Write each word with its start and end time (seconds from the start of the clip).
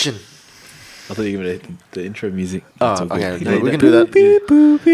Action. 0.00 0.14
I 0.14 1.12
thought 1.12 1.24
you 1.24 1.36
were 1.36 1.44
going 1.44 1.60
to 1.60 1.66
the, 1.66 1.76
the 1.90 2.06
intro 2.06 2.30
music. 2.30 2.64
Oh, 2.80 2.88
That's 2.88 3.00
all 3.02 3.12
okay. 3.12 3.44
No, 3.44 3.58
we 3.62 3.70
can 3.70 3.80
don't. 3.80 4.10
do 4.10 4.40
that. 4.48 4.86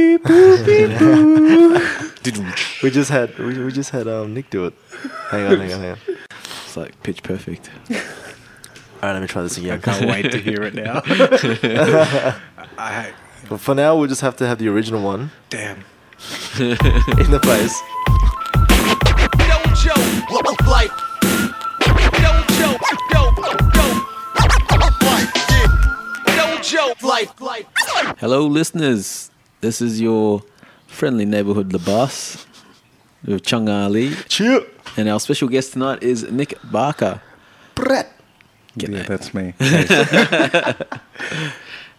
we 2.83 2.91
just 2.91 3.09
had 3.09 3.39
we, 3.39 3.57
we 3.57 3.71
just 3.71 3.91
had 3.91 4.09
um, 4.09 4.35
Nick 4.35 4.51
do 4.51 4.67
it. 4.67 4.75
Hang 5.31 5.47
on, 5.47 5.61
hang 5.61 5.73
on, 5.75 5.81
hang 5.81 5.91
on. 5.93 5.99
It's 6.65 6.77
like 6.77 7.01
pitch 7.05 7.23
perfect. 7.23 7.71
All 7.89 7.97
right, 9.01 9.13
let 9.13 9.23
me 9.23 9.29
try 9.29 9.43
this 9.43 9.57
again. 9.59 9.75
I 9.75 9.81
can't 9.81 10.11
wait 10.11 10.33
to 10.33 10.39
hear 10.39 10.65
it 10.65 10.75
now. 10.75 11.03
I, 12.77 13.13
But 13.49 13.61
for 13.61 13.77
now, 13.77 13.97
we'll 13.97 14.09
just 14.09 14.23
have 14.23 14.35
to 14.39 14.47
have 14.49 14.59
the 14.59 14.67
original 14.67 15.03
one 15.05 15.31
damn. 15.51 15.85
in 16.59 17.31
the 17.31 17.39
place. 17.41 17.81
Don't 19.39 19.77
joke, 19.77 20.67
like. 20.67 21.06
Joke, 27.17 27.41
like, 27.41 27.67
like. 28.05 28.19
Hello, 28.19 28.47
listeners. 28.47 29.31
This 29.61 29.81
is 29.81 30.01
your 30.01 30.43
friendly 30.87 31.25
neighborhood 31.25 31.71
Labas 31.71 32.45
with 33.25 33.43
Chung 33.45 33.69
Ali. 33.69 34.15
Cheer. 34.29 34.61
And 34.97 35.09
our 35.09 35.21
special 35.21 35.49
guest 35.49 35.73
tonight 35.73 36.03
is 36.03 36.31
Nic 36.31 36.55
Barker. 36.71 37.23
Brett. 37.75 38.13
Yeah, 38.77 39.03
that's 39.05 39.33
me. 39.35 39.55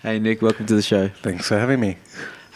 Hey, 0.04 0.20
Nic, 0.20 0.44
welcome 0.44 0.68
to 0.68 0.76
the 0.76 0.84
show. 0.84 1.08
Thanks 1.08 1.48
for 1.48 1.58
having 1.58 1.80
me. 1.80 1.98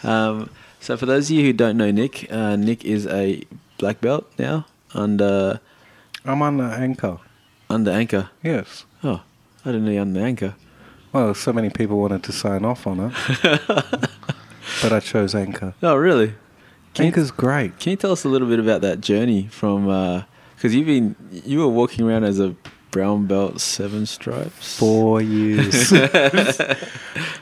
Um, 0.04 0.48
so, 0.78 0.96
for 0.96 1.06
those 1.06 1.28
of 1.28 1.36
you 1.36 1.44
who 1.44 1.52
don't 1.52 1.76
know 1.76 1.90
Nic, 1.90 2.32
uh, 2.32 2.54
Nic 2.54 2.84
is 2.84 3.04
a 3.08 3.42
black 3.78 4.00
belt 4.00 4.30
now 4.38 4.64
under 4.94 5.58
I'm 6.24 6.40
on 6.40 6.58
the 6.58 6.64
anchor. 6.64 7.18
under 7.68 7.90
anchor. 7.90 8.30
Yes. 8.44 8.84
Oh, 9.02 9.20
I 9.64 9.72
didn't 9.72 9.84
know 9.86 9.90
you're 9.90 10.02
under 10.02 10.20
anchor. 10.20 10.54
Well, 11.12 11.34
so 11.34 11.52
many 11.52 11.68
people 11.70 11.98
wanted 11.98 12.22
to 12.24 12.32
sign 12.32 12.64
off 12.64 12.86
on 12.86 13.00
it, 13.00 13.12
but 14.82 14.92
I 14.92 15.00
chose 15.00 15.34
anchor. 15.34 15.74
Oh, 15.82 15.94
really? 15.96 16.34
Can 16.94 17.04
you, 17.04 17.08
Anchor's 17.08 17.30
great. 17.30 17.78
can 17.78 17.90
you 17.90 17.96
tell 17.96 18.12
us 18.12 18.24
a 18.24 18.28
little 18.28 18.48
bit 18.48 18.58
about 18.58 18.82
that 18.82 19.00
journey 19.00 19.48
from? 19.50 19.86
Because 20.56 20.74
you've 20.74 20.86
been 20.86 21.16
you 21.30 21.58
were 21.60 21.68
walking 21.68 22.06
around 22.08 22.24
as 22.24 22.38
a 22.38 22.54
brown 22.90 23.26
belt, 23.26 23.60
seven 23.60 24.04
stripes. 24.06 24.78
Four 24.78 25.20
years. 25.22 25.92
uh, 25.92 26.76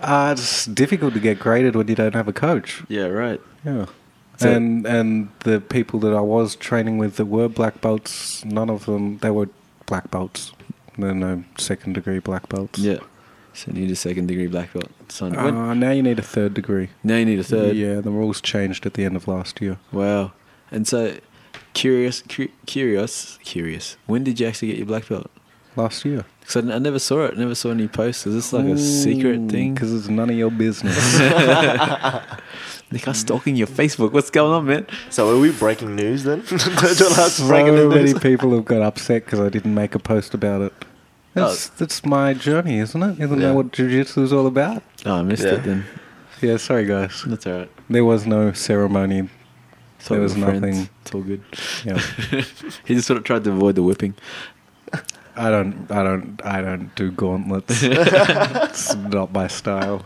it's 0.36 0.66
difficult 0.66 1.14
to 1.14 1.20
get 1.20 1.38
graded 1.38 1.74
when 1.76 1.88
you 1.88 1.94
don't 1.94 2.14
have 2.14 2.28
a 2.28 2.32
coach. 2.32 2.82
Yeah, 2.88 3.06
right. 3.06 3.41
Yeah. 3.64 3.86
So- 4.38 4.50
and 4.50 4.86
and 4.86 5.28
the 5.41 5.60
people 5.60 5.98
that 6.00 6.14
I 6.14 6.20
was 6.20 6.56
training 6.56 6.98
with 6.98 7.16
that 7.16 7.26
were 7.26 7.48
black 7.48 7.80
belts, 7.80 8.44
none 8.44 8.70
of 8.70 8.86
them 8.86 9.18
they 9.18 9.30
were 9.30 9.48
black 9.86 10.10
belts. 10.10 10.52
There 10.96 11.10
are 11.10 11.14
no 11.14 11.44
second 11.58 11.94
degree 11.94 12.18
black 12.20 12.48
belts. 12.48 12.78
Yeah. 12.78 12.98
So 13.52 13.70
you 13.72 13.80
need 13.80 13.90
a 13.90 13.96
second 13.96 14.26
degree 14.28 14.46
black 14.46 14.72
belt. 14.72 14.88
Son, 15.08 15.32
when- 15.32 15.54
Uh, 15.56 15.74
now 15.74 15.90
you 15.90 16.02
need 16.02 16.18
a 16.18 16.22
third 16.22 16.54
degree. 16.54 16.88
now 17.02 17.16
you 17.16 17.24
need 17.24 17.38
a 17.40 17.44
third. 17.44 17.76
Yeah, 17.76 18.00
the 18.00 18.10
rules 18.10 18.40
changed 18.40 18.86
at 18.86 18.94
the 18.94 19.04
end 19.04 19.16
of 19.16 19.26
last 19.28 19.60
year. 19.60 19.78
Wow. 19.92 20.32
And 20.70 20.86
so, 20.86 21.14
curious, 21.74 22.22
cu- 22.28 22.48
curious, 22.66 23.38
curious. 23.44 23.96
When 24.06 24.22
did 24.24 24.38
you 24.40 24.46
actually 24.46 24.68
get 24.68 24.76
your 24.78 24.86
black 24.86 25.08
belt? 25.08 25.30
Last 25.76 26.04
year. 26.04 26.24
Because 26.40 26.56
I, 26.68 26.74
I 26.74 26.78
never 26.78 26.98
saw 26.98 27.24
it. 27.26 27.36
Never 27.38 27.54
saw 27.54 27.70
any 27.70 27.86
posts. 27.88 28.26
Is 28.26 28.34
this 28.34 28.52
like 28.52 28.64
a 28.66 28.76
secret 28.78 29.48
thing? 29.50 29.74
Because 29.74 29.92
it's 29.94 30.08
none 30.08 30.28
of 30.30 30.36
your 30.36 30.50
business. 30.50 31.18
Nic, 32.92 33.06
I'm 33.06 33.14
stalking 33.14 33.54
your 33.54 33.68
Facebook. 33.68 34.12
What's 34.12 34.30
going 34.30 34.52
on, 34.52 34.66
man? 34.66 34.86
So 35.10 35.30
are 35.36 35.38
we 35.40 35.52
breaking 35.52 35.94
news 35.94 36.24
then? 36.24 36.42
So 36.46 37.46
breaking 37.46 37.88
many 37.88 38.04
news. 38.12 38.18
people 38.18 38.52
have 38.54 38.64
got 38.64 38.82
upset 38.82 39.24
because 39.24 39.38
I 39.38 39.48
didn't 39.48 39.74
make 39.74 39.94
a 39.94 40.00
post 40.00 40.34
about 40.34 40.60
it. 40.62 40.72
That's, 41.34 41.68
oh. 41.68 41.72
that's 41.78 42.04
my 42.04 42.34
journey, 42.34 42.78
isn't 42.80 43.02
it? 43.02 43.20
Isn't 43.20 43.40
Yeah. 43.40 43.48
that 43.48 43.54
what 43.54 43.72
jiu-jitsu 43.72 44.22
is 44.22 44.32
all 44.32 44.46
about? 44.46 44.82
Oh, 45.06 45.14
I 45.16 45.22
missed 45.22 45.44
Yeah. 45.44 45.54
it 45.54 45.62
then. 45.64 45.84
Yeah, 46.42 46.56
sorry 46.56 46.86
guys. 46.86 47.22
That's 47.26 47.46
all 47.46 47.52
right. 47.58 47.70
There 47.88 48.04
was 48.04 48.26
no 48.26 48.52
ceremony. 48.52 49.28
Thought 50.00 50.14
There 50.14 50.22
was 50.22 50.34
were 50.36 50.44
friends. 50.46 50.60
nothing. 50.62 50.88
It's 51.02 51.14
all 51.14 51.20
good. 51.22 51.42
Yeah. 51.84 51.98
he 52.86 52.94
just 52.94 53.06
sort 53.06 53.19
of 53.19 53.24
tried 53.24 53.44
to 53.44 53.50
avoid 53.52 53.74
the 53.74 53.82
whipping. 53.82 54.14
I 55.36 55.50
don't 55.50 55.90
I 55.90 56.02
don't 56.02 56.40
I 56.44 56.60
don't 56.62 56.94
do 56.96 57.10
gauntlets. 57.12 57.82
it's 57.82 58.94
not 58.96 59.32
my 59.32 59.46
style. 59.46 60.04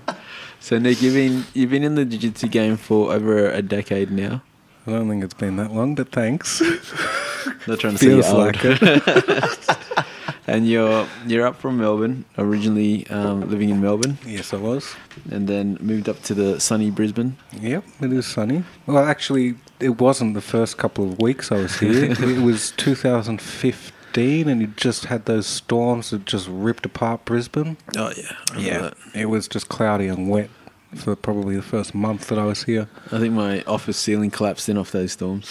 So 0.60 0.78
Nic, 0.78 1.00
you've 1.00 1.14
been 1.14 1.44
you've 1.54 1.70
been 1.70 1.82
in 1.84 1.94
the 1.94 2.04
jiu-jitsu 2.04 2.48
game 2.48 2.76
for 2.76 3.12
over 3.12 3.48
a 3.50 3.62
decade 3.62 4.10
now. 4.10 4.42
I 4.86 4.90
don't 4.90 5.08
think 5.08 5.24
it's 5.24 5.34
been 5.34 5.56
that 5.56 5.72
long, 5.72 5.94
but 5.94 6.10
thanks. 6.12 6.60
Not 7.66 7.78
trying 7.80 7.94
to 7.96 7.98
say 7.98 8.06
you're 8.08 8.22
Feels 8.22 8.34
old. 8.34 8.56
it. 8.62 10.03
And 10.46 10.68
you're 10.68 11.06
you're 11.26 11.46
up 11.46 11.56
from 11.56 11.78
Melbourne, 11.78 12.24
originally 12.36 13.06
um, 13.08 13.48
living 13.48 13.70
in 13.70 13.80
Melbourne, 13.80 14.18
yes, 14.26 14.52
I 14.52 14.58
was. 14.58 14.94
and 15.30 15.48
then 15.48 15.78
moved 15.80 16.08
up 16.08 16.22
to 16.24 16.34
the 16.34 16.60
sunny 16.60 16.90
Brisbane. 16.90 17.36
Yep, 17.52 17.84
it 18.02 18.12
is 18.12 18.26
sunny. 18.26 18.64
Well, 18.86 19.04
actually, 19.04 19.54
it 19.80 20.00
wasn't 20.00 20.34
the 20.34 20.42
first 20.42 20.76
couple 20.76 21.04
of 21.04 21.18
weeks 21.18 21.50
I 21.50 21.56
was 21.56 21.78
here. 21.78 22.04
it 22.18 22.42
was 22.42 22.72
2015, 22.72 24.48
and 24.48 24.60
you 24.60 24.66
just 24.68 25.06
had 25.06 25.24
those 25.24 25.46
storms 25.46 26.10
that 26.10 26.26
just 26.26 26.46
ripped 26.48 26.84
apart 26.84 27.24
Brisbane. 27.24 27.78
Oh 27.96 28.12
yeah, 28.58 28.90
it 29.14 29.26
was 29.26 29.48
just 29.48 29.68
cloudy 29.70 30.08
and 30.08 30.28
wet 30.28 30.50
for 30.98 31.16
probably 31.16 31.56
the 31.56 31.62
first 31.62 31.94
month 31.94 32.28
that 32.28 32.38
I 32.38 32.44
was 32.44 32.64
here. 32.64 32.88
I 33.12 33.18
think 33.18 33.34
my 33.34 33.62
office 33.62 33.96
ceiling 33.96 34.30
collapsed 34.30 34.68
in 34.68 34.76
off 34.78 34.92
those 34.92 35.12
storms. 35.12 35.46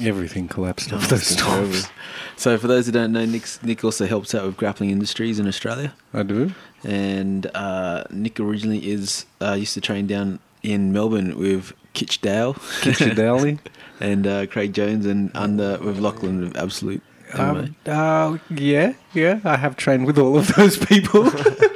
Everything 0.00 0.48
collapsed 0.48 0.92
off 0.92 1.08
those 1.08 1.20
it's 1.22 1.36
been 1.36 1.44
terrible. 1.44 1.72
storms. 1.72 1.88
So 2.36 2.58
for 2.58 2.66
those 2.66 2.86
who 2.86 2.92
don't 2.92 3.12
know, 3.12 3.24
Nic's, 3.24 3.62
Nic 3.62 3.84
also 3.84 4.06
helps 4.06 4.34
out 4.34 4.44
with 4.46 4.56
grappling 4.56 4.90
industries 4.90 5.38
in 5.38 5.46
Australia, 5.46 5.94
I 6.12 6.22
do. 6.22 6.52
and 6.84 7.50
uh, 7.54 8.04
Nic 8.10 8.38
originally 8.40 8.90
is 8.90 9.26
uh, 9.40 9.54
used 9.54 9.74
to 9.74 9.80
train 9.80 10.06
down 10.06 10.38
in 10.62 10.92
Melbourne 10.92 11.38
with 11.38 11.72
Kit 11.94 12.18
Dale 12.20 12.54
Kit 12.82 13.14
Dale. 13.16 13.58
and 14.00 14.26
uh, 14.26 14.46
Craig 14.46 14.74
Jones, 14.74 15.06
and 15.06 15.30
under 15.34 15.78
with 15.78 15.98
Lachlan 15.98 16.44
of 16.44 16.56
Absolute. 16.56 17.02
MMA. 17.30 17.66
Um, 17.66 17.76
uh, 17.86 18.38
yeah, 18.50 18.92
yeah. 19.12 19.40
I 19.44 19.56
have 19.56 19.76
trained 19.76 20.06
with 20.06 20.18
all 20.18 20.36
of 20.38 20.48
those 20.54 20.76
people. 20.76 21.24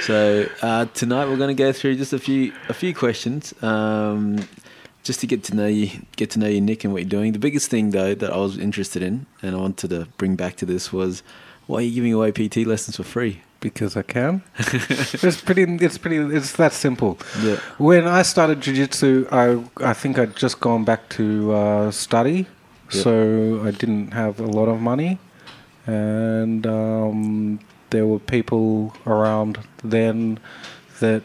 So 0.00 0.48
uh, 0.62 0.86
tonight 0.94 1.28
we're 1.28 1.36
going 1.36 1.54
to 1.54 1.62
go 1.62 1.72
through 1.72 1.96
just 1.96 2.12
a 2.12 2.18
few 2.18 2.52
a 2.68 2.74
few 2.74 2.94
questions, 2.94 3.52
um, 3.62 4.38
just 5.02 5.20
to 5.20 5.26
get 5.26 5.44
to 5.44 5.54
know 5.56 5.66
you, 5.66 5.90
get 6.16 6.30
to 6.30 6.38
know 6.38 6.46
you, 6.48 6.60
Nic, 6.60 6.84
and 6.84 6.92
what 6.92 7.02
you're 7.02 7.08
doing. 7.10 7.32
The 7.32 7.38
biggest 7.38 7.70
thing 7.70 7.90
though 7.90 8.14
that 8.14 8.32
I 8.32 8.36
was 8.38 8.58
interested 8.58 9.02
in, 9.02 9.26
and 9.42 9.54
I 9.54 9.58
wanted 9.58 9.90
to 9.90 10.06
bring 10.16 10.36
back 10.36 10.56
to 10.56 10.66
this 10.66 10.92
was, 10.92 11.22
why 11.66 11.78
are 11.78 11.82
you 11.82 11.92
giving 11.94 12.12
away 12.14 12.32
PT 12.32 12.58
lessons 12.66 12.96
for 12.96 13.04
free? 13.04 13.42
because 13.60 13.94
I 13.94 14.00
can. 14.00 14.42
it's 14.58 15.42
pretty. 15.42 15.64
It's 15.64 15.98
pretty. 15.98 16.16
It's 16.16 16.52
that 16.52 16.72
simple. 16.72 17.18
Yeah. 17.42 17.56
When 17.76 18.06
I 18.08 18.22
started 18.22 18.62
jiu-jitsu, 18.62 19.28
I 19.30 19.62
I 19.76 19.92
think 19.92 20.18
I'd 20.18 20.34
just 20.34 20.60
gone 20.60 20.84
back 20.84 21.10
to 21.10 21.52
uh, 21.52 21.90
study, 21.90 22.46
Yep. 22.92 23.02
so 23.04 23.62
I 23.62 23.70
didn't 23.70 24.12
have 24.12 24.40
a 24.40 24.46
lot 24.46 24.68
of 24.70 24.80
money, 24.80 25.18
and 25.86 26.66
um, 26.66 27.60
there 27.90 28.06
were 28.06 28.18
people 28.18 28.94
around 29.06 29.58
then 29.84 30.38
that 31.00 31.22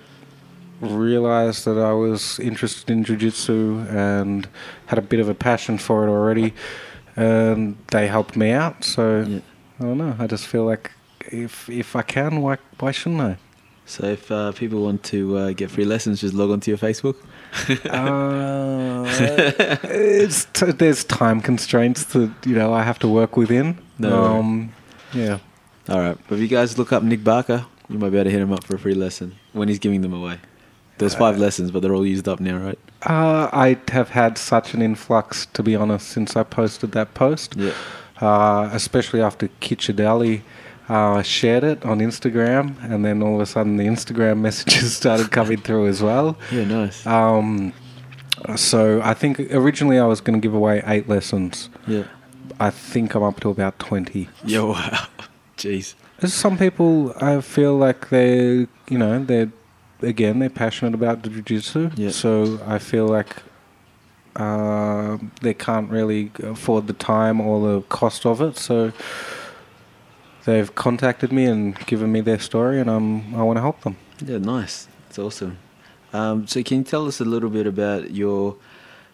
realized 0.82 1.66
that 1.66 1.78
I 1.78 1.94
was 1.94 2.40
interested 2.40 2.90
in 2.90 3.04
jiu-jitsu 3.04 3.86
and 3.90 4.48
had 4.88 5.00
a 5.00 5.02
bit 5.02 5.20
of 5.20 5.30
a 5.30 5.34
passion 5.34 5.78
for 5.78 6.06
it 6.06 6.10
already, 6.10 6.54
and 7.16 7.78
they 7.92 8.08
helped 8.08 8.36
me 8.36 8.52
out. 8.52 8.84
So 8.84 9.22
Yeah. 9.28 9.40
I 9.80 9.84
don't 9.84 9.98
know. 9.98 10.16
I 10.20 10.28
just 10.28 10.48
feel 10.48 10.66
like 10.66 10.92
if 11.32 11.70
if 11.70 11.96
I 11.96 12.02
can, 12.02 12.42
why 12.42 12.58
why 12.80 12.92
shouldn't 12.92 13.22
I? 13.22 13.38
So 13.88 14.06
if 14.08 14.32
uh, 14.32 14.52
people 14.54 14.84
want 14.84 15.04
to 15.04 15.38
uh, 15.38 15.52
get 15.54 15.70
free 15.70 15.86
lessons, 15.86 16.22
just 16.22 16.34
log 16.34 16.50
on 16.50 16.60
to 16.62 16.72
your 16.72 16.78
Facebook. 16.78 17.16
Uh, 17.90 19.06
it's 19.84 20.46
t- 20.54 20.72
there's 20.72 21.04
time 21.04 21.40
constraints 21.42 22.06
that 22.06 22.32
you 22.46 22.56
know 22.56 22.74
I 22.74 22.84
have 22.84 23.00
to 23.00 23.08
work 23.08 23.38
within. 23.38 23.78
No. 24.00 24.24
Um, 24.24 24.74
yeah. 25.14 25.38
All 25.90 26.00
right, 26.00 26.18
but 26.28 26.36
if 26.36 26.42
you 26.42 26.48
guys 26.48 26.78
look 26.78 26.92
up 26.92 27.04
Nic 27.04 27.24
Barker, 27.24 27.66
you 27.90 28.00
might 28.00 28.10
be 28.10 28.18
able 28.18 28.26
to 28.26 28.32
hit 28.32 28.42
him 28.42 28.52
up 28.52 28.64
for 28.64 28.76
a 28.76 28.80
free 28.80 28.96
lesson 28.96 29.36
when 29.54 29.68
he's 29.68 29.80
giving 29.80 30.02
them 30.02 30.14
away. 30.14 30.40
There's 30.98 31.14
five 31.14 31.38
lessons, 31.38 31.72
but 31.72 31.82
they're 31.82 31.94
all 31.94 32.06
used 32.06 32.28
up 32.28 32.40
now, 32.40 32.58
right? 32.58 32.80
Uh, 33.04 33.50
I 33.52 33.78
have 33.90 34.10
had 34.10 34.38
such 34.38 34.74
an 34.74 34.82
influx, 34.82 35.46
to 35.48 35.62
be 35.62 35.76
honest, 35.76 36.08
since 36.08 36.36
I 36.38 36.44
posted 36.44 36.94
that 36.94 37.14
post. 37.14 37.56
Yeah. 37.58 37.74
Uh, 38.22 38.70
especially 38.72 39.22
after 39.22 39.50
Kit 39.60 39.80
Dale 39.94 40.40
uh, 40.88 41.22
shared 41.22 41.66
it 41.66 41.86
on 41.86 42.00
Instagram, 42.00 42.82
and 42.82 43.04
then 43.04 43.22
all 43.22 43.36
of 43.36 43.42
a 43.42 43.46
sudden 43.46 43.76
the 43.76 43.84
Instagram 43.86 44.40
messages 44.48 44.96
started 44.96 45.32
coming 45.32 45.58
through 45.60 45.88
as 45.88 46.02
well. 46.02 46.38
Yeah, 46.50 46.64
nice. 46.64 47.06
Um, 47.06 47.74
so 48.56 49.02
I 49.04 49.14
think 49.14 49.40
originally 49.52 50.00
I 50.00 50.06
was 50.06 50.22
going 50.22 50.40
to 50.40 50.44
give 50.46 50.54
away 50.54 50.82
eight 50.88 51.10
lessons. 51.10 51.70
yeah. 51.88 52.06
I 52.58 52.70
think 52.70 53.16
I'm 53.16 53.24
up 53.24 53.42
to 53.42 53.50
about 53.50 53.80
twenty. 53.80 54.30
Yo, 54.46 54.72
wow. 54.72 55.08
Jeez. 55.58 55.96
Some 56.24 56.58
people 56.58 57.14
I 57.22 57.42
feel 57.42 57.76
like 57.78 58.10
they, 58.10 58.68
you 58.90 58.98
know, 58.98 59.24
they're 59.24 59.52
again 60.02 60.40
they're 60.40 60.50
passionate 60.50 60.94
about 60.94 61.24
the 61.24 61.30
jiu-jitsu. 61.30 61.92
Yeah. 61.96 62.12
So 62.12 62.60
I 62.66 62.80
feel 62.80 63.08
like 63.08 63.44
uh, 64.36 65.18
they 65.42 65.54
can't 65.54 65.90
really 65.90 66.32
afford 66.44 66.88
the 66.88 66.94
time 66.94 67.40
or 67.40 67.60
the 67.68 67.82
cost 67.84 68.26
of 68.26 68.42
it. 68.42 68.58
So 68.58 68.92
they've 70.46 70.74
contacted 70.76 71.32
me 71.32 71.46
and 71.46 71.78
given 71.86 72.12
me 72.12 72.22
their 72.22 72.40
story, 72.40 72.80
and 72.80 72.90
I'm 72.90 73.36
I 73.36 73.44
want 73.44 73.58
to 73.58 73.62
help 73.62 73.82
them. 73.82 73.96
Yeah, 74.26 74.38
nice. 74.40 74.88
It's 75.10 75.20
awesome. 75.20 75.58
Um, 76.14 76.48
so, 76.48 76.64
can 76.64 76.80
you 76.80 76.84
tell 76.84 77.08
us 77.08 77.20
a 77.20 77.26
little 77.26 77.50
bit 77.50 77.68
about 77.68 78.12
your 78.12 78.56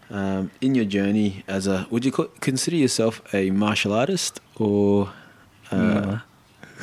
um, 0.09 0.51
in 0.61 0.75
your 0.75 0.85
journey 0.85 1.43
as 1.47 1.67
a? 1.67 1.87
Would 1.89 2.05
you 2.05 2.11
co- 2.11 2.29
consider 2.41 2.75
yourself 2.77 3.21
a 3.33 3.49
martial 3.51 3.93
artist 3.93 4.39
or 4.57 5.11
uh, 5.71 5.77
No. 5.77 6.21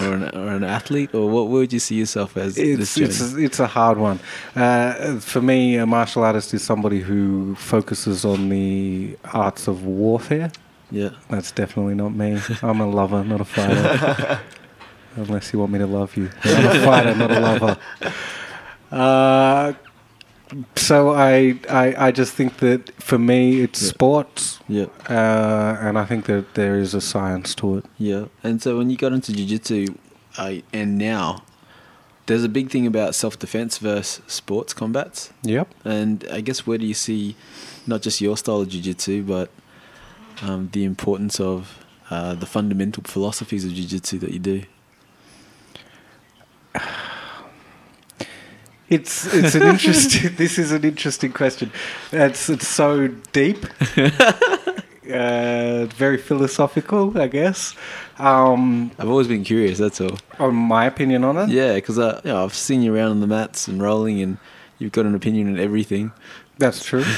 Or, 0.00 0.12
an, 0.14 0.22
or 0.36 0.48
an 0.48 0.64
athlete, 0.64 1.14
or 1.14 1.28
what 1.28 1.48
would 1.48 1.72
you 1.72 1.78
see 1.78 1.96
yourself 1.96 2.36
as? 2.36 2.56
It's 2.58 2.96
it's 2.96 3.20
it's 3.34 3.60
a 3.60 3.66
hard 3.66 3.98
one. 3.98 4.20
Uh, 4.54 5.18
for 5.20 5.40
me, 5.40 5.76
a 5.76 5.86
martial 5.86 6.24
artist 6.24 6.54
is 6.54 6.62
somebody 6.62 7.00
who 7.00 7.54
focuses 7.56 8.24
on 8.24 8.48
the 8.48 9.16
arts 9.32 9.68
of 9.68 9.84
warfare. 9.84 10.50
yeah, 10.90 11.10
That's 11.28 11.52
definitely 11.52 11.94
not 11.94 12.14
me. 12.14 12.40
I'm 12.62 12.80
a 12.80 12.88
lover, 12.88 13.24
not 13.24 13.40
a 13.40 13.44
fighter. 13.44 14.40
Unless 15.16 15.52
you 15.52 15.58
want 15.58 15.72
me 15.72 15.78
to 15.80 15.86
love 15.86 16.16
you. 16.16 16.30
I'm 16.44 16.66
a 16.66 16.84
fighter, 16.84 17.14
not 17.14 17.30
a 17.30 17.40
lover. 17.40 17.76
Uh, 18.90 19.74
so 20.76 21.10
I, 21.10 21.58
I 21.68 22.08
I 22.08 22.10
just 22.10 22.32
think 22.34 22.58
that 22.58 22.90
for 23.02 23.18
me 23.18 23.60
it's 23.62 23.82
Yeah. 23.82 23.88
sports, 23.90 24.60
yeah, 24.68 24.86
uh, 25.08 25.76
and 25.80 25.98
I 25.98 26.04
think 26.06 26.24
that 26.26 26.54
there 26.54 26.78
is 26.80 26.94
a 26.94 27.00
science 27.00 27.54
to 27.56 27.78
it. 27.78 27.84
yeah. 27.98 28.24
And 28.42 28.62
so, 28.62 28.76
when 28.78 28.90
you 28.90 28.96
got 28.96 29.12
into 29.12 29.32
jiu-jitsu, 29.32 29.94
uh, 30.38 30.54
and 30.72 30.96
now, 30.98 31.42
there's 32.26 32.44
a 32.44 32.48
big 32.48 32.70
thing 32.70 32.86
about 32.86 33.14
self-defense 33.14 33.78
versus 33.78 34.20
sports 34.26 34.72
combats. 34.74 35.32
Yep. 35.42 35.66
And 35.84 36.24
I 36.30 36.40
guess 36.42 36.66
where 36.66 36.78
do 36.78 36.86
you 36.86 36.94
see 36.94 37.34
not 37.86 38.02
just 38.02 38.20
your 38.20 38.36
style 38.36 38.60
of 38.60 38.68
jiu-jitsu, 38.68 39.22
but 39.24 39.48
um, 40.42 40.68
the 40.72 40.84
importance 40.84 41.40
of 41.40 41.84
uh, 42.10 42.34
the 42.34 42.46
fundamental 42.46 43.02
philosophies 43.04 43.64
of 43.64 43.72
jiu-jitsu 43.74 44.18
that 44.20 44.30
you 44.32 44.38
do? 44.38 44.62
It's 48.90 49.26
it's 49.34 49.54
an 49.54 49.62
interesting. 49.62 50.34
this 50.36 50.58
is 50.58 50.72
an 50.72 50.84
interesting 50.84 51.32
question. 51.32 51.70
It's 52.12 52.48
it's 52.48 52.66
so 52.66 53.08
deep, 53.32 53.66
uh, 55.12 55.86
very 55.86 56.16
philosophical, 56.18 57.16
I 57.18 57.28
guess. 57.28 57.74
Um, 58.18 58.90
I've 58.98 59.08
always 59.08 59.28
been 59.28 59.44
curious. 59.44 59.78
That's 59.78 60.00
all. 60.00 60.18
on 60.38 60.54
my 60.54 60.86
opinion 60.86 61.24
on 61.24 61.36
it, 61.36 61.48
Yeah, 61.50 61.74
because 61.74 61.98
uh, 61.98 62.20
you 62.24 62.30
know, 62.32 62.44
I've 62.44 62.54
seen 62.54 62.82
you 62.82 62.94
around 62.94 63.10
on 63.12 63.20
the 63.20 63.26
mats 63.26 63.68
and 63.68 63.82
rolling, 63.82 64.22
and 64.22 64.38
you've 64.78 64.92
got 64.92 65.06
an 65.06 65.14
opinion 65.14 65.48
on 65.48 65.58
everything. 65.60 66.12
that's 66.58 66.82
true. 66.84 67.02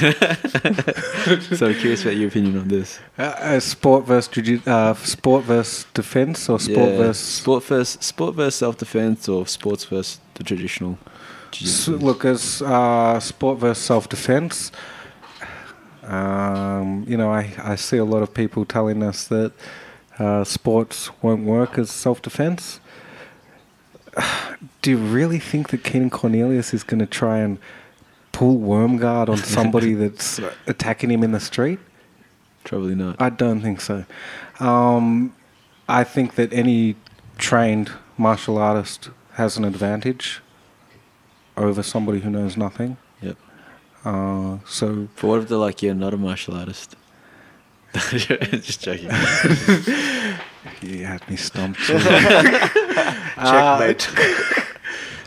so 1.57 1.67
I'm 1.67 1.75
curious 1.75 2.03
about 2.03 2.17
your 2.17 2.27
opinion 2.27 2.59
on 2.59 2.67
this. 2.67 2.99
uh, 3.17 3.21
uh, 3.21 3.59
sport 3.59 4.05
versus 4.05 4.67
uh, 4.67 4.93
sport 4.95 5.43
versus 5.45 5.85
defense, 5.93 6.49
or 6.49 6.59
sport 6.59 6.89
Yeah, 6.91 6.97
versus 6.97 7.25
sport 7.27 7.63
versus 7.63 8.05
sport 8.05 8.35
versus 8.35 8.55
self-defense, 8.55 9.27
or 9.29 9.47
sports 9.47 9.85
versus 9.85 10.19
the 10.35 10.43
traditional. 10.43 10.97
S- 11.53 11.85
jiu-jitsu? 11.85 11.97
look 11.97 12.25
as 12.25 12.61
uh, 12.61 13.19
sport 13.19 13.59
versus 13.59 13.83
self 13.83 14.09
defense. 14.09 14.71
Um, 16.03 17.05
you 17.07 17.15
know, 17.15 17.31
I, 17.31 17.53
I 17.63 17.75
see 17.75 17.97
a 17.97 18.05
lot 18.05 18.23
of 18.23 18.33
people 18.33 18.65
telling 18.65 19.03
us 19.03 19.27
that 19.27 19.53
uh, 20.19 20.43
sports 20.43 21.09
won't 21.21 21.45
work 21.45 21.77
as 21.77 21.89
self 21.89 22.21
defense. 22.21 22.79
Do 24.81 24.91
you 24.91 24.97
really 24.97 25.39
think 25.39 25.69
that 25.69 25.83
Keenan 25.83 26.09
Cornelius 26.09 26.73
is 26.73 26.83
going 26.83 26.99
to 26.99 27.05
try 27.05 27.37
and 27.37 27.59
pull 28.31 28.57
worm 28.57 28.97
guard 28.97 29.29
on 29.29 29.37
somebody 29.57 29.93
that's 29.93 30.39
attacking 30.67 31.11
him 31.11 31.23
in 31.23 31.31
the 31.31 31.39
street? 31.39 31.79
Probably 32.63 32.95
not. 32.95 33.21
I 33.21 33.29
don't 33.29 33.61
think 33.61 33.81
so. 33.81 34.05
Um, 34.59 35.33
I 35.87 36.03
think 36.03 36.35
that 36.35 36.51
any 36.53 36.95
trained 37.37 37.91
martial 38.17 38.57
artist 38.57 39.09
has 39.33 39.57
an 39.57 39.65
advantage 39.65 40.41
over 41.57 41.83
somebody 41.83 42.19
who 42.19 42.29
knows 42.29 42.57
nothing. 42.57 42.97
Yep. 43.21 43.37
Uh, 44.05 44.57
so 44.65 45.07
But 45.15 45.23
what 45.23 45.39
if 45.41 45.47
they're 45.49 45.57
like, 45.57 45.81
you're 45.81 45.93
not 45.93 46.13
a 46.13 46.17
martial 46.17 46.55
artist? 46.55 46.95
Just 47.93 48.81
joking. 48.81 49.09
you 50.81 51.05
had 51.05 51.27
me 51.29 51.35
stumped. 51.35 51.79
Checkmate. 53.35 54.09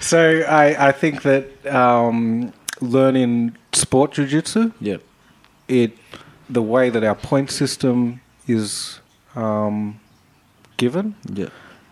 so 0.01 0.41
I, 0.49 0.89
I 0.89 0.93
think 0.93 1.23
that 1.23 1.67
um, 1.67 2.53
learning 2.81 3.57
sport 3.73 4.13
jiu-jitsu, 4.13 4.73
Yep. 4.81 5.03
it 5.69 5.93
the 6.49 6.63
way 6.63 6.91
that 6.91 7.03
our 7.05 7.15
point 7.15 7.51
system 7.51 8.21
is 8.47 9.01
um, 9.35 9.99
given 10.77 11.15
Yep. 11.33 11.51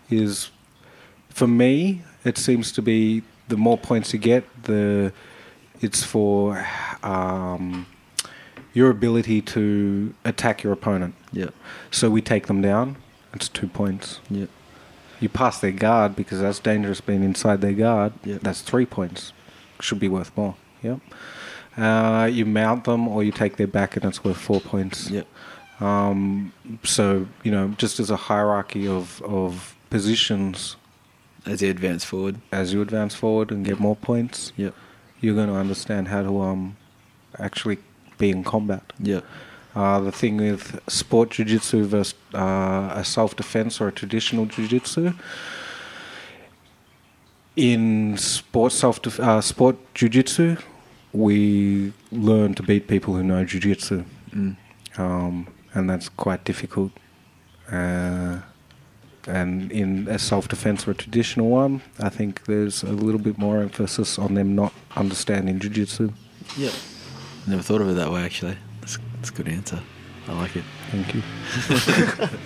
is 0.09 0.49
for 1.29 1.47
me 1.47 2.01
it 2.23 2.37
seems 2.37 2.71
to 2.73 2.81
be 2.81 3.21
the 3.47 3.57
more 3.57 3.77
points 3.77 4.13
you 4.13 4.19
get 4.19 4.43
the 4.63 5.11
it's 5.81 6.03
for 6.03 6.65
um, 7.03 7.85
your 8.73 8.89
ability 8.89 9.41
to 9.41 10.13
attack 10.25 10.63
your 10.63 10.73
opponent 10.73 11.13
Yep. 11.33 11.53
so 11.91 12.09
we 12.09 12.21
take 12.21 12.47
them 12.47 12.61
down 12.61 12.95
it's 13.33 13.49
two 13.49 13.67
points 13.67 14.19
Yep. 14.29 14.49
you 15.19 15.29
pass 15.29 15.59
their 15.59 15.71
guard 15.71 16.15
because 16.15 16.39
that's 16.39 16.59
dangerous 16.59 17.01
being 17.01 17.23
inside 17.23 17.61
their 17.61 17.73
guard 17.73 18.13
Yep. 18.23 18.41
that's 18.41 18.61
three 18.61 18.85
points 18.85 19.33
should 19.81 19.99
be 19.99 20.07
worth 20.09 20.35
more 20.37 20.55
yep 20.81 20.99
uh, 21.75 22.29
you 22.31 22.45
mount 22.45 22.83
them 22.85 23.07
or 23.07 23.23
you 23.23 23.31
take 23.31 23.57
their 23.57 23.67
back 23.67 23.95
and 23.95 24.05
it's 24.05 24.23
worth 24.23 24.37
four 24.37 24.61
points 24.61 25.09
Yep. 25.09 25.27
um, 25.81 26.53
so 26.83 27.27
you 27.43 27.51
know 27.51 27.69
just 27.77 27.99
as 27.99 28.09
a 28.09 28.15
hierarchy 28.15 28.87
of, 28.87 29.21
of 29.23 29.75
positions 29.89 30.75
As 31.45 31.61
you 31.61 31.69
advance 31.69 32.03
forward. 32.05 32.35
as 32.51 32.71
you 32.73 32.81
advance 32.81 33.13
forward 33.15 33.51
and 33.51 33.65
get 33.65 33.79
more 33.79 33.95
points, 33.95 34.53
Yep. 34.57 34.73
you're 35.21 35.35
going 35.35 35.49
to 35.49 35.55
understand 35.55 36.07
how 36.07 36.23
to 36.23 36.41
um, 36.41 36.77
actually 37.37 37.77
be 38.17 38.29
in 38.29 38.43
combat. 38.43 38.83
Yep. 38.99 39.23
Uh, 39.75 39.99
the 39.99 40.11
thing 40.11 40.37
with 40.37 40.79
sport 40.87 41.31
jiu-jitsu 41.31 41.85
versus 41.85 42.13
uh, 42.35 42.91
a 42.95 43.03
self-defense 43.03 43.81
or 43.81 43.87
a 43.87 43.91
traditional 43.91 44.45
jiu-jitsu, 44.45 45.13
in 47.55 48.17
sport 48.17 48.71
self 48.71 49.19
uh, 49.19 49.41
sport 49.41 49.75
jiu-jitsu, 49.95 50.57
we 51.11 51.93
learn 52.11 52.53
to 52.55 52.63
beat 52.63 52.87
people 52.87 53.15
who 53.15 53.23
know 53.23 53.43
jiu-jitsu, 53.43 54.03
Mm. 54.31 54.55
um, 54.97 55.47
and 55.75 55.87
that's 55.89 56.09
quite 56.09 56.43
difficult. 56.43 56.91
Uh, 57.71 58.39
and 59.27 59.71
in 59.71 60.07
a 60.07 60.19
self-defense 60.19 60.87
or 60.87 60.91
a 60.91 60.95
traditional 60.95 61.49
one, 61.49 61.81
I 61.99 62.09
think 62.09 62.45
there's 62.45 62.83
a 62.83 62.91
little 62.91 63.19
bit 63.19 63.37
more 63.37 63.61
emphasis 63.61 64.19
on 64.19 64.33
them 64.33 64.55
not 64.55 64.73
understanding 64.95 65.59
jiu-jitsu. 65.59 66.11
Yep. 66.57 66.73
Never 67.47 67.61
thought 67.61 67.81
of 67.81 67.89
it 67.89 67.93
that 67.93 68.11
way, 68.11 68.23
actually. 68.23 68.57
That's, 68.81 68.97
that's 69.15 69.29
a 69.29 69.33
good 69.33 69.47
answer. 69.47 69.81
I 70.27 70.33
like 70.33 70.55
it. 70.55 70.63
Thank 70.91 71.15
you. 71.15 72.29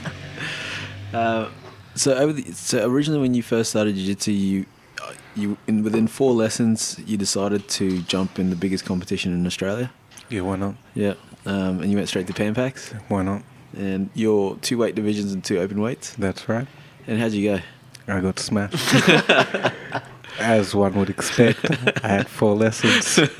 Uh, 1.13 1.49
so, 1.95 2.13
over 2.15 2.33
the, 2.33 2.51
so 2.51 2.85
originally, 2.85 3.21
when 3.21 3.33
you 3.33 3.41
first 3.41 3.69
started 3.69 3.95
jiu-jitsu, 3.95 4.31
you, 4.31 4.65
uh, 5.01 5.13
you 5.37 5.57
in 5.65 5.81
within 5.81 6.05
four 6.05 6.33
lessons, 6.33 6.99
you 7.05 7.15
decided 7.15 7.67
to 7.69 8.01
jump 8.01 8.39
in 8.39 8.49
the 8.49 8.57
biggest 8.57 8.85
competition 8.85 9.33
in 9.33 9.45
Australia. 9.47 9.89
Yeah, 10.29 10.41
why 10.41 10.57
not? 10.57 10.75
Yeah. 10.95 11.13
Um, 11.45 11.81
and 11.81 11.89
you 11.89 11.95
went 11.95 12.09
straight 12.09 12.27
to 12.27 12.33
Pan 12.33 12.53
Pacs, 12.53 12.93
Why 13.07 13.23
not? 13.23 13.41
And 13.75 14.09
your 14.13 14.55
two 14.57 14.77
weight 14.77 14.95
divisions 14.95 15.33
and 15.33 15.43
two 15.43 15.59
open 15.59 15.81
weights. 15.81 16.13
That's 16.15 16.47
right. 16.47 16.67
And 17.07 17.19
how'd 17.19 17.31
you 17.31 17.57
go? 17.57 17.61
I 18.07 18.21
got 18.21 18.39
smashed. 18.39 18.95
As 20.39 20.75
one 20.75 20.93
would 20.95 21.09
expect, 21.09 21.65
I 22.03 22.07
had 22.07 22.27
four 22.27 22.55
lessons. 22.55 23.19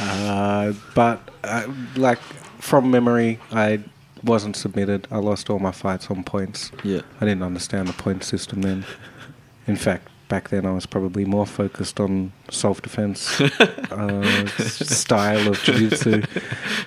Uh, 0.00 0.72
but, 0.94 1.20
uh, 1.44 1.70
like, 1.96 2.18
from 2.58 2.90
memory, 2.90 3.38
I 3.52 3.80
wasn't 4.24 4.56
submitted. 4.56 5.06
I 5.10 5.18
lost 5.18 5.50
all 5.50 5.58
my 5.58 5.70
fights 5.70 6.10
on 6.10 6.24
points. 6.24 6.72
Yeah. 6.82 7.02
I 7.20 7.26
didn't 7.26 7.42
understand 7.42 7.88
the 7.88 7.92
point 7.92 8.24
system 8.24 8.62
then. 8.62 8.84
In 9.66 9.76
fact, 9.76 10.08
back 10.32 10.48
then 10.48 10.64
I 10.64 10.72
was 10.72 10.86
probably 10.86 11.26
more 11.26 11.44
focused 11.44 12.00
on 12.00 12.32
self-defense 12.50 13.38
uh, 13.90 14.46
style 14.46 15.48
of 15.48 15.62
jiu-jitsu. 15.62 16.22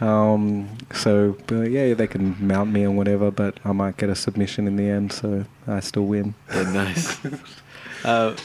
Um, 0.02 0.68
so, 0.92 1.38
yeah, 1.52 1.94
they 1.94 2.08
can 2.08 2.36
mount 2.40 2.72
me 2.72 2.82
and 2.82 2.98
whatever, 2.98 3.30
but 3.30 3.60
I 3.64 3.72
might 3.72 3.98
get 3.98 4.10
a 4.10 4.16
submission 4.16 4.66
in 4.66 4.78
the 4.78 4.90
end, 4.90 5.14
so 5.14 5.46
I 5.68 5.80
still 5.82 6.08
win. 6.08 6.34
Yeah, 6.52 6.72
nice. 6.72 7.24
uh, 8.04 8.36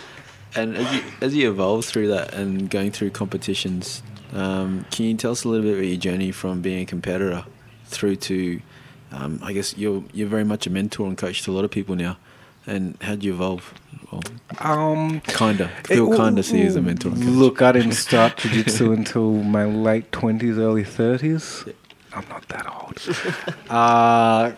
and 0.54 0.76
as 0.76 0.94
you, 0.94 1.02
as 1.22 1.34
you 1.34 1.50
evolve 1.50 1.86
through 1.86 2.08
that 2.08 2.34
and 2.34 2.68
going 2.68 2.90
through 2.90 3.12
competitions, 3.12 4.02
um, 4.34 4.84
can 4.90 5.06
you 5.06 5.14
tell 5.16 5.32
us 5.32 5.44
a 5.44 5.48
little 5.48 5.64
bit 5.64 5.78
about 5.78 5.86
your 5.86 5.96
journey 5.96 6.30
from 6.30 6.60
being 6.60 6.82
a 6.82 6.86
competitor 6.86 7.46
through 7.86 8.16
to, 8.16 8.60
um, 9.12 9.40
I 9.42 9.54
guess 9.54 9.78
you're 9.78 10.04
you're 10.12 10.28
very 10.28 10.44
much 10.44 10.66
a 10.66 10.70
mentor 10.70 11.06
and 11.08 11.16
coach 11.16 11.42
to 11.44 11.52
a 11.52 11.54
lot 11.54 11.64
of 11.64 11.70
people 11.70 11.96
now, 11.96 12.18
and 12.66 12.96
how 13.02 13.12
would 13.12 13.24
you 13.24 13.34
evolve? 13.34 13.74
Well, 14.10 14.22
Um, 14.58 15.20
kinda 15.20 15.70
feel 15.84 16.12
it- 16.12 16.16
kinda 16.16 16.42
see 16.42 16.58
you 16.60 16.66
as 16.66 16.76
a 16.76 16.82
mentor. 16.82 17.10
Look, 17.10 17.62
I 17.62 17.72
didn't 17.72 17.92
start 17.92 18.36
jiu-jitsu 18.42 18.92
until 18.92 19.32
my 19.44 19.64
late 19.64 20.10
20s, 20.12 20.58
early 20.58 20.84
30s. 20.84 21.64
I'm 22.12 22.24
not 22.28 22.46
that 22.48 22.66
old. 22.66 22.98
uh, 23.70 24.52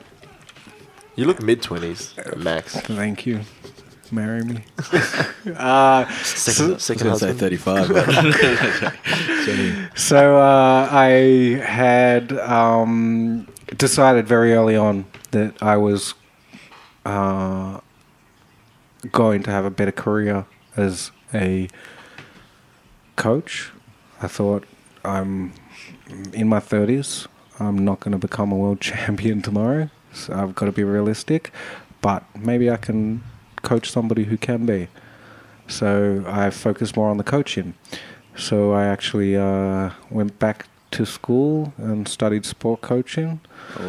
You 1.17 1.27
look 1.27 1.43
mid 1.43 1.61
twenties, 1.61 2.15
max. 2.37 2.75
Thank 2.81 3.27
you. 3.27 3.41
Marry 4.11 4.43
me. 4.45 4.65
uh, 5.57 6.05
Second, 6.23 6.71
I 6.71 6.73
was 6.75 6.83
second 6.83 7.07
going 7.07 7.19
to 7.19 7.19
say 7.19 7.33
35. 7.33 7.89
So 9.97 10.37
uh, 10.39 10.89
I 10.91 11.63
had 11.65 12.33
um, 12.39 13.47
decided 13.77 14.27
very 14.27 14.53
early 14.55 14.77
on 14.77 15.05
that 15.33 15.55
I 15.63 15.77
was 15.77 16.15
uh, 17.05 17.81
going 19.11 19.43
to 19.43 19.51
have 19.51 19.65
a 19.65 19.71
better 19.71 19.93
career 19.93 20.47
as 20.77 21.11
a 21.35 21.69
coach. 23.17 23.71
I 24.21 24.29
thought 24.29 24.65
I'm 25.05 25.53
in 26.33 26.49
my 26.49 26.61
30s. 26.61 27.27
I'm 27.59 27.85
not 27.85 28.01
going 28.01 28.13
to 28.13 28.19
become 28.19 28.53
a 28.53 28.57
world 28.57 28.81
champion 28.93 29.43
tomorrow. 29.43 29.91
So 30.13 30.35
I've 30.35 30.55
got 30.55 30.67
to 30.67 30.73
be 30.73 30.85
realistic. 30.85 31.53
But 32.01 32.25
maybe 32.37 32.71
I 32.71 32.77
can 32.77 33.23
coach 33.63 33.91
somebody 33.91 34.25
who 34.25 34.37
can 34.37 34.67
be. 34.67 34.89
So 35.69 36.25
I 36.27 36.51
focused 36.51 36.97
more 36.97 37.09
on 37.09 37.17
the 37.17 37.25
coaching. 37.25 37.75
So 38.37 38.73
I 38.73 38.85
actually 38.85 39.37
uh, 39.37 39.91
went 40.11 40.39
back 40.39 40.67
to 40.93 41.07
school 41.07 41.73
and 41.77 42.07
studied 42.07 42.45
sport 42.45 42.81
coaching, 42.81 43.41
oh, 43.79 43.89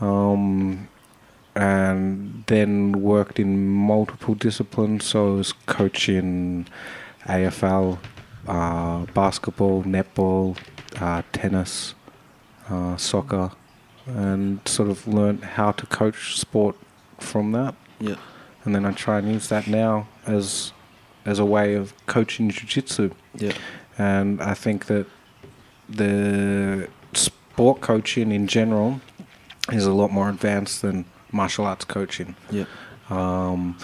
wow. 0.00 0.32
um, 0.32 0.88
and 1.54 2.44
then 2.46 2.92
worked 3.00 3.38
in 3.38 3.68
multiple 3.68 4.34
disciplines. 4.34 5.04
So 5.06 5.34
I 5.34 5.36
was 5.36 5.52
coaching 5.66 6.66
AFL, 7.26 7.98
uh, 8.46 9.06
basketball, 9.14 9.82
netball, 9.84 10.56
uh, 11.00 11.22
tennis, 11.32 11.94
uh, 12.68 12.96
soccer, 12.96 13.52
and 14.06 14.60
sort 14.66 14.88
of 14.90 15.06
learned 15.06 15.44
how 15.44 15.72
to 15.72 15.86
coach 15.86 16.38
sport 16.38 16.76
from 17.18 17.52
that 17.52 17.74
Yeah. 18.00 18.16
and 18.64 18.74
then 18.74 18.84
I 18.84 18.92
try 18.92 19.18
and 19.18 19.32
use 19.32 19.48
that 19.48 19.66
now 19.66 20.08
as 20.26 20.72
as 21.26 21.38
a 21.38 21.44
way 21.44 21.72
of 21.74 21.94
coaching 22.04 22.50
jiu-jitsu. 22.50 23.10
Yeah. 23.34 23.52
And 23.96 24.42
I 24.42 24.52
think 24.52 24.84
that 24.86 25.06
the 25.88 26.88
sport 27.14 27.80
coaching 27.80 28.30
in 28.30 28.46
general 28.46 29.00
is 29.72 29.86
a 29.86 29.92
lot 29.92 30.10
more 30.12 30.28
advanced 30.28 30.82
than 30.82 31.06
martial 31.34 31.66
arts 31.66 31.84
coaching. 31.84 32.34
Yeah. 32.50 32.64
Um, 33.10 33.76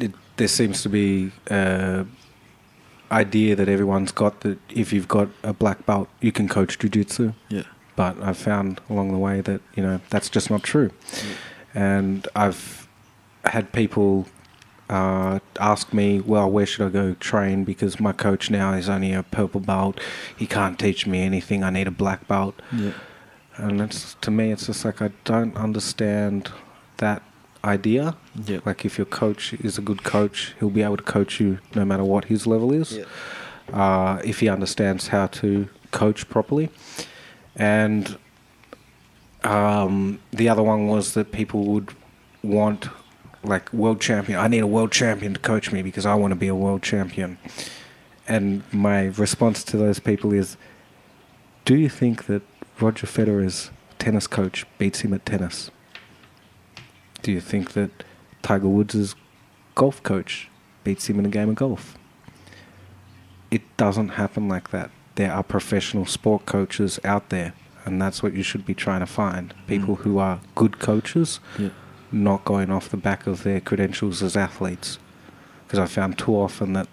it, 0.00 0.12
there 0.36 0.48
seems 0.48 0.82
to 0.82 0.88
be 0.88 1.32
a 1.50 2.06
idea 3.10 3.54
that 3.56 3.68
everyone's 3.68 4.12
got 4.12 4.40
that 4.40 4.58
if 4.70 4.92
you've 4.92 5.08
got 5.08 5.28
a 5.42 5.52
black 5.52 5.84
belt, 5.86 6.08
you 6.20 6.32
can 6.32 6.48
coach 6.48 6.78
jiu-jitsu 6.78 7.32
Yeah. 7.48 7.62
but 7.94 8.20
I've 8.20 8.36
found 8.38 8.80
along 8.90 9.12
the 9.12 9.18
way 9.18 9.40
that 9.42 9.60
you 9.76 9.82
know 9.82 10.00
that's 10.10 10.28
just 10.30 10.50
not 10.50 10.62
true. 10.62 10.90
And 11.74 12.26
I've 12.34 12.88
had 13.44 13.72
people 13.72 14.26
uh, 14.88 15.38
ask 15.60 15.92
me, 15.92 16.20
"Well, 16.20 16.50
where 16.50 16.66
should 16.66 16.86
I 16.86 16.90
go 16.90 17.14
train?" 17.14 17.64
Because 17.64 18.00
my 18.00 18.12
coach 18.12 18.50
now 18.50 18.72
is 18.72 18.88
only 18.88 19.12
a 19.12 19.22
purple 19.22 19.60
belt. 19.60 20.00
He 20.36 20.46
can't 20.46 20.78
teach 20.78 21.06
me 21.06 21.22
anything. 21.22 21.62
I 21.62 21.70
need 21.70 21.86
a 21.86 21.90
black 22.04 22.26
belt. 22.28 22.54
Yeah. 22.72 22.92
And 23.56 23.80
it's 23.80 24.14
to 24.20 24.30
me, 24.30 24.52
it's 24.52 24.66
just 24.66 24.84
like 24.84 25.00
I 25.00 25.10
don't 25.24 25.56
understand 25.56 26.50
that 26.98 27.22
idea. 27.64 28.16
Yeah. 28.46 28.60
Like 28.64 28.84
if 28.84 28.98
your 28.98 29.06
coach 29.06 29.52
is 29.54 29.78
a 29.78 29.80
good 29.82 30.02
coach, 30.04 30.54
he'll 30.58 30.70
be 30.70 30.82
able 30.82 30.96
to 30.98 31.02
coach 31.02 31.40
you 31.40 31.58
no 31.74 31.84
matter 31.84 32.04
what 32.04 32.26
his 32.26 32.46
level 32.46 32.72
is 32.72 32.98
Yeah. 32.98 33.04
uh, 33.72 34.20
if 34.24 34.40
he 34.40 34.48
understands 34.48 35.08
how 35.08 35.26
to 35.28 35.68
coach 35.90 36.28
properly. 36.28 36.68
And 37.56 38.16
um, 39.44 40.20
the 40.32 40.48
other 40.48 40.62
one 40.62 40.86
was 40.88 41.14
that 41.14 41.32
people 41.32 41.64
would 41.66 41.90
want, 42.42 42.88
like, 43.42 43.72
world 43.72 44.00
champion. 44.00 44.38
I 44.38 44.48
need 44.48 44.60
a 44.60 44.66
world 44.66 44.92
champion 44.92 45.34
to 45.34 45.40
coach 45.40 45.72
me 45.72 45.82
because 45.82 46.04
I 46.04 46.14
want 46.14 46.32
to 46.32 46.36
be 46.36 46.48
a 46.48 46.54
world 46.54 46.82
champion. 46.82 47.38
And 48.28 48.62
my 48.72 49.06
response 49.06 49.62
to 49.64 49.76
those 49.76 50.00
people 50.00 50.32
is 50.32 50.56
Do 51.64 51.76
you 51.76 51.88
think 51.88 52.26
that 52.26 52.42
Roger 52.80 53.06
Federer's 53.06 53.70
tennis 53.98 54.26
coach 54.26 54.66
beats 54.78 55.00
him 55.00 55.14
at 55.14 55.24
tennis? 55.24 55.70
Do 57.22 57.32
you 57.32 57.40
think 57.40 57.72
that 57.72 57.90
Tiger 58.42 58.68
Woods' 58.68 59.14
golf 59.74 60.02
coach 60.02 60.48
beats 60.84 61.08
him 61.08 61.18
in 61.18 61.26
a 61.26 61.30
game 61.30 61.48
of 61.48 61.54
golf? 61.56 61.96
it 63.48 63.62
doesn't 63.76 64.08
happen 64.10 64.48
like 64.48 64.70
that. 64.70 64.90
There 65.14 65.32
are 65.32 65.42
professional 65.44 66.04
sport 66.04 66.46
coaches 66.46 66.98
out 67.04 67.28
there, 67.28 67.54
and 67.84 68.02
that's 68.02 68.20
what 68.20 68.34
you 68.34 68.42
should 68.42 68.66
be 68.66 68.74
trying 68.74 69.00
to 69.00 69.06
find. 69.06 69.50
Mm. 69.54 69.66
People 69.68 69.94
who 69.94 70.18
are 70.18 70.40
good 70.56 70.80
coaches, 70.80 71.38
Yeah. 71.56 71.68
not 72.10 72.44
going 72.44 72.70
off 72.72 72.88
the 72.88 72.96
back 72.96 73.24
of 73.28 73.44
their 73.44 73.60
credentials 73.60 74.20
as 74.20 74.36
athletes. 74.36 74.98
Because 75.64 75.78
I 75.78 75.86
found 75.86 76.18
too 76.18 76.32
often 76.34 76.72
that 76.72 76.88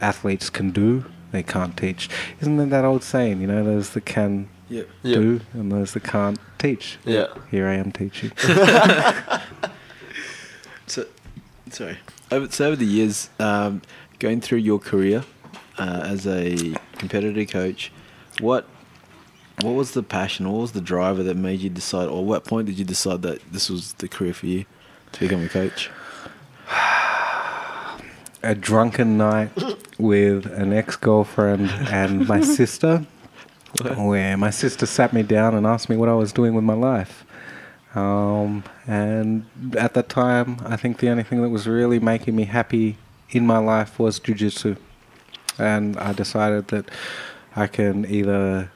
athletes 0.00 0.50
can 0.50 0.72
do, 0.72 1.04
they 1.30 1.44
can't 1.44 1.76
teach. 1.76 2.10
Isn't 2.40 2.56
there 2.56 2.66
that 2.66 2.84
old 2.84 3.04
saying, 3.04 3.40
you 3.40 3.46
know, 3.46 3.62
those 3.62 3.90
that 3.90 4.04
can 4.04 4.48
Yeah. 4.68 4.82
Yeah. 5.02 5.14
do 5.16 5.40
and 5.54 5.72
those 5.72 5.94
that 5.94 6.04
can't 6.04 6.38
teach? 6.58 6.98
Yeah. 7.04 7.26
Here 7.50 7.66
I 7.66 7.74
am 7.74 7.92
teaching. 7.92 8.32
So, 10.88 11.06
sorry. 11.70 11.98
Over, 12.32 12.50
so 12.50 12.66
over 12.66 12.76
the 12.76 12.86
years, 12.86 13.28
um, 13.38 13.82
going 14.18 14.40
through 14.40 14.58
your 14.58 14.78
career 14.78 15.24
uh, 15.78 16.02
as 16.04 16.26
a 16.26 16.74
competitor 16.96 17.44
coach, 17.44 17.92
what 18.40 18.66
what 19.60 19.72
was 19.72 19.90
the 19.90 20.02
passion? 20.02 20.50
What 20.50 20.60
was 20.60 20.72
the 20.72 20.80
driver 20.80 21.22
that 21.24 21.36
made 21.36 21.60
you 21.60 21.68
decide, 21.68 22.08
or 22.08 22.24
what 22.24 22.44
point 22.44 22.66
did 22.66 22.78
you 22.78 22.84
decide 22.84 23.22
that 23.22 23.40
this 23.52 23.68
was 23.68 23.92
the 23.94 24.08
career 24.08 24.32
for 24.32 24.46
you 24.46 24.64
to 25.12 25.20
become 25.20 25.44
a 25.44 25.48
coach? 25.48 25.90
a 28.42 28.54
drunken 28.54 29.18
night 29.18 29.50
with 29.98 30.46
an 30.46 30.72
ex-girlfriend 30.72 31.68
and 31.90 32.26
my 32.28 32.40
sister 32.56 33.04
where 33.96 34.36
my 34.36 34.50
sister 34.50 34.86
sat 34.86 35.12
me 35.12 35.22
down 35.22 35.54
and 35.54 35.66
asked 35.66 35.88
me 35.88 35.96
what 35.96 36.08
I 36.08 36.14
was 36.14 36.32
doing 36.32 36.54
with 36.54 36.64
my 36.64 36.74
life. 36.74 37.24
Um, 37.94 38.64
and 38.86 39.44
at 39.76 39.94
that 39.94 40.08
time, 40.08 40.58
I 40.64 40.76
think 40.76 40.98
the 40.98 41.08
only 41.10 41.22
thing 41.22 41.42
that 41.42 41.48
was 41.48 41.66
really 41.66 41.98
making 41.98 42.36
me 42.36 42.44
happy 42.44 42.96
in 43.30 43.46
my 43.46 43.58
life 43.58 43.98
was 43.98 44.20
jujitsu. 44.20 44.76
And 45.58 45.96
I 45.98 46.12
decided 46.12 46.68
that 46.68 46.90
I 47.56 47.66
can 47.66 48.04
either 48.06 48.70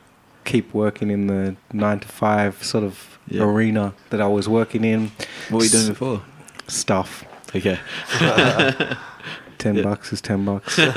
keep 0.45 0.75
working 0.75 1.11
in 1.11 1.27
the 1.29 1.57
nine 1.73 2.01
to 2.01 2.09
five 2.09 2.63
sort 2.65 2.85
of 2.85 3.19
Yeah. 3.29 3.45
arena 3.45 3.95
that 4.11 4.21
I 4.21 4.27
was 4.27 4.49
working 4.49 4.85
in. 4.85 5.13
What 5.49 5.59
were 5.59 5.65
you 5.65 5.71
doing 5.71 5.89
before? 5.89 6.23
Stuff. 6.69 7.25
Okay. 7.55 7.79
Ten 9.63 9.77
Yeah. 9.77 9.83
bucks 9.85 10.13
is 10.13 10.21
ten 10.21 10.45
bucks. 10.45 10.77
uh, 10.83 10.93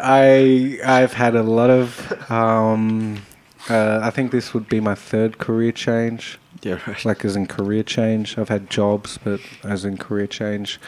I 0.00 0.78
I've 0.84 1.12
had 1.12 1.36
a 1.36 1.42
lot 1.42 1.68
of. 1.70 2.30
Um, 2.30 3.22
uh, 3.68 4.00
I 4.02 4.08
think 4.10 4.32
this 4.32 4.54
would 4.54 4.68
be 4.68 4.80
my 4.80 4.94
third 4.94 5.36
career 5.38 5.70
change. 5.70 6.38
Yeah, 6.62 6.78
right. 6.86 7.04
Like 7.04 7.24
as 7.26 7.36
in 7.36 7.46
career 7.46 7.82
change, 7.82 8.38
I've 8.38 8.48
had 8.48 8.70
jobs, 8.70 9.18
but 9.22 9.40
as 9.64 9.84
in 9.84 9.98
career 9.98 10.26
change, 10.26 10.80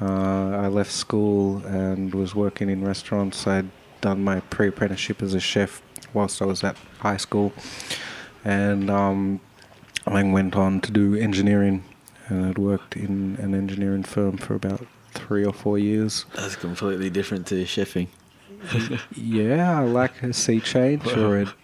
uh, 0.00 0.50
I 0.64 0.66
left 0.66 0.90
school 0.90 1.58
and 1.66 2.12
was 2.14 2.34
working 2.34 2.68
in 2.68 2.84
restaurants. 2.84 3.46
I'd 3.46 3.70
done 4.00 4.24
my 4.24 4.40
pre-apprenticeship 4.40 5.22
as 5.22 5.34
a 5.34 5.40
chef 5.40 5.82
whilst 6.14 6.42
I 6.42 6.46
was 6.46 6.64
at 6.64 6.76
high 6.98 7.16
school, 7.16 7.52
and 8.44 8.90
um, 8.90 9.40
I 10.06 10.14
then 10.14 10.32
went 10.32 10.56
on 10.56 10.80
to 10.82 10.90
do 10.90 11.14
engineering, 11.14 11.84
and 12.28 12.46
I'd 12.46 12.58
worked 12.58 12.96
in 12.96 13.36
an 13.40 13.54
engineering 13.54 14.02
firm 14.02 14.36
for 14.36 14.54
about 14.54 14.86
three 15.12 15.44
or 15.44 15.52
four 15.52 15.78
years. 15.78 16.24
That's 16.34 16.56
completely 16.56 17.10
different 17.10 17.46
to 17.48 17.64
chefing. 17.64 18.08
Yeah, 19.14 19.80
I 19.80 19.84
like 19.84 20.22
a 20.22 20.32
sea 20.32 20.60
change 20.60 21.06
or 21.06 21.42
a 21.42 21.54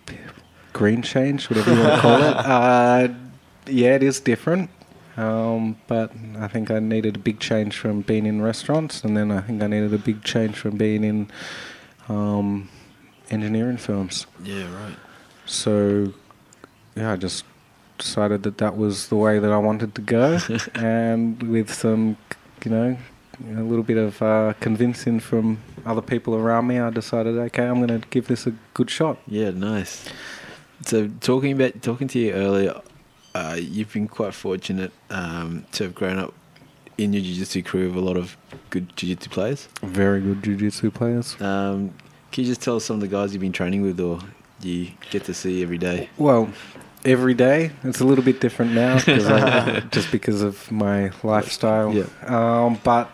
green 0.73 1.03
change, 1.03 1.51
whatever 1.51 1.75
you 1.75 1.81
want 1.81 1.95
to 1.95 2.01
call 2.01 2.23
it. 2.23 2.37
Uh, 2.47 3.09
yeah, 3.67 3.95
it 3.95 4.03
is 4.03 4.21
different. 4.21 4.71
Um, 5.17 5.77
but 5.87 6.13
I 6.39 6.49
think 6.49 6.71
I 6.71 6.81
needed 6.81 7.17
a 7.17 7.19
big 7.19 7.39
change 7.39 7.79
from 7.79 8.01
being 8.01 8.27
in 8.27 8.43
restaurants, 8.43 9.05
and 9.05 9.17
then 9.17 9.31
I 9.31 9.41
think 9.41 9.63
I 9.63 9.67
needed 9.69 9.95
a 9.95 9.99
big 9.99 10.25
change 10.25 10.57
from 10.57 10.77
being 10.77 11.05
in 11.05 11.31
um, 12.09 12.69
engineering 13.31 13.77
firms. 13.77 14.27
Yeah, 14.43 14.73
right. 14.75 14.97
So, 15.47 16.13
yeah, 16.97 17.13
I 17.13 17.17
just 17.17 17.45
decided 17.99 18.43
that 18.43 18.59
that 18.59 18.77
was 18.77 19.09
the 19.09 19.17
way 19.17 19.39
that 19.39 19.53
I 19.53 19.59
wanted 19.59 19.95
to 19.95 20.01
go, 20.01 20.39
and 20.75 21.43
with 21.43 21.73
some, 21.73 22.17
you 22.65 22.71
know, 22.71 22.97
a 23.57 23.63
little 23.63 23.83
bit 23.83 23.97
of 23.97 24.23
uh, 24.23 24.55
convincing 24.61 25.21
from 25.21 25.61
other 25.85 26.03
people 26.03 26.35
around 26.35 26.67
me, 26.67 26.79
I 26.79 26.91
decided, 26.91 27.37
okay, 27.37 27.67
I'm 27.67 27.85
going 27.85 28.01
to 28.01 28.09
give 28.09 28.29
this 28.29 28.47
a 28.47 28.55
good 28.75 28.91
shot. 28.91 29.19
Yeah, 29.27 29.51
nice. 29.51 30.09
So 30.83 31.09
talking 31.21 31.53
about 31.53 31.83
talking 31.83 32.09
to 32.09 32.19
you 32.19 32.33
earlier, 32.33 32.81
uh, 33.35 33.57
you've 33.59 33.93
been 33.93 34.09
quite 34.09 34.35
fortunate 34.35 34.93
um, 35.11 35.65
to 35.73 35.85
have 35.85 35.95
grown 35.95 36.19
up 36.19 36.35
in 36.99 37.13
your 37.13 37.23
jiu-jitsu 37.23 37.63
career 37.63 37.89
with 37.89 37.97
a 37.97 38.01
lot 38.01 38.17
of 38.17 38.37
good 38.71 38.95
jiu-jitsu 38.97 39.31
players. 39.31 39.69
Very 39.83 40.21
good 40.21 40.43
jiu-jitsu 40.43 40.91
players. 40.91 41.41
Um, 41.41 41.93
can 42.31 42.45
you 42.45 42.51
just 42.51 42.63
tell 42.63 42.77
us 42.77 42.85
some 42.85 42.97
of 42.97 43.01
the 43.01 43.09
guys 43.09 43.33
you've 43.33 43.41
been 43.41 43.53
training 43.53 43.83
with, 43.83 43.99
or 44.01 44.21
you 44.61 44.91
get 45.11 45.25
to 45.25 45.35
see 45.35 45.63
every 45.63 45.79
day? 45.79 46.09
Well, 46.19 46.51
every 47.05 47.35
day. 47.35 47.71
It's 47.83 48.01
a 48.01 48.05
little 48.05 48.25
bit 48.25 48.41
different 48.41 48.73
now, 48.73 48.99
I, 49.07 49.83
just 49.91 50.11
because 50.11 50.43
of 50.43 50.71
my 50.71 51.11
lifestyle. 51.23 51.93
Yeah. 51.93 52.07
Um, 52.27 52.81
but 52.83 53.11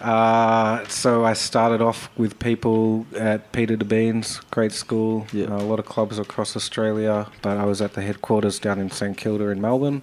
uh, 0.00 0.86
so 0.88 1.24
I 1.24 1.34
started 1.34 1.82
off 1.82 2.10
with 2.16 2.38
people 2.38 3.06
at 3.16 3.52
Peter 3.52 3.76
de 3.76 3.84
Been's, 3.84 4.40
great 4.50 4.72
school. 4.72 5.26
Yeah. 5.32 5.46
a 5.48 5.62
lot 5.62 5.78
of 5.78 5.86
clubs 5.86 6.18
across 6.18 6.56
Australia, 6.56 7.30
but 7.42 7.58
I 7.58 7.64
was 7.64 7.82
at 7.82 7.94
the 7.94 8.02
headquarters 8.02 8.58
down 8.58 8.78
in 8.78 8.90
St 8.90 9.16
Kilda 9.16 9.48
in 9.48 9.60
Melbourne. 9.60 10.02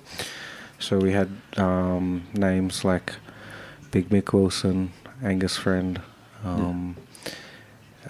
So 0.79 0.99
we 0.99 1.11
had 1.11 1.29
um, 1.57 2.27
names 2.33 2.85
like 2.85 3.13
Big 3.91 4.09
Mick 4.09 4.33
Wilson, 4.33 4.93
Angus 5.23 5.57
Friend. 5.57 5.99
Um, 6.43 6.95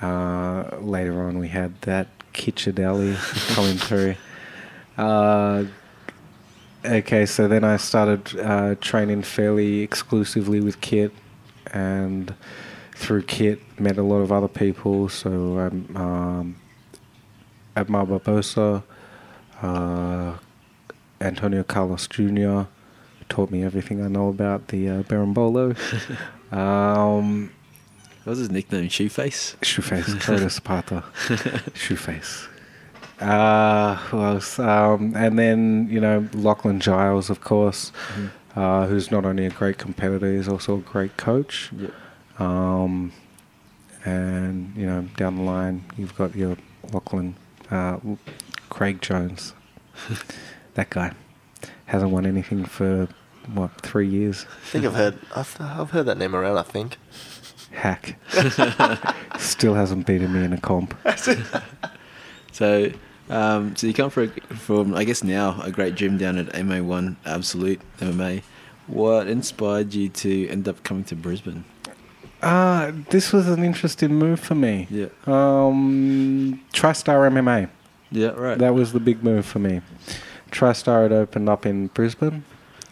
uh, 0.01 0.77
later 0.81 1.23
on, 1.23 1.39
we 1.39 1.47
had 1.47 1.81
that 1.83 2.07
Kit 2.33 2.67
Dale 2.75 3.15
coming 3.49 3.77
through. 3.77 4.15
Uh, 4.97 5.65
okay, 6.83 7.25
so 7.25 7.47
then 7.47 7.63
I 7.63 7.77
started 7.77 8.39
uh, 8.39 8.75
training 8.81 9.21
fairly 9.21 9.81
exclusively 9.81 10.59
with 10.59 10.81
Kit, 10.81 11.11
and 11.71 12.33
through 12.95 13.23
Kit, 13.23 13.59
met 13.79 13.97
a 13.97 14.03
lot 14.03 14.17
of 14.17 14.31
other 14.31 14.47
people. 14.47 15.07
So 15.09 15.59
I'm 15.59 15.97
um, 15.97 16.55
at 17.75 17.89
Mar 17.89 18.05
Barbosa, 18.05 18.83
uh, 19.61 20.33
Antonio 21.21 21.63
Carlos 21.63 22.07
Jr. 22.07 22.63
taught 23.29 23.51
me 23.51 23.63
everything 23.63 24.03
I 24.03 24.07
know 24.07 24.29
about 24.29 24.69
the 24.69 24.89
uh, 24.89 25.03
Berimbolo. 25.03 25.75
um, 26.51 27.51
What 28.23 28.31
was 28.31 28.39
his 28.39 28.49
nickname? 28.49 28.89
Shoeface. 28.89 29.55
Shoeface, 29.57 30.19
Corona 30.19 30.49
Zapata. 30.49 31.03
Shoeface. 31.75 32.47
Uh, 33.19 33.95
who 33.95 34.21
else? 34.21 34.59
Um, 34.59 35.13
and 35.15 35.37
then, 35.39 35.87
you 35.89 35.99
know, 35.99 36.27
Lachlan 36.33 36.79
Giles, 36.79 37.29
of 37.29 37.41
course, 37.41 37.91
uh, 38.55 38.85
who's 38.87 39.11
not 39.11 39.25
only 39.25 39.45
a 39.45 39.49
great 39.49 39.77
competitor, 39.77 40.35
he's 40.35 40.47
also 40.47 40.75
a 40.77 40.81
great 40.81 41.17
coach. 41.17 41.71
Yep. 41.75 41.91
Um, 42.39 43.11
and, 44.05 44.75
you 44.75 44.85
know, 44.85 45.01
down 45.17 45.37
the 45.37 45.41
line, 45.41 45.83
you've 45.97 46.15
got 46.15 46.35
your 46.35 46.57
Lachlan, 46.93 47.35
uh, 47.71 47.97
Craig 48.69 49.01
Jones. 49.01 49.53
that 50.75 50.89
guy 50.91 51.11
hasn't 51.85 52.11
won 52.11 52.25
anything 52.25 52.65
for, 52.65 53.07
what, 53.53 53.81
three 53.81 54.07
years? 54.07 54.45
I 54.45 54.65
think 54.67 54.85
I've 54.85 54.93
heard 54.93 55.19
I've, 55.35 55.57
I've 55.59 55.91
heard 55.91 56.05
that 56.05 56.17
name 56.17 56.35
around. 56.35 56.57
I 56.57 56.63
think. 56.63 56.97
Hack. 57.71 58.19
Still 59.39 59.73
hasn't 59.73 60.05
beaten 60.05 60.33
me 60.33 60.43
in 60.43 60.53
a 60.53 60.59
comp. 60.59 60.93
So, 62.57 62.91
um, 63.29 63.75
so 63.75 63.87
you 63.87 63.93
come 63.93 64.09
from, 64.09 64.29
from, 64.31 64.95
I 64.95 65.03
guess 65.03 65.23
now, 65.23 65.61
a 65.61 65.71
great 65.71 65.95
gym 65.95 66.17
down 66.17 66.37
at 66.37 66.47
MA1 66.47 67.15
Absolute 67.25 67.81
MMA. 67.99 68.41
What 68.87 69.27
inspired 69.27 69.93
you 69.93 70.09
to 70.09 70.47
end 70.47 70.67
up 70.67 70.83
coming 70.83 71.03
to 71.05 71.15
Brisbane? 71.15 71.65
Uh, 72.41 72.91
this 73.09 73.33
was 73.33 73.47
an 73.47 73.63
interesting 73.63 74.13
move 74.15 74.39
for 74.39 74.55
me. 74.55 74.87
Yeah. 74.89 75.07
Um, 75.25 76.61
TriStar 76.73 77.29
MMA. 77.31 77.69
Yeah, 78.11 78.29
right. 78.29 78.57
That 78.57 78.73
was 78.73 78.93
the 78.93 78.99
big 78.99 79.23
move 79.23 79.45
for 79.45 79.59
me. 79.59 79.81
TriStar 80.51 81.03
had 81.03 81.11
opened 81.11 81.49
up 81.49 81.65
in 81.65 81.87
Brisbane, 81.87 82.45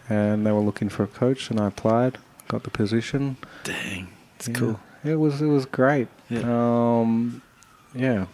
and 0.08 0.46
they 0.46 0.52
were 0.52 0.60
looking 0.60 0.88
for 0.88 1.04
a 1.04 1.06
coach, 1.06 1.50
and 1.50 1.58
I 1.58 1.68
applied, 1.68 2.18
got 2.48 2.64
the 2.64 2.70
position. 2.70 3.38
Dang, 3.64 4.08
it's 4.34 4.48
Yeah, 4.48 4.54
cool. 4.54 4.80
It 5.04 5.14
was 5.16 5.40
it 5.40 5.46
was 5.46 5.64
great. 5.64 6.08
Yeah. 6.28 6.42
Um, 6.44 7.40
yeah. 7.94 8.26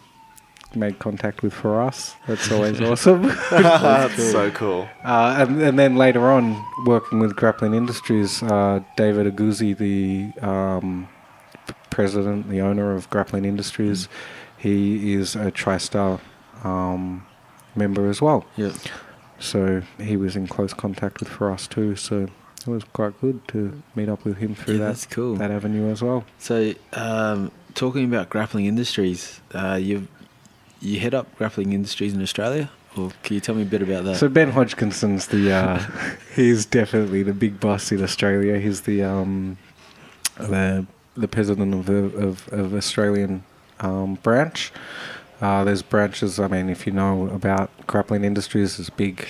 Made 0.75 0.97
contact 0.97 1.43
with 1.43 1.53
Firas. 1.53 2.15
That's 2.25 2.51
always 2.51 2.81
awesome. 2.81 3.23
That's 3.51 4.31
so 4.31 4.49
cool. 4.51 4.87
Uh, 5.03 5.35
and, 5.47 5.61
and 5.61 5.77
then 5.77 5.95
later 5.97 6.31
on, 6.31 6.63
working 6.85 7.19
with 7.19 7.35
Grappling 7.35 7.75
Industries, 7.75 8.41
uh, 8.41 8.79
David 8.97 9.27
Aguzzi, 9.35 9.77
the 9.77 10.31
um, 10.47 11.07
president, 11.91 12.49
the 12.49 12.59
owner 12.61 12.95
of 12.95 13.07
Grappling 13.11 13.45
Industries, 13.45 14.09
he 14.57 15.13
is 15.13 15.35
a 15.35 15.51
TriStar 15.51 16.19
um, 16.63 17.23
member 17.75 18.09
as 18.09 18.19
well. 18.19 18.43
Yeah. 18.55 18.73
So 19.39 19.83
he 19.99 20.17
was 20.17 20.35
in 20.35 20.47
close 20.47 20.73
contact 20.73 21.19
with 21.19 21.29
Firas 21.29 21.69
too. 21.69 21.95
So 21.95 22.23
it 22.65 22.67
was 22.67 22.83
quite 22.93 23.19
good 23.21 23.47
to 23.49 23.79
meet 23.95 24.09
up 24.09 24.25
with 24.25 24.37
him 24.37 24.55
through 24.55 24.75
Yeah, 24.75 24.79
that 24.79 24.85
that's 24.87 25.05
cool. 25.05 25.35
that 25.35 25.51
avenue 25.51 25.91
as 25.91 26.01
well. 26.01 26.23
So, 26.39 26.73
um, 26.93 27.51
talking 27.75 28.05
about 28.05 28.29
grappling 28.29 28.65
industries, 28.65 29.39
uh, 29.53 29.77
you 29.81 30.07
you 30.83 30.99
head 30.99 31.13
up 31.13 31.33
grappling 31.37 31.73
industries 31.73 32.13
in 32.13 32.21
Australia, 32.21 32.69
or 32.97 33.11
can 33.23 33.33
you 33.35 33.39
tell 33.39 33.55
me 33.55 33.63
a 33.63 33.65
bit 33.65 33.81
about 33.81 34.03
that? 34.05 34.17
So 34.17 34.27
Ben 34.29 34.51
Hodgkinson's 34.51 35.27
the 35.27 35.51
uh, 35.51 35.79
he's 36.35 36.65
definitely 36.65 37.23
the 37.23 37.33
big 37.33 37.59
boss 37.59 37.91
in 37.91 38.03
Australia. 38.03 38.59
He's 38.59 38.81
the 38.81 39.03
um, 39.03 39.57
the 40.37 40.85
the 41.15 41.27
president 41.27 41.73
of 41.73 41.85
the 41.85 42.05
of, 42.27 42.47
of 42.51 42.73
Australian 42.73 43.43
um, 43.79 44.15
branch. 44.23 44.71
Uh, 45.41 45.63
there's 45.63 45.81
branches. 45.81 46.39
I 46.39 46.47
mean, 46.47 46.69
if 46.69 46.85
you 46.87 46.93
know 46.93 47.27
about 47.29 47.69
grappling 47.87 48.23
industries, 48.23 48.77
there's 48.77 48.89
big 48.89 49.27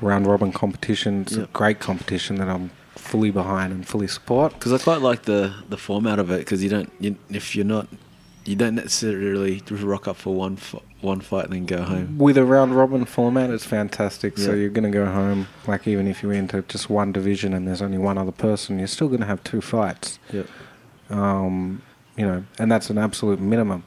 round 0.00 0.26
robin 0.26 0.52
competition. 0.52 1.22
It's 1.22 1.36
Yep. 1.36 1.48
a 1.48 1.52
great 1.52 1.78
competition 1.80 2.36
that 2.36 2.48
I'm 2.48 2.70
fully 2.96 3.30
behind 3.30 3.72
and 3.72 3.86
fully 3.86 4.06
support. 4.08 4.52
Because 4.54 4.72
I 4.72 4.78
quite 4.78 5.00
like 5.00 5.22
the 5.22 5.54
the 5.68 5.76
format 5.78 6.18
of 6.18 6.30
it. 6.30 6.38
Because 6.40 6.62
you 6.62 6.68
don't, 6.70 6.90
you, 7.00 7.16
if 7.30 7.54
you're 7.56 7.64
not, 7.64 7.86
you 8.44 8.56
don't 8.56 8.74
necessarily 8.74 9.62
rock 9.70 10.06
up 10.06 10.16
for 10.16 10.34
one 10.34 10.54
f- 10.54 10.74
one 11.00 11.20
fight 11.20 11.44
and 11.46 11.52
then 11.54 11.66
go 11.66 11.82
home. 11.82 12.18
With 12.18 12.36
a 12.36 12.44
round 12.44 12.76
robin 12.76 13.04
format, 13.04 13.50
it's 13.50 13.64
fantastic. 13.64 14.36
So 14.38 14.52
you're 14.52 14.70
going 14.70 14.90
to 14.90 14.96
go 14.96 15.06
home, 15.06 15.48
like 15.66 15.86
even 15.86 16.06
if 16.06 16.22
you 16.22 16.30
enter 16.30 16.62
just 16.62 16.88
one 16.90 17.12
division 17.12 17.52
and 17.54 17.66
there's 17.66 17.82
only 17.82 17.98
one 17.98 18.18
other 18.18 18.32
person, 18.32 18.78
you're 18.78 18.88
still 18.88 19.08
going 19.08 19.20
to 19.20 19.26
have 19.26 19.42
two 19.44 19.60
fights. 19.60 20.18
Yeah. 20.32 20.44
um, 21.10 21.82
you 22.16 22.24
know, 22.24 22.44
and 22.60 22.70
that's 22.70 22.90
an 22.90 22.98
absolute 22.98 23.40
minimum. 23.40 23.82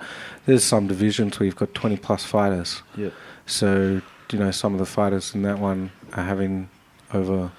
There's 0.45 0.63
some 0.63 0.85
divisions 0.87 1.39
where 1.39 1.45
you've 1.45 1.55
got 1.55 1.73
20 1.73 1.95
plus 1.97 2.25
fighters. 2.25 2.81
Yeah. 2.97 3.11
So, 3.45 4.01
you 4.31 4.39
know, 4.39 4.51
some 4.51 4.73
of 4.73 4.79
the 4.79 4.85
fighters 4.85 5.33
in 5.33 5.43
that 5.43 5.59
one 5.59 5.91
are 6.13 6.25
having 6.25 6.69
over 7.13 7.51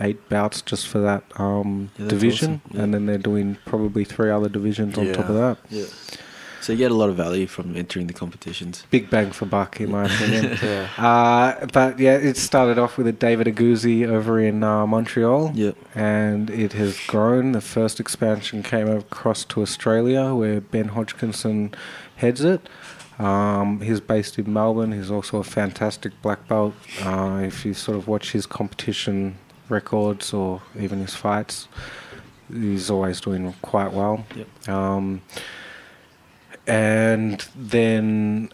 eight 0.00 0.28
bouts 0.28 0.62
just 0.62 0.86
for 0.88 0.98
that 1.00 1.22
um, 1.38 1.90
Yeah, 1.98 2.08
division, 2.08 2.60
awesome. 2.64 2.76
Yeah. 2.76 2.82
and 2.84 2.94
then 2.94 3.06
they're 3.06 3.18
doing 3.18 3.58
probably 3.66 4.04
three 4.04 4.30
other 4.30 4.48
divisions 4.48 4.96
on 4.98 5.12
top 5.12 5.28
of 5.28 5.34
that. 5.36 5.58
Yeah. 5.70 5.86
So 6.62 6.72
you 6.74 6.78
get 6.78 6.90
a 6.90 6.94
lot 6.94 7.08
of 7.08 7.16
value 7.16 7.46
from 7.46 7.74
entering 7.74 8.06
the 8.06 8.12
competitions. 8.12 8.84
Big 8.90 9.08
bang 9.08 9.30
for 9.32 9.46
buck, 9.46 9.80
in 9.80 9.90
my 9.92 10.04
opinion. 10.04 10.58
Yeah. 10.62 10.88
Uh, 10.98 11.66
but 11.72 11.98
yeah, 11.98 12.16
it 12.16 12.36
started 12.36 12.78
off 12.78 12.98
with 12.98 13.06
a 13.06 13.12
David 13.12 13.46
Aguzzi 13.46 14.06
over 14.06 14.38
in 14.38 14.62
uh, 14.62 14.86
Montreal. 14.86 15.52
Yep. 15.54 15.76
And 15.94 16.50
it 16.50 16.74
has 16.74 17.00
grown. 17.06 17.52
The 17.52 17.62
first 17.62 17.98
expansion 17.98 18.62
came 18.62 18.88
across 18.90 19.42
to 19.46 19.62
Australia, 19.62 20.34
where 20.34 20.60
Ben 20.60 20.88
Hodgkinson 20.88 21.72
heads 22.16 22.42
it. 22.44 22.68
Um, 23.18 23.80
he's 23.80 24.00
based 24.00 24.38
in 24.38 24.52
Melbourne. 24.52 24.92
He's 24.92 25.10
also 25.10 25.38
a 25.38 25.44
fantastic 25.44 26.12
black 26.20 26.46
belt. 26.46 26.74
Uh, 27.02 27.40
if 27.42 27.64
you 27.64 27.72
sort 27.72 27.96
of 27.96 28.06
watch 28.06 28.32
his 28.32 28.44
competition 28.44 29.36
records 29.70 30.32
or 30.32 30.62
even 30.78 31.00
his 31.00 31.14
fights, 31.14 31.68
he's 32.52 32.90
always 32.90 33.20
doing 33.20 33.54
quite 33.62 33.92
well. 33.92 34.24
Yep. 34.36 34.68
Um, 34.68 35.22
and 36.66 37.46
then 37.56 38.50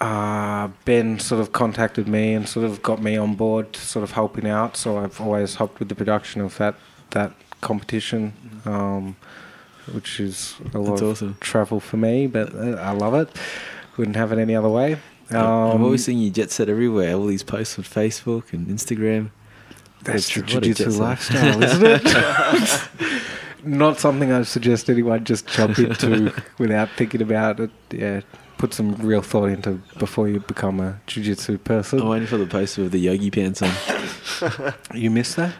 uh, 0.00 0.68
Ben 0.84 1.18
sort 1.18 1.40
of 1.40 1.52
contacted 1.52 2.06
me 2.08 2.34
and 2.34 2.48
sort 2.48 2.64
of 2.66 2.82
got 2.82 3.02
me 3.02 3.16
on 3.16 3.34
board, 3.34 3.74
sort 3.76 4.02
of 4.04 4.12
helping 4.12 4.46
out. 4.46 4.76
So 4.76 4.98
I've 4.98 5.20
always 5.20 5.56
helped 5.56 5.78
with 5.78 5.88
the 5.88 5.94
production 5.94 6.40
of 6.40 6.56
that 6.58 6.74
that 7.10 7.32
competition, 7.60 8.32
um, 8.66 9.16
which 9.92 10.20
is 10.20 10.54
a 10.74 10.78
lot 10.78 10.90
That's 10.90 11.02
of 11.02 11.08
awesome. 11.10 11.36
travel 11.40 11.80
for 11.80 11.96
me, 11.96 12.26
but 12.26 12.54
uh, 12.54 12.76
I 12.80 12.92
love 12.92 13.14
it. 13.14 13.28
Wouldn't 13.96 14.16
have 14.16 14.30
it 14.30 14.38
any 14.38 14.54
other 14.54 14.68
way. 14.68 14.98
I've 15.30 15.36
Um, 15.36 15.82
always 15.82 16.04
seen 16.04 16.18
you 16.18 16.30
jet 16.30 16.50
set 16.50 16.68
everywhere. 16.68 17.14
All 17.14 17.26
these 17.26 17.42
posts 17.42 17.78
on 17.78 17.84
Facebook 17.84 18.52
and 18.52 18.66
Instagram. 18.68 19.30
That's 20.02 20.32
the 20.34 20.40
What 20.40 20.50
a 20.50 20.54
jet 20.54 20.62
jiu-jitsu 20.62 21.00
lifestyle, 21.00 21.62
isn't 21.62 21.86
it? 21.86 22.88
Not 23.64 23.98
something 23.98 24.30
I 24.32 24.42
suggest 24.42 24.88
anyone 24.88 25.24
just 25.24 25.46
jump 25.48 25.78
into 25.78 26.32
without 26.58 26.88
thinking 26.96 27.20
about 27.22 27.60
it. 27.60 27.70
Yeah, 27.90 28.20
put 28.56 28.72
some 28.72 28.94
real 28.96 29.22
thought 29.22 29.50
into 29.50 29.80
before 29.98 30.28
you 30.28 30.40
become 30.40 30.80
a 30.80 31.00
jiu-jitsu 31.06 31.58
person. 31.58 32.00
I'm 32.00 32.08
waiting 32.08 32.28
for 32.28 32.36
the 32.36 32.46
poster 32.46 32.82
with 32.82 32.92
the 32.92 33.00
yogi 33.00 33.30
pants 33.30 33.62
on. 33.62 33.72
You 34.94 35.10
missed 35.10 35.36
that? 35.36 35.52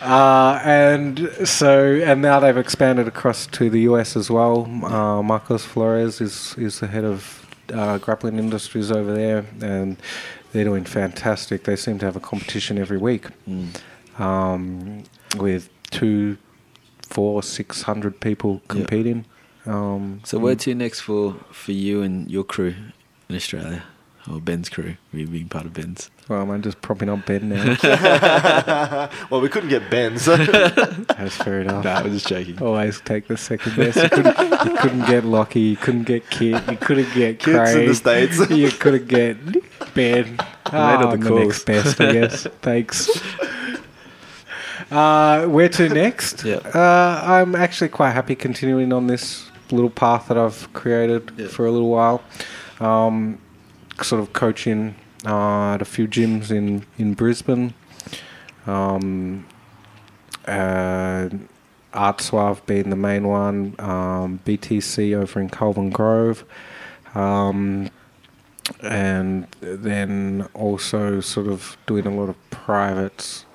uh, 0.00 0.60
and 0.64 1.30
so, 1.44 1.94
and 1.96 2.22
now 2.22 2.40
they've 2.40 2.56
expanded 2.56 3.06
across 3.06 3.46
to 3.48 3.68
the 3.68 3.80
US 3.80 4.16
as 4.16 4.30
well. 4.30 4.64
Uh, 4.84 5.22
Marcos 5.22 5.64
Flores 5.64 6.20
is, 6.22 6.54
is 6.56 6.80
the 6.80 6.86
head 6.86 7.04
of 7.04 7.46
uh, 7.72 7.98
grappling 7.98 8.38
industries 8.38 8.90
over 8.90 9.12
there, 9.12 9.44
and 9.60 9.96
they're 10.56 10.64
doing 10.64 10.84
fantastic. 10.84 11.64
They 11.64 11.76
seem 11.76 11.98
to 11.98 12.06
have 12.06 12.16
a 12.16 12.20
competition 12.20 12.78
every 12.78 12.98
week 12.98 13.26
Mm. 13.48 13.68
um, 14.18 15.02
with 15.36 15.68
two, 15.90 16.36
four, 17.02 17.42
six 17.42 17.82
hundred 17.82 18.20
people 18.20 18.62
competing. 18.68 19.24
Um, 19.66 20.20
So 20.24 20.38
where 20.38 20.56
to 20.56 20.74
next 20.74 21.00
for 21.00 21.34
for 21.52 21.72
you 21.72 22.02
and 22.02 22.30
your 22.30 22.44
crew 22.44 22.74
in 23.28 23.36
Australia? 23.36 23.82
Or 24.30 24.40
Ben's 24.40 24.68
crew. 24.68 24.96
We're 25.12 25.26
being 25.26 25.48
part 25.48 25.66
of 25.66 25.72
Ben's. 25.74 26.10
Well, 26.28 26.42
I'm 26.42 26.50
I 26.50 26.58
just 26.58 26.80
propping 26.82 27.08
up 27.08 27.24
Ben 27.26 27.48
now? 27.48 29.08
Well, 29.30 29.40
we 29.40 29.48
couldn't 29.48 29.68
get 29.68 29.88
Ben, 29.90 30.18
so 30.18 30.36
That's 30.36 31.36
fair 31.36 31.60
enough. 31.60 31.84
Nah, 31.84 31.98
I 31.98 32.02
was 32.02 32.12
just 32.14 32.28
joking. 32.28 32.60
Always 32.62 33.00
take 33.02 33.28
the 33.28 33.36
second 33.36 33.76
best. 33.76 33.96
You 33.96 34.08
couldn't, 34.08 34.38
you 34.66 34.76
couldn't 34.78 35.06
get 35.06 35.24
Lockie. 35.24 35.60
You 35.60 35.76
couldn't 35.76 36.04
get 36.04 36.28
Kit. 36.30 36.62
You 36.70 36.76
couldn't 36.76 37.12
get 37.14 37.38
Kit's 37.38 37.56
Craig. 37.72 37.76
in 37.76 37.86
the 37.88 37.94
States. 37.94 38.50
You 38.50 38.70
couldn't 38.70 39.06
get 39.08 39.36
Ben. 39.94 40.36
all 40.40 40.44
Oh, 40.72 41.00
the 41.02 41.08
I'm 41.08 41.20
the 41.20 41.28
calls. 41.28 41.40
next 41.46 41.64
best, 41.66 42.00
I 42.00 42.12
guess. 42.12 42.46
Thanks. 42.62 43.08
Uh, 44.90 45.46
where 45.46 45.68
to 45.68 45.88
next? 45.88 46.44
Yeah. 46.44 46.56
Uh, 46.56 47.20
I'm 47.24 47.54
actually 47.54 47.88
quite 47.88 48.12
happy 48.12 48.34
continuing 48.34 48.92
on 48.92 49.06
this 49.06 49.48
little 49.70 49.90
path 49.90 50.28
that 50.28 50.38
I've 50.38 50.72
created 50.74 51.32
Yeah. 51.36 51.48
for 51.48 51.66
a 51.66 51.70
little 51.72 51.88
while. 51.90 52.22
Um, 52.80 53.38
sort 54.02 54.20
of 54.20 54.32
coaching 54.32 54.94
uh, 55.24 55.74
at 55.74 55.82
a 55.82 55.84
few 55.84 56.06
gyms 56.06 56.50
in, 56.50 56.84
in 56.98 57.14
Brisbane. 57.14 57.74
Um, 58.66 59.46
uh, 60.46 61.28
Arte 61.92 62.22
Suave 62.22 62.64
being 62.66 62.90
the 62.90 62.96
main 62.96 63.26
one, 63.26 63.74
um, 63.78 64.40
BTC 64.44 65.16
over 65.16 65.40
in 65.40 65.48
Kelvin 65.48 65.90
Grove, 65.90 66.44
um, 67.14 67.90
and 68.82 69.46
then 69.60 70.48
also 70.52 71.20
sort 71.20 71.46
of 71.46 71.76
doing 71.86 72.06
a 72.06 72.14
lot 72.14 72.28
of 72.28 72.50
privates. 72.50 73.46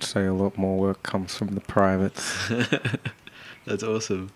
Say 0.00 0.26
a 0.26 0.32
lot 0.32 0.58
more 0.58 0.78
work 0.78 1.02
comes 1.02 1.36
from 1.36 1.54
the 1.54 1.60
privates. 1.60 2.48
That's 3.66 3.82
awesome. 3.82 4.30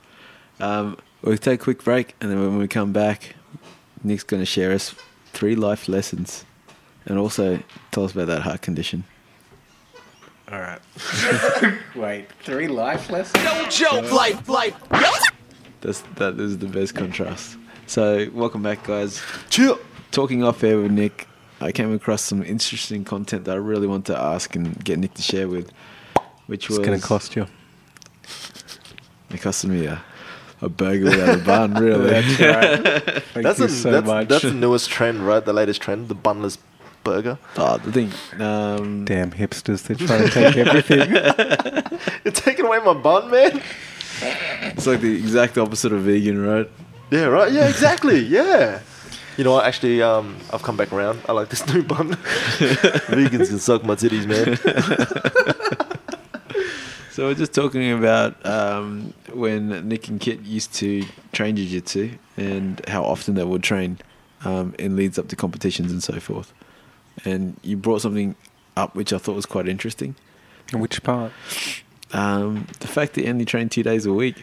Um, 0.61 0.97
we'll 1.23 1.37
take 1.37 1.61
a 1.61 1.65
quick 1.65 1.83
break, 1.83 2.15
and 2.21 2.31
then 2.31 2.41
when 2.41 2.59
we 2.59 2.69
come 2.69 2.93
back, 2.93 3.35
Nic's 4.03 4.25
going 4.25 4.41
to 4.41 4.47
share 4.47 4.73
us 4.73 4.95
three 5.41 5.57
life 5.57 5.89
lessons, 5.89 6.45
and 7.07 7.19
also 7.19 7.63
tell 7.93 8.05
us 8.05 8.13
about 8.13 8.27
that 8.27 8.43
heart 8.43 8.61
condition. 8.61 9.05
All 10.53 10.61
right. 10.61 10.81
Wait, 11.97 12.31
three 12.43 12.69
life 12.69 13.09
lessons? 13.09 13.43
No 13.43 13.67
joke, 13.71 14.13
life, 14.13 14.49
life. 14.51 14.77
That's 15.81 16.03
that 16.17 16.39
is 16.39 16.59
the 16.59 16.67
best 16.67 16.95
contrast. 16.95 17.57
So, 17.87 18.29
welcome 18.35 18.63
back, 18.63 18.85
guys. 18.85 19.23
chill. 19.49 19.79
Talking 20.11 20.45
off 20.45 20.63
air 20.63 20.77
with 20.77 20.91
Nic, 20.91 21.27
I 21.61 21.73
came 21.73 21.95
across 21.95 22.21
some 22.21 22.43
interesting 22.43 23.05
content 23.05 23.47
that 23.47 23.53
I 23.53 23.61
really 23.61 23.87
want 23.87 24.05
to 24.07 24.19
ask 24.19 24.55
and 24.55 24.85
get 24.85 24.99
Nic 24.99 25.15
to 25.15 25.23
share 25.23 25.49
with, 25.49 25.73
which 26.49 26.65
It's 26.65 26.69
was 26.69 26.79
going 26.87 27.01
to 27.01 27.07
cost 27.07 27.35
you. 27.35 27.47
It 29.31 29.41
costed 29.41 29.71
me 29.71 29.87
a, 29.87 30.03
a 30.63 30.69
burger 30.69 31.05
without 31.05 31.39
a 31.39 31.43
bun, 31.43 31.75
really. 31.83 32.11
That's 32.11 32.41
right. 32.41 33.23
Thank 33.33 33.45
That's 33.45 33.59
you 33.59 33.65
a, 33.67 33.69
so 33.69 33.91
that's, 33.93 34.07
much. 34.07 34.29
that's 34.29 34.43
the 34.43 34.53
newest 34.53 34.91
trend, 34.91 35.27
right? 35.27 35.45
The 35.45 35.53
latest 35.53 35.81
trend, 35.81 36.09
the 36.09 36.15
bunless 36.15 36.59
burger. 37.05 37.39
oh, 37.57 37.79
the 37.79 37.93
thing. 37.93 38.13
Um, 38.41 39.05
Damn 39.05 39.31
hipsters, 39.31 39.85
they're 39.85 39.97
trying 39.97 40.25
to 40.25 40.31
take 40.31 40.57
everything. 40.57 41.11
You're 42.25 42.33
taking 42.33 42.67
away 42.67 42.79
my 42.81 42.95
bun, 42.95 43.31
man. 43.31 43.63
it's 44.21 44.87
like 44.87 45.01
the 45.01 45.15
exact 45.15 45.57
opposite 45.57 45.93
of 45.93 46.03
vegan, 46.03 46.45
right? 46.45 46.69
Yeah, 47.11 47.25
right. 47.25 47.51
Yeah, 47.51 47.69
exactly. 47.69 48.19
Yeah. 48.21 48.81
You 49.37 49.45
know 49.45 49.53
what? 49.53 49.65
Actually, 49.65 50.03
um, 50.03 50.37
I've 50.53 50.63
come 50.63 50.77
back 50.77 50.93
around. 50.93 51.21
I 51.27 51.33
like 51.33 51.49
this 51.49 51.67
new 51.73 51.83
bun. 51.83 52.11
Vegans 52.11 53.49
can 53.49 53.59
suck 53.59 53.85
my 53.85 53.95
titties, 53.95 54.27
man. 54.27 54.59
So 57.21 57.27
we're 57.27 57.35
just 57.35 57.53
talking 57.53 57.93
about 57.93 58.47
um, 58.47 59.13
when 59.35 59.87
Nic 59.87 60.09
and 60.09 60.19
Kit 60.19 60.41
used 60.41 60.73
to 60.77 61.05
train 61.33 61.55
jiu-jitsu 61.55 62.13
and 62.39 62.81
how 62.89 63.05
often 63.05 63.35
they 63.35 63.45
would 63.45 63.63
train 63.63 63.99
um, 64.47 64.75
in 64.79 64.97
leads 64.97 65.19
up 65.19 65.29
to 65.29 65.37
competitions 65.37 65.93
and 65.93 66.03
so 66.03 66.19
forth. 66.19 66.55
And 67.27 67.61
you 67.63 67.77
brought 67.77 68.01
something 68.01 68.37
up 68.75 68.95
which 68.95 69.13
I 69.13 69.19
thought 69.19 69.35
was 69.35 69.45
quite 69.45 69.69
interesting. 69.69 70.15
Which 70.73 71.03
part? 71.03 71.33
Um, 72.15 72.67
the 72.79 72.89
fact 72.89 73.13
that 73.13 73.25
you 73.25 73.29
only 73.29 73.45
trained 73.45 73.71
two 73.71 73.83
days 73.83 74.07
a 74.07 74.15
week. 74.15 74.43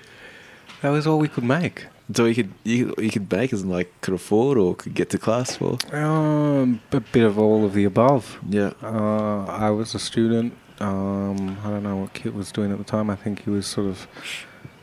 That 0.84 0.90
was 0.90 1.08
all 1.08 1.18
we 1.18 1.30
could 1.30 1.46
make. 1.46 1.88
So 2.14 2.26
you 2.26 2.36
could 2.36 2.54
you, 2.64 2.94
you 3.00 3.10
could 3.10 3.32
make 3.32 3.54
as 3.54 3.64
in 3.64 3.72
like 3.72 3.92
could 4.02 4.14
afford 4.14 4.60
or 4.60 4.76
could 4.76 4.94
get 4.94 5.10
to 5.10 5.18
class 5.18 5.56
for. 5.56 5.80
Um, 5.92 6.80
a 6.92 7.00
bit 7.00 7.24
of 7.24 7.40
all 7.40 7.66
of 7.66 7.74
the 7.74 7.86
above. 7.86 8.38
Yeah. 8.48 8.74
Uh, 8.84 9.46
I 9.46 9.72
was 9.72 9.96
a 9.96 10.00
student. 10.00 10.54
Um, 10.80 11.58
I 11.64 11.70
don't 11.70 11.84
know 11.84 11.98
what 11.98 12.14
Kit 12.14 12.34
was 12.34 12.52
doing 12.52 12.72
at 12.72 12.78
the 12.78 12.84
time. 12.84 13.10
I 13.10 13.16
think 13.16 13.44
he 13.44 13.50
was 13.50 13.66
sort 13.66 13.88
of 13.88 14.08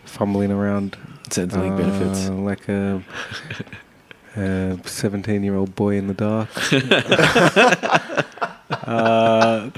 fumbling 0.05 0.51
around. 0.51 0.97
Centrelink 1.29 1.75
uh, 1.75 1.77
benefits. 1.77 2.29
Like 2.29 2.69
a, 2.69 3.03
a 4.37 4.79
17 4.85 5.43
year 5.43 5.55
old 5.55 5.75
boy 5.75 5.97
in 5.97 6.09
the 6.09 6.15
dark. 6.15 6.49
uh, 8.71 9.71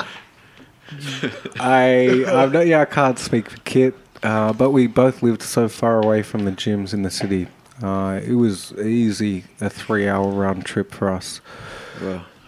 I, 1.61 2.25
I'm 2.27 2.53
not, 2.53 2.67
yeah, 2.67 2.81
I 2.81 2.85
can't 2.85 3.19
speak 3.19 3.51
for 3.51 3.59
Kit, 3.59 3.95
uh, 4.23 4.53
but 4.53 4.71
we 4.71 4.87
both 4.87 5.23
lived 5.23 5.43
so 5.43 5.69
far 5.69 6.03
away 6.03 6.23
from 6.23 6.45
the 6.45 6.53
gyms 6.53 6.95
in 6.95 7.03
the 7.03 7.11
city. 7.11 7.49
Uh, 7.83 8.21
it 8.25 8.35
was 8.35 8.73
easy 8.73 9.45
a 9.61 9.69
three 9.69 10.09
hour 10.09 10.31
round 10.31 10.65
trip 10.65 10.93
for 10.93 11.11
us. 11.11 11.41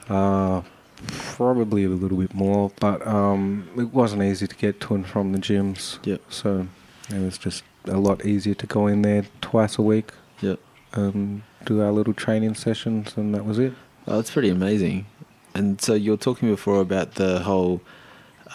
Wow. 0.08 0.64
Probably 1.06 1.84
a 1.84 1.88
little 1.88 2.18
bit 2.18 2.34
more, 2.34 2.72
but 2.80 3.06
um, 3.06 3.68
it 3.76 3.92
wasn't 3.94 4.22
easy 4.22 4.46
to 4.46 4.56
get 4.56 4.80
to 4.82 4.94
and 4.94 5.06
from 5.06 5.32
the 5.32 5.38
gyms. 5.38 5.98
Yep. 6.04 6.22
So 6.28 6.66
it 7.10 7.20
was 7.20 7.38
just 7.38 7.62
a 7.84 7.96
lot 7.96 8.24
easier 8.26 8.54
to 8.54 8.66
go 8.66 8.86
in 8.86 9.02
there 9.02 9.24
twice 9.40 9.78
a 9.78 9.82
week 9.82 10.10
Yep. 10.40 10.58
and 10.92 11.42
do 11.64 11.80
our 11.82 11.92
little 11.92 12.14
training 12.14 12.54
sessions, 12.54 13.16
and 13.16 13.34
that 13.34 13.44
was 13.44 13.58
it. 13.58 13.72
Oh, 14.06 14.16
that's 14.16 14.30
pretty 14.30 14.48
amazing. 14.48 15.06
And 15.54 15.80
so 15.80 15.94
you 15.94 16.12
were 16.12 16.16
talking 16.16 16.48
before 16.48 16.80
about 16.80 17.14
the 17.14 17.40
whole 17.40 17.80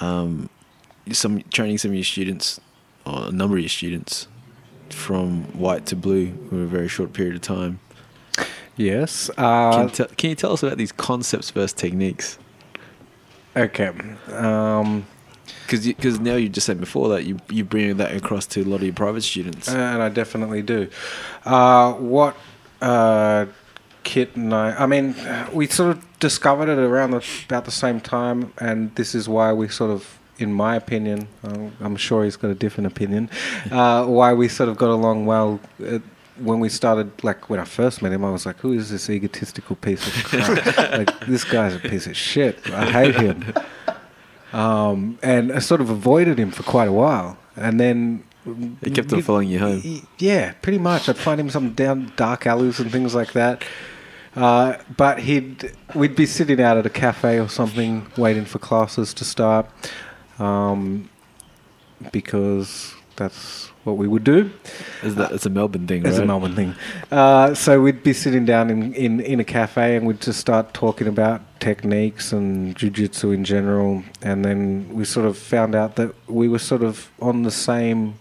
um, 0.02 0.50
some 1.12 1.42
training 1.44 1.78
some 1.78 1.92
of 1.92 1.96
your 1.96 2.04
students, 2.04 2.60
or 3.06 3.28
a 3.28 3.32
number 3.32 3.56
of 3.58 3.62
your 3.62 3.70
students, 3.70 4.28
from 4.90 5.44
white 5.58 5.86
to 5.88 5.96
blue 5.96 6.34
in 6.52 6.64
a 6.64 6.68
very 6.68 6.88
short 6.88 7.14
period 7.14 7.36
of 7.36 7.42
time. 7.42 7.80
Yes. 8.76 9.30
Can, 9.36 9.46
Uh, 9.46 9.84
you 9.84 9.90
tell 9.90 10.08
can 10.18 10.30
you 10.32 10.36
tell 10.36 10.54
us 10.54 10.64
about 10.64 10.78
these 10.78 10.92
concepts 10.92 11.52
versus 11.52 11.74
techniques? 11.74 12.38
okay. 13.56 13.92
Um, 14.32 15.06
Because 15.68 16.20
now 16.20 16.36
you 16.36 16.50
just 16.50 16.66
said 16.66 16.80
before 16.80 17.10
that 17.10 17.24
you 17.26 17.38
you 17.50 17.64
bring 17.64 17.98
that 17.98 18.16
across 18.16 18.46
to 18.48 18.62
a 18.62 18.66
lot 18.66 18.78
of 18.78 18.84
your 18.84 18.94
private 18.94 19.24
students. 19.24 19.68
and 19.70 20.02
I 20.02 20.10
definitely 20.10 20.62
do. 20.62 20.88
Uh, 21.46 21.94
what 21.94 22.36
uh, 22.82 23.46
Kit 24.04 24.36
and 24.36 24.54
I, 24.54 24.84
I 24.84 24.86
mean, 24.86 25.16
we 25.54 25.68
sort 25.68 25.92
of 25.96 26.20
discovered 26.20 26.68
it 26.70 26.78
around 26.78 27.12
the, 27.12 27.24
about 27.48 27.64
the 27.66 27.72
same 27.72 28.00
time, 28.02 28.52
and 28.58 28.94
this 28.96 29.16
is 29.16 29.30
why 29.30 29.54
we 29.54 29.70
sort 29.70 29.92
of, 29.92 30.20
in 30.38 30.52
my 30.54 30.76
opinion, 30.76 31.28
um, 31.44 31.72
I'm 31.80 31.96
sure 31.96 32.26
he's 32.26 32.36
got 32.36 32.50
a 32.52 32.56
different 32.56 32.88
opinion, 32.88 33.30
uh, 33.72 34.06
why 34.06 34.34
we 34.34 34.50
sort 34.50 34.68
of 34.70 34.76
got 34.78 34.90
along 34.90 35.26
well. 35.26 35.60
Uh, 35.82 36.00
when 36.40 36.60
we 36.60 36.70
started, 36.70 37.12
like 37.24 37.50
when 37.50 37.60
I 37.60 37.66
first 37.66 38.02
met 38.02 38.12
him, 38.12 38.24
I 38.26 38.32
was 38.32 38.46
like, 38.46 38.58
"Who 38.60 38.74
is 38.74 38.90
this 38.90 39.10
egotistical 39.10 39.76
piece 39.76 40.06
of 40.08 40.14
crap? 40.24 40.78
like 40.98 41.20
this 41.28 41.44
guy's 41.44 41.76
a 41.76 41.80
piece 41.80 42.08
of 42.08 42.16
shit. 42.18 42.60
I 42.72 42.90
hate 42.92 43.16
him." 43.16 43.54
Um, 44.52 45.18
and 45.24 45.52
I 45.52 45.60
sort 45.60 45.82
of 45.82 45.90
avoided 45.90 46.38
him 46.40 46.52
for 46.52 46.64
quite 46.64 46.88
a 46.88 46.92
while, 46.94 47.38
and 47.56 47.80
then 47.80 48.24
He 48.84 48.92
kept 48.92 49.12
on 49.14 49.22
following 49.24 49.50
you 49.50 49.60
home. 49.60 49.82
Y- 49.84 50.02
Yeah, 50.20 50.54
pretty 50.62 50.78
much. 50.80 51.10
I'd 51.10 51.18
find 51.18 51.40
him 51.40 51.50
some 51.50 51.74
down 51.74 52.12
dark 52.16 52.46
alleys 52.46 52.80
and 52.80 52.92
things 52.92 53.16
like 53.16 53.34
that. 53.34 53.64
Uh, 54.36 54.78
but 54.98 55.20
he'd 55.20 55.72
we'd 55.96 56.16
be 56.16 56.26
sitting 56.26 56.60
out 56.62 56.78
at 56.78 56.86
a 56.86 56.90
cafe 56.90 57.40
or 57.40 57.48
something, 57.50 58.06
waiting 58.18 58.46
for 58.46 58.60
classes 58.60 59.14
to 59.16 59.24
start, 59.26 59.68
um, 60.40 61.10
because 62.12 62.94
that's 63.16 63.72
what 63.84 63.98
we 63.98 64.08
would 64.08 64.24
do. 64.24 64.52
Is 65.02 65.16
that 65.16 65.32
it's 65.32 65.46
a 65.46 65.50
Melbourne 65.50 65.88
thing, 65.88 66.06
It's 66.06 66.18
right? 66.18 66.24
a 66.24 66.28
Melbourne 66.28 66.56
thing. 66.56 66.76
Uh, 67.12 67.54
so 67.54 67.82
we'd 67.82 68.04
be 68.04 68.14
sitting 68.14 68.46
down 68.46 68.70
in, 68.70 68.94
in, 68.94 69.20
in 69.20 69.40
a 69.40 69.44
cafe 69.44 69.96
and 69.96 70.08
we'd 70.08 70.22
just 70.22 70.40
start 70.40 70.74
talking 70.74 71.08
about 71.08 71.42
techniques 71.60 72.32
and 72.32 72.76
jiu-jitsu 72.76 73.32
in 73.32 73.44
general. 73.44 74.04
And 74.22 74.46
then 74.46 74.90
we 74.94 75.06
sort 75.06 75.26
of 75.26 75.38
found 75.38 75.76
out 75.76 75.96
that 75.98 76.14
we 76.30 76.48
were 76.48 76.60
sort 76.60 76.84
of 76.84 77.12
on 77.20 77.44
the 77.44 77.52
same 77.52 78.16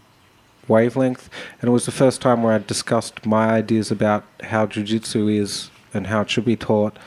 wavelength. 0.69 1.29
And 1.61 1.69
it 1.69 1.73
was 1.73 1.87
the 1.87 1.93
first 1.93 2.21
time 2.21 2.43
where 2.43 2.55
I 2.55 2.59
discussed 2.59 3.25
my 3.25 3.51
ideas 3.51 3.91
about 3.91 4.25
how 4.45 4.67
jiu-jitsu 4.67 5.29
is 5.29 5.71
and 5.95 6.09
how 6.09 6.23
it 6.23 6.31
should 6.31 6.45
be 6.45 6.57
taught 6.57 6.99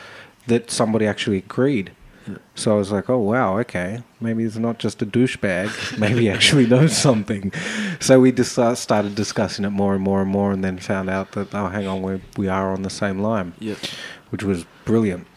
that 0.48 0.70
somebody 0.70 1.08
actually 1.08 1.38
agreed. 1.38 1.92
So 2.56 2.74
I 2.74 2.78
was 2.78 2.92
like, 2.92 3.10
oh, 3.10 3.20
wow, 3.20 3.60
okay. 3.60 4.02
Maybe 4.20 4.44
he's 4.44 4.58
not 4.58 4.80
just 4.80 5.02
a 5.02 5.06
douchebag. 5.06 5.98
Maybe 6.00 6.22
he 6.22 6.30
actually 6.30 6.66
knows 6.66 6.98
something. 6.98 7.52
So 8.00 8.20
we 8.20 8.32
just 8.32 8.58
uh, 8.58 8.74
started 8.76 9.14
discussing 9.16 9.64
it 9.66 9.70
more 9.70 9.94
and 9.94 10.04
more 10.04 10.22
and 10.22 10.32
more 10.32 10.52
and 10.52 10.64
then 10.64 10.80
found 10.80 11.10
out 11.10 11.34
that, 11.34 11.54
oh, 11.54 11.68
hang 11.68 11.86
on, 11.88 12.02
we 12.02 12.22
we 12.38 12.48
are 12.48 12.72
on 12.74 12.82
the 12.82 12.90
same 12.90 13.20
line, 13.20 13.54
Yep. 13.60 13.78
which 14.32 14.44
was 14.44 14.66
brilliant. 14.86 15.28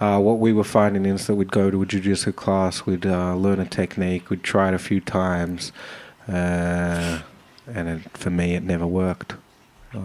Uh, 0.00 0.18
what 0.18 0.38
we 0.38 0.52
were 0.52 0.64
finding 0.64 1.04
is 1.04 1.26
that 1.26 1.34
we'd 1.34 1.52
go 1.52 1.70
to 1.70 1.82
a 1.82 1.86
jiu-jitsu 1.86 2.32
class, 2.32 2.86
we'd 2.86 3.04
uh, 3.04 3.34
learn 3.34 3.60
a 3.60 3.66
technique, 3.66 4.30
we'd 4.30 4.42
try 4.42 4.68
it 4.68 4.74
a 4.74 4.78
few 4.78 4.98
times, 5.00 5.72
uh, 6.26 7.20
and 7.66 7.88
it, 7.88 8.16
for 8.16 8.30
me, 8.30 8.54
it 8.54 8.62
never 8.62 8.86
worked. 8.86 9.34
Uh, 9.94 9.98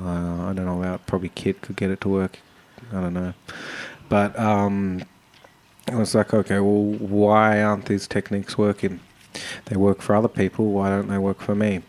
I 0.50 0.54
don't 0.54 0.66
know 0.66 0.82
about 0.82 1.06
probably 1.08 1.30
Kit 1.30 1.62
could 1.62 1.78
get 1.78 1.92
it 1.92 2.02
to 2.02 2.10
work. 2.10 2.40
I 2.92 3.00
don't 3.00 3.14
know. 3.14 3.34
But 4.10 4.38
um, 4.38 5.04
I 5.88 5.96
was 5.96 6.16
like, 6.16 6.34
okay, 6.34 6.60
well, 6.60 6.84
why 6.84 7.62
aren't 7.62 7.86
these 7.86 8.08
techniques 8.08 8.58
working? 8.58 9.00
They 9.66 9.76
work 9.76 10.02
for 10.02 10.16
other 10.16 10.28
people. 10.28 10.72
Why 10.72 10.90
don't 10.90 11.08
they 11.08 11.18
work 11.18 11.42
for 11.42 11.54
me? 11.54 11.84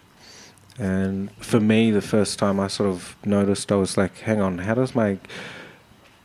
And 0.78 1.30
for 1.36 1.60
me, 1.60 1.90
the 1.90 2.02
first 2.02 2.38
time 2.38 2.60
I 2.60 2.68
sort 2.68 2.90
of 2.90 3.16
noticed, 3.24 3.72
I 3.72 3.76
was 3.76 3.96
like, 3.96 4.18
hang 4.18 4.40
on, 4.40 4.58
how 4.58 4.74
does 4.74 4.94
my 4.94 5.18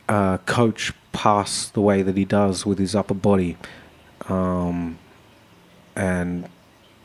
uh, 0.08 0.38
coach 0.38 0.92
pass 1.12 1.68
the 1.70 1.80
way 1.80 2.02
that 2.02 2.16
he 2.16 2.26
does 2.26 2.66
with 2.66 2.78
his 2.78 2.94
upper 2.94 3.14
body? 3.14 3.56
Um, 4.28 4.98
and 5.96 6.48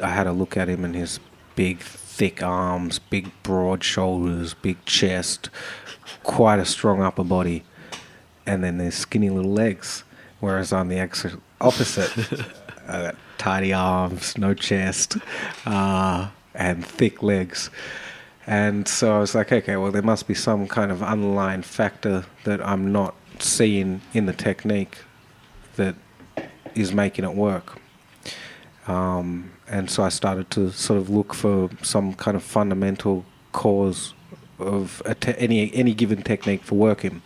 I 0.03 0.09
had 0.09 0.27
a 0.27 0.33
look 0.33 0.57
at 0.57 0.67
him 0.67 0.83
and 0.83 0.93
his 0.93 1.21
big, 1.55 1.79
thick 1.79 2.43
arms, 2.43 2.99
big, 2.99 3.31
broad 3.43 3.83
shoulders, 3.83 4.53
big 4.53 4.83
chest, 4.83 5.49
quite 6.23 6.59
a 6.59 6.65
strong 6.65 7.01
upper 7.01 7.23
body, 7.23 7.63
and 8.45 8.63
then 8.63 8.77
there's 8.77 8.95
skinny 8.95 9.29
little 9.29 9.53
legs. 9.53 10.03
Whereas 10.39 10.71
I'm 10.71 10.87
the 10.87 10.99
ex- 10.99 11.25
opposite. 11.59 12.11
Got 12.87 13.15
tidy 13.37 13.73
arms, 13.73 14.37
no 14.37 14.53
chest, 14.53 15.17
uh, 15.65 16.29
and 16.53 16.85
thick 16.85 17.23
legs. 17.23 17.69
And 18.45 18.87
so 18.87 19.15
I 19.17 19.19
was 19.19 19.35
like, 19.35 19.51
okay, 19.51 19.75
well, 19.75 19.91
there 19.91 20.01
must 20.01 20.27
be 20.27 20.33
some 20.33 20.67
kind 20.67 20.91
of 20.91 21.03
underlying 21.03 21.63
factor 21.63 22.25
that 22.45 22.65
I'm 22.65 22.91
not 22.91 23.13
seeing 23.39 24.01
in 24.13 24.25
the 24.25 24.33
technique 24.33 24.99
that 25.75 25.95
is 26.73 26.93
making 26.93 27.25
it 27.25 27.33
work. 27.35 27.77
Um, 28.87 29.51
and 29.67 29.89
so 29.91 30.03
I 30.03 30.09
started 30.09 30.49
to 30.51 30.71
sort 30.71 30.99
of 30.99 31.09
look 31.09 31.33
for 31.33 31.69
some 31.81 32.13
kind 32.13 32.37
of 32.37 32.43
fundamental 32.43 33.25
cause 33.51 34.13
of 34.59 35.01
te- 35.19 35.35
any 35.37 35.73
any 35.75 35.93
given 35.93 36.21
technique 36.21 36.63
for 36.63 36.75
working. 36.75 37.21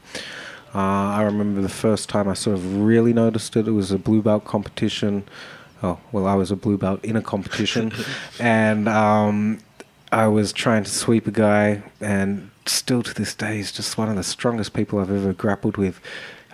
Uh, 0.73 0.77
I 0.77 1.23
remember 1.23 1.61
the 1.61 1.69
first 1.69 2.09
time 2.09 2.27
I 2.27 2.33
sort 2.33 2.55
of 2.55 2.77
really 2.77 3.13
noticed 3.13 3.55
it. 3.55 3.67
It 3.67 3.71
was 3.71 3.91
a 3.91 3.97
blue 3.97 4.21
belt 4.21 4.45
competition. 4.45 5.23
Oh 5.83 5.99
well, 6.11 6.27
I 6.27 6.35
was 6.35 6.51
a 6.51 6.55
blue 6.55 6.77
belt 6.77 7.03
in 7.03 7.15
a 7.15 7.21
competition, 7.21 7.91
and 8.39 8.87
um, 8.87 9.59
I 10.11 10.27
was 10.27 10.53
trying 10.53 10.83
to 10.83 10.89
sweep 10.89 11.27
a 11.27 11.31
guy, 11.31 11.83
and 11.99 12.51
still 12.65 13.03
to 13.03 13.13
this 13.13 13.33
day, 13.33 13.57
he's 13.57 13.71
just 13.71 13.97
one 13.97 14.09
of 14.09 14.15
the 14.15 14.23
strongest 14.23 14.73
people 14.73 14.99
I've 14.99 15.11
ever 15.11 15.33
grappled 15.33 15.77
with. 15.77 15.99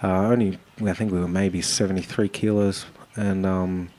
Uh, 0.01 0.27
only 0.27 0.59
I 0.83 0.93
think 0.93 1.11
we 1.11 1.19
were 1.19 1.27
maybe 1.27 1.61
seventy 1.61 2.01
three 2.01 2.29
kilos, 2.29 2.85
and 3.15 3.45
um, 3.45 3.89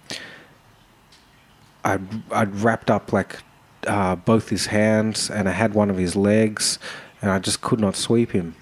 I'd, 1.84 2.32
I'd 2.32 2.54
wrapped 2.56 2.90
up 2.90 3.12
like 3.12 3.38
uh, 3.86 4.16
both 4.16 4.48
his 4.48 4.66
hands 4.66 5.30
and 5.30 5.48
I 5.48 5.52
had 5.52 5.74
one 5.74 5.90
of 5.90 5.96
his 5.96 6.16
legs 6.16 6.78
and 7.22 7.30
I 7.30 7.38
just 7.38 7.60
could 7.60 7.80
not 7.80 7.96
sweep 7.96 8.32
him. 8.32 8.54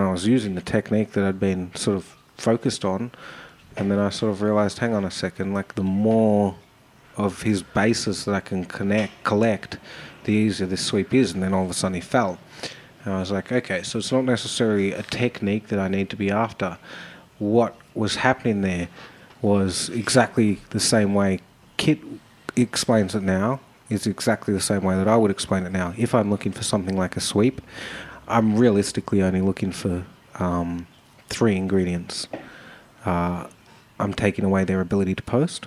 And 0.00 0.08
I 0.08 0.12
was 0.12 0.26
using 0.26 0.54
the 0.54 0.62
technique 0.62 1.12
that 1.12 1.24
I'd 1.24 1.38
been 1.38 1.74
sort 1.74 1.94
of 1.98 2.16
focused 2.38 2.86
on. 2.86 3.10
And 3.76 3.90
then 3.90 3.98
I 3.98 4.08
sort 4.08 4.32
of 4.32 4.40
realized, 4.40 4.78
hang 4.78 4.94
on 4.94 5.04
a 5.04 5.10
second, 5.10 5.52
like 5.52 5.74
the 5.74 5.82
more 5.82 6.56
of 7.18 7.42
his 7.42 7.62
bases 7.62 8.24
that 8.24 8.34
I 8.34 8.40
can 8.40 8.64
connect, 8.64 9.24
collect, 9.24 9.76
the 10.24 10.32
easier 10.32 10.66
this 10.66 10.84
sweep 10.84 11.12
is. 11.12 11.34
And 11.34 11.42
then 11.42 11.52
all 11.52 11.64
of 11.64 11.70
a 11.70 11.74
sudden 11.74 11.96
he 11.96 12.00
fell. 12.00 12.38
And 13.04 13.12
I 13.12 13.20
was 13.20 13.30
like, 13.30 13.52
okay, 13.52 13.82
so 13.82 13.98
it's 13.98 14.10
not 14.10 14.24
necessarily 14.24 14.92
a 14.92 15.02
technique 15.02 15.68
that 15.68 15.78
I 15.78 15.88
need 15.88 16.08
to 16.10 16.16
be 16.16 16.30
after. 16.30 16.78
What 17.38 17.76
was 17.94 18.16
happening 18.16 18.62
there 18.62 18.88
was 19.42 19.90
exactly 19.90 20.60
the 20.70 20.80
same 20.80 21.14
way 21.14 21.40
Kit 21.76 21.98
explains 22.56 23.14
it 23.14 23.22
now 23.22 23.60
is 23.90 24.06
exactly 24.06 24.54
the 24.54 24.60
same 24.60 24.82
way 24.82 24.96
that 24.96 25.08
I 25.08 25.16
would 25.16 25.30
explain 25.30 25.64
it 25.64 25.72
now. 25.72 25.92
If 25.98 26.14
I'm 26.14 26.30
looking 26.30 26.52
for 26.52 26.62
something 26.62 26.96
like 26.96 27.16
a 27.16 27.20
sweep, 27.20 27.60
I'm 28.30 28.56
realistically 28.56 29.22
only 29.22 29.40
looking 29.40 29.72
for 29.72 30.06
um, 30.38 30.86
three 31.28 31.56
ingredients. 31.56 32.28
Uh, 33.04 33.48
I'm 33.98 34.14
taking 34.14 34.44
away 34.44 34.64
their 34.64 34.80
ability 34.80 35.16
to 35.16 35.22
post. 35.22 35.66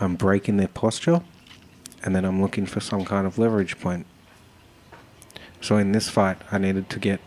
I'm 0.00 0.16
breaking 0.16 0.58
their 0.58 0.68
posture, 0.68 1.22
and 2.04 2.14
then 2.14 2.24
I'm 2.24 2.42
looking 2.42 2.66
for 2.66 2.80
some 2.80 3.04
kind 3.06 3.26
of 3.26 3.38
leverage 3.38 3.80
point. 3.80 4.06
So 5.62 5.78
in 5.78 5.92
this 5.92 6.08
fight, 6.08 6.38
I 6.52 6.58
needed 6.58 6.90
to 6.90 6.98
get 6.98 7.20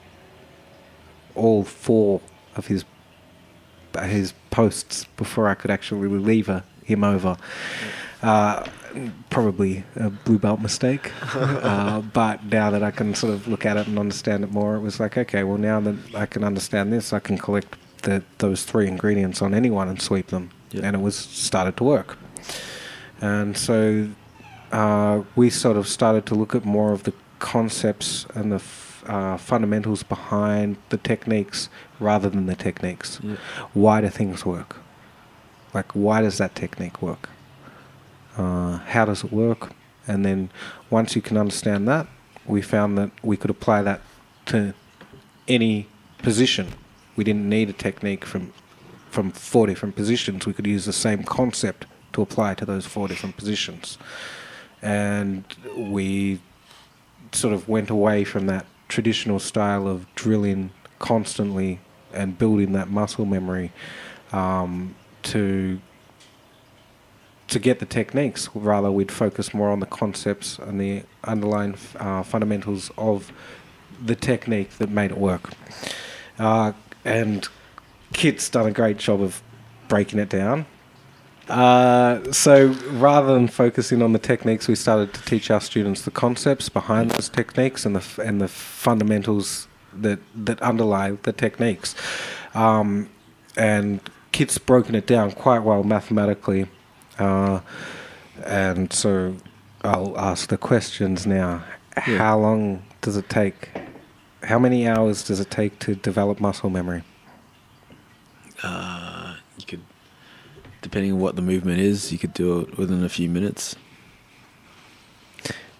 all 1.36 1.63
four 1.63 2.21
of 2.56 2.67
his 2.67 2.86
his 4.02 4.34
posts 4.49 5.06
before 5.17 5.47
I 5.47 5.54
could 5.54 5.69
actually 5.69 6.08
lever 6.08 6.63
him 6.84 7.04
over. 7.04 7.38
Uh, 8.23 8.65
probably 9.29 9.84
a 9.95 10.10
blue 10.10 10.38
belt 10.39 10.60
mistake, 10.62 11.12
uh, 11.36 12.01
but 12.01 12.43
now 12.45 12.69
that 12.71 12.84
I 12.84 12.91
can 12.91 13.15
sort 13.15 13.34
of 13.34 13.47
look 13.47 13.65
at 13.65 13.77
it 13.77 13.88
and 13.88 13.97
understand 13.99 14.43
it 14.43 14.51
more, 14.51 14.75
it 14.75 14.82
was 14.82 14.99
like, 14.99 15.17
okay, 15.17 15.43
well 15.43 15.58
now 15.58 15.79
that 15.79 15.95
I 16.15 16.25
can 16.25 16.43
understand 16.43 16.91
this, 16.93 17.13
I 17.13 17.19
can 17.19 17.38
collect 17.38 17.75
the, 18.03 18.23
those 18.39 18.63
three 18.63 18.88
ingredients 18.88 19.41
on 19.41 19.53
anyone 19.53 19.88
and 19.89 20.01
sweep 20.01 20.27
them, 20.27 20.49
Yeah. 20.71 20.82
and 20.86 20.95
it 20.95 21.01
was 21.01 21.15
started 21.15 21.77
to 21.77 21.84
work. 21.84 22.17
And 23.21 23.58
so 23.58 24.10
uh, 24.71 25.21
we 25.36 25.49
sort 25.49 25.77
of 25.77 25.88
started 25.88 26.25
to 26.27 26.36
look 26.36 26.53
at 26.56 26.65
more 26.65 26.91
of 26.91 27.03
the 27.03 27.13
concepts 27.39 28.25
and 28.36 28.51
the 28.51 28.56
f- 28.58 29.03
uh, 29.08 29.38
fundamentals 29.38 30.03
behind 30.03 30.77
the 30.89 30.97
techniques 30.97 31.69
rather 31.99 32.29
than 32.29 32.45
the 32.45 32.56
techniques. 32.56 33.19
Yeah. 33.23 33.36
Why 33.73 34.01
do 34.01 34.10
things 34.10 34.45
work? 34.45 34.77
Like, 35.73 35.91
why 35.93 36.21
does 36.21 36.38
that 36.38 36.56
technique 36.56 37.01
work? 37.01 37.29
Uh, 38.38 38.78
how 38.80 39.06
does 39.06 39.24
it 39.24 39.32
work? 39.32 39.72
And 40.08 40.26
then 40.26 40.50
once 40.89 41.15
you 41.15 41.22
can 41.22 41.38
understand 41.38 41.88
that, 41.88 42.08
we 42.46 42.62
found 42.62 42.98
that 42.98 43.12
we 43.22 43.38
could 43.38 43.50
apply 43.50 43.84
that 43.84 44.02
to 44.48 44.74
any 45.48 45.88
position. 46.17 46.74
We 47.15 47.24
didn't 47.24 47.48
need 47.48 47.69
a 47.69 47.74
technique 47.74 48.26
from 48.26 48.54
from 49.10 49.32
four 49.32 49.67
different 49.67 49.96
positions. 49.96 50.48
We 50.48 50.54
could 50.54 50.65
use 50.65 50.86
the 50.86 50.93
same 50.93 51.22
concept 51.24 51.86
to 52.13 52.24
apply 52.24 52.56
to 52.56 52.65
those 52.65 52.88
four 52.88 53.08
different 53.08 53.38
positions. 53.38 54.00
And 54.82 55.43
we 55.78 56.41
sort 57.32 57.54
of 57.54 57.69
went 57.69 57.91
away 57.91 58.24
from 58.24 58.48
that 58.48 58.65
traditional 58.88 59.39
style 59.39 59.88
of 59.88 60.08
drilling 60.15 60.72
constantly 60.98 61.80
and 62.12 62.38
building 62.38 62.74
that 62.74 62.89
muscle 62.89 63.26
memory 63.26 63.72
um, 64.32 64.96
to 65.24 65.80
to 67.54 67.60
get 67.60 67.80
the 67.80 67.86
techniques. 67.86 68.50
Rather, 68.54 68.92
we'd 68.92 69.12
focus 69.12 69.54
more 69.54 69.70
on 69.70 69.80
the 69.80 69.86
concepts 69.86 70.60
and 70.60 70.80
the 70.80 71.04
underlying 71.24 71.76
uh, 72.00 72.24
fundamentals 72.24 72.92
of 72.98 73.32
the 74.04 74.16
technique 74.16 74.72
that 74.80 74.89
made 74.89 75.12
it 75.12 75.18
work. 75.18 75.52
Uh, 76.38 76.74
and 77.06 77.48
Kit's 78.12 78.50
done 78.50 78.68
a 78.68 78.72
great 78.72 78.98
job 78.98 79.22
of 79.22 79.42
breaking 79.88 80.20
it 80.20 80.30
down. 80.30 80.66
Uh, 81.50 82.32
so 82.32 82.68
rather 82.92 83.34
than 83.34 83.48
focusing 83.48 84.02
on 84.02 84.13
the 84.13 84.20
techniques, 84.20 84.68
we 84.68 84.76
started 84.76 85.13
to 85.13 85.22
teach 85.26 85.52
our 85.52 85.62
students 85.62 86.04
the 86.04 86.12
concepts 86.12 86.70
behind 86.70 87.12
those 87.12 87.30
techniques 87.30 87.86
and 87.86 87.96
the 87.96 88.24
and 88.24 88.39
the 88.39 88.48
fundamentals 88.48 89.68
that 89.94 90.20
that 90.36 90.62
underlie 90.62 91.12
the 91.24 91.34
techniques. 91.34 91.96
Um, 92.54 93.10
and 93.58 94.00
Kit's 94.32 94.58
broken 94.58 94.96
it 94.96 95.06
down 95.06 95.32
quite 95.32 95.60
well 95.60 95.84
mathematically. 95.84 96.68
Uh, 97.19 97.60
and 98.45 98.91
so 98.91 99.36
I'll 99.84 100.17
ask 100.17 100.49
the 100.49 100.58
questions 100.58 101.26
now. 101.28 101.63
Yeah. 102.08 102.17
How 102.17 102.39
long 102.39 102.84
does 103.02 103.17
it 103.17 103.30
take? 103.30 103.69
How 104.43 104.60
many 104.60 104.88
hours 104.88 105.23
does 105.23 105.39
it 105.39 105.52
take 105.52 105.80
to 105.80 105.95
develop 105.95 106.39
muscle 106.39 106.69
memory? 106.69 107.04
Uh, 108.62 109.36
you 109.58 109.65
could, 109.65 109.82
depending 110.82 111.12
on 111.13 111.19
what 111.19 111.36
the 111.36 111.41
movement 111.41 111.80
is, 111.80 112.12
you 112.12 112.17
could 112.17 112.34
do 112.34 112.62
it 112.62 112.78
within 112.78 113.04
a 113.04 113.10
few 113.10 113.30
minutes. 113.30 113.76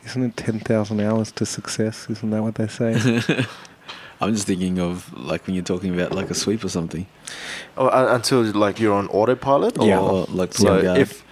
Isn't 0.06 0.24
it 0.24 0.38
10,000 0.38 1.00
hours 1.00 1.32
to 1.34 1.46
success? 1.46 2.08
Isn't 2.10 2.30
that 2.32 2.44
what 2.44 2.56
they 2.56 2.68
say? 2.68 3.22
I'm 4.22 4.34
just 4.34 4.48
thinking 4.48 4.80
of 4.80 5.12
like 5.18 5.48
when 5.48 5.56
you're 5.56 5.64
talking 5.64 5.94
about 5.94 6.14
like 6.14 6.30
a 6.30 6.34
sweep 6.34 6.64
or 6.64 6.70
something. 6.70 7.08
Oh, 7.78 7.90
un- 7.90 8.16
until 8.16 8.44
like 8.44 8.80
you're 8.80 8.94
on 8.94 9.08
autopilot. 9.08 9.78
Or, 9.80 9.88
Yeah. 9.88 10.00
Or 10.00 10.26
like 10.30 10.54
So 10.54 10.78
if 10.78 11.23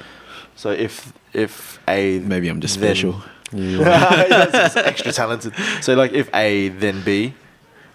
so 0.62 0.70
if 0.70 1.12
if 1.34 1.80
a 1.88 2.20
maybe 2.20 2.48
I'm 2.50 2.62
just 2.62 2.80
then- 2.80 2.96
special. 2.96 3.24
That's 3.52 4.52
just 4.54 4.78
extra 4.78 5.12
talented. 5.12 5.54
So 5.82 5.94
like 5.96 6.14
if 6.14 6.30
A 6.34 6.70
then 6.70 7.02
B, 7.04 7.34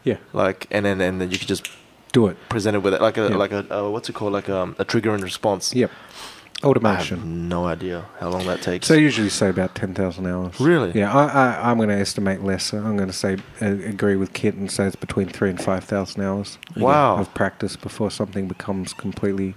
yeah, 0.05 0.19
like 0.35 0.67
and 0.71 0.85
then 0.85 1.01
and 1.01 1.19
then 1.21 1.31
you 1.31 1.39
could 1.39 1.49
just 1.49 1.71
do 2.13 2.27
it. 2.27 2.37
present 2.51 2.77
it 2.77 2.81
with 2.81 2.93
it 2.93 3.01
like 3.01 3.17
a 3.17 3.29
Yeah. 3.31 3.37
like 3.37 3.53
a 3.53 3.63
uh, 3.75 3.89
what's 3.89 4.09
it 4.11 4.15
called 4.15 4.35
like 4.35 4.51
um, 4.51 4.75
a 4.79 4.85
trigger 4.85 5.15
and 5.15 5.23
response. 5.23 5.75
Yep. 5.75 5.91
I 5.91 6.67
have 6.67 6.77
Automation. 6.77 7.49
no 7.49 7.65
idea 7.67 8.05
how 8.21 8.29
long 8.31 8.45
that 8.47 8.61
takes. 8.63 8.87
So 8.87 8.95
I 8.95 8.99
usually 8.99 9.29
say 9.29 9.49
about 9.51 9.75
10,000 9.75 10.27
hours. 10.27 10.59
Really? 10.59 10.93
Yeah, 10.99 11.13
I, 11.15 11.27
I, 11.27 11.71
I'm 11.71 11.77
going 11.77 11.91
to 11.91 11.95
estimate 11.99 12.43
less. 12.43 12.73
I'm 12.73 12.97
going 12.97 13.11
to 13.11 13.19
say, 13.25 13.37
uh, 13.61 13.67
agree 13.67 14.17
with 14.17 14.33
Kit 14.33 14.55
and 14.55 14.71
say 14.71 14.87
it's 14.87 14.97
between 14.97 15.29
three 15.29 15.51
and 15.51 15.63
5,000 15.63 16.23
hours 16.23 16.57
wow. 16.75 17.19
of 17.19 17.33
practice 17.35 17.77
before 17.77 18.11
something 18.11 18.49
becomes 18.49 18.95
completely 18.95 19.55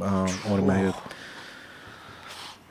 uh, 0.00 0.28
automated. 0.48 0.94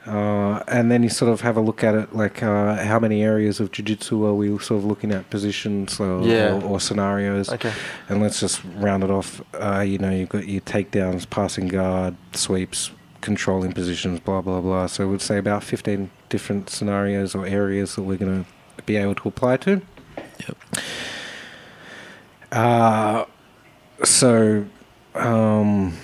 Uh, 0.06 0.62
and 0.68 0.90
then 0.90 1.02
you 1.02 1.08
sort 1.08 1.32
of 1.32 1.40
have 1.40 1.56
a 1.56 1.60
look 1.60 1.82
at 1.82 1.94
it, 1.96 2.14
like 2.14 2.42
uh, 2.42 2.76
how 2.84 3.00
many 3.00 3.22
areas 3.24 3.58
of 3.58 3.72
jiu-jitsu 3.72 4.24
are 4.24 4.34
we 4.34 4.48
sort 4.60 4.78
of 4.78 4.84
looking 4.84 5.10
at 5.10 5.28
positions 5.30 5.98
or, 5.98 6.22
Yeah. 6.22 6.54
or, 6.54 6.62
or 6.64 6.80
scenarios. 6.80 7.48
Okay. 7.50 7.72
And 8.08 8.22
let's 8.22 8.38
just 8.38 8.60
round 8.76 9.02
it 9.02 9.10
off. 9.10 9.42
Uh, 9.54 9.80
you 9.80 9.98
know, 9.98 10.10
you've 10.10 10.28
got 10.28 10.46
your 10.46 10.60
takedowns, 10.60 11.28
passing 11.28 11.66
guard, 11.66 12.14
sweeps, 12.32 12.92
controlling 13.20 13.72
positions, 13.72 14.20
blah, 14.20 14.40
blah, 14.40 14.60
blah. 14.60 14.86
So 14.86 15.08
we'd 15.08 15.20
say 15.20 15.38
about 15.38 15.64
15 15.64 16.08
different 16.28 16.70
scenarios 16.70 17.34
or 17.34 17.44
areas 17.44 17.96
that 17.96 18.02
we're 18.02 18.16
going 18.18 18.44
to 18.44 18.82
be 18.84 18.94
able 18.96 19.16
to 19.16 19.28
apply 19.28 19.56
to. 19.58 19.80
Yep. 20.46 20.56
Uh, 22.52 23.24
so, 24.04 24.64
um, 25.14 25.94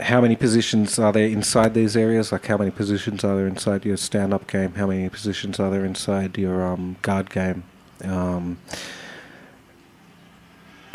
how 0.00 0.20
many 0.20 0.36
positions 0.36 0.98
are 0.98 1.12
there 1.12 1.26
inside 1.26 1.74
these 1.74 1.96
areas? 1.96 2.30
Like, 2.30 2.46
how 2.46 2.56
many 2.56 2.70
positions 2.70 3.24
are 3.24 3.36
there 3.36 3.46
inside 3.46 3.84
your 3.84 3.96
stand 3.96 4.32
up 4.32 4.46
game? 4.46 4.74
How 4.74 4.86
many 4.86 5.08
positions 5.08 5.58
are 5.58 5.70
there 5.70 5.84
inside 5.84 6.38
your 6.38 6.62
um, 6.64 6.96
guard 7.02 7.30
game? 7.30 7.64
Um, 8.04 8.58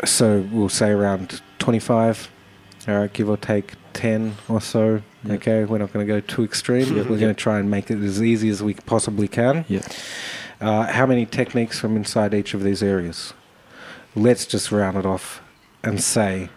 so 0.04 0.46
we'll 0.50 0.68
say 0.68 0.90
around 0.90 1.42
25, 1.58 2.30
all 2.88 2.94
right, 2.94 3.12
give 3.12 3.28
or 3.28 3.36
take 3.36 3.74
10 3.92 4.36
or 4.48 4.60
so. 4.60 5.02
Yep. 5.24 5.36
Okay, 5.36 5.64
we're 5.64 5.78
not 5.78 5.92
going 5.92 6.06
to 6.06 6.12
go 6.12 6.20
too 6.20 6.44
extreme. 6.44 6.96
Yep. 6.96 7.06
We're 7.06 7.18
going 7.20 7.34
to 7.34 7.40
try 7.40 7.58
and 7.58 7.70
make 7.70 7.90
it 7.90 8.02
as 8.02 8.22
easy 8.22 8.48
as 8.48 8.62
we 8.62 8.74
possibly 8.74 9.28
can. 9.28 9.64
Yep. 9.68 9.84
Uh, 10.60 10.86
how 10.86 11.04
many 11.04 11.26
techniques 11.26 11.78
from 11.78 11.96
inside 11.96 12.32
each 12.32 12.54
of 12.54 12.62
these 12.62 12.82
areas? 12.82 13.34
Let's 14.14 14.46
just 14.46 14.72
round 14.72 14.96
it 14.96 15.04
off 15.04 15.42
and 15.82 16.02
say 16.02 16.48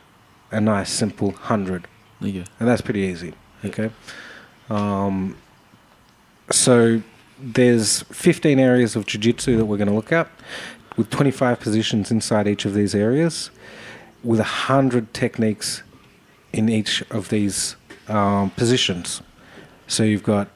a 0.51 0.61
nice 0.61 0.89
simple 0.89 1.31
100. 1.31 1.87
Okay. 2.21 2.45
And 2.59 2.67
that's 2.67 2.81
pretty 2.81 3.01
easy. 3.01 3.33
Okay. 3.63 3.89
Um, 4.69 5.37
so 6.51 7.01
there's 7.39 8.03
15 8.03 8.59
areas 8.59 8.95
of 8.95 9.05
jiu-jitsu 9.05 9.57
that 9.57 9.65
we're 9.65 9.77
going 9.77 9.89
to 9.89 9.93
look 9.93 10.11
at 10.11 10.27
with 10.95 11.09
25 11.09 11.59
positions 11.59 12.09
inside 12.09 12.47
each 12.47 12.65
of 12.65 12.73
these 12.73 12.95
areas 12.95 13.51
with 14.23 14.39
100 14.39 15.13
techniques 15.13 15.83
in 16.51 16.69
each 16.69 17.03
of 17.11 17.29
these 17.29 17.75
um, 18.07 18.49
positions. 18.51 19.21
So 19.87 20.03
you've 20.03 20.23
got 20.23 20.49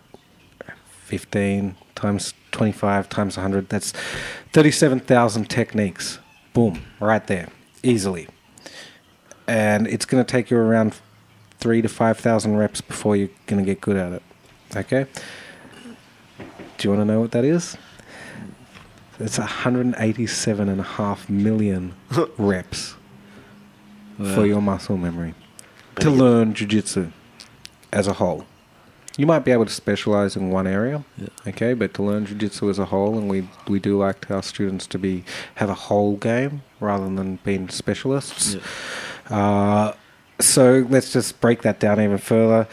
15 0.87 1.75
times 1.95 2.33
25 2.51 3.09
times 3.09 3.37
100. 3.37 3.69
That's 3.69 3.91
37,000 4.53 5.49
techniques. 5.49 6.19
Boom, 6.53 6.81
right 6.99 7.25
there, 7.27 7.49
easily. 7.83 8.27
And 9.47 9.87
it's 9.87 10.05
going 10.05 10.23
to 10.23 10.29
take 10.29 10.49
you 10.49 10.57
around 10.57 10.95
three 11.61 11.81
to 11.81 11.87
5,000 11.87 12.57
reps 12.57 12.81
before 12.81 13.15
you're 13.15 13.29
going 13.45 13.63
to 13.63 13.65
get 13.65 13.79
good 13.79 13.95
at 13.95 14.11
it. 14.11 14.23
Okay? 14.75 15.05
Do 16.77 16.87
you 16.87 16.89
want 16.89 17.01
to 17.01 17.05
know 17.05 17.21
what 17.21 17.31
that 17.31 17.45
is? 17.45 17.77
It's 19.19 19.37
187 19.37 20.67
and 20.67 20.79
a 20.79 20.83
half 20.83 21.29
million 21.29 21.93
reps 22.37 22.95
for 24.17 24.45
your 24.45 24.61
muscle 24.61 24.97
memory 24.97 25.33
to 25.99 26.09
learn 26.11 26.53
jiu-jitsu 26.53 27.11
as 27.93 28.07
a 28.07 28.13
whole. 28.13 28.45
You 29.17 29.25
might 29.25 29.39
be 29.39 29.51
able 29.51 29.65
to 29.65 29.71
specialize 29.73 30.35
in 30.35 30.49
one 30.49 30.65
area, 30.67 31.03
Yeah. 31.17 31.27
okay, 31.47 31.73
but 31.73 31.93
to 31.95 32.03
learn 32.03 32.25
jiu-jitsu 32.25 32.69
as 32.69 32.79
a 32.79 32.85
whole, 32.85 33.17
and 33.17 33.29
we 33.29 33.47
we 33.67 33.79
do 33.79 33.97
like 33.97 34.29
our 34.31 34.41
students 34.41 34.87
to 34.87 34.97
be 34.97 35.23
have 35.55 35.69
a 35.69 35.73
whole 35.75 36.15
game 36.17 36.61
rather 36.79 37.05
than 37.05 37.37
being 37.43 37.67
specialists. 37.69 38.55
Yeah. 39.29 39.37
Uh, 39.37 39.93
so 40.41 40.85
let's 40.89 41.11
just 41.13 41.39
break 41.41 41.61
that 41.63 41.79
down 41.79 41.99
even 42.01 42.17
further. 42.17 42.67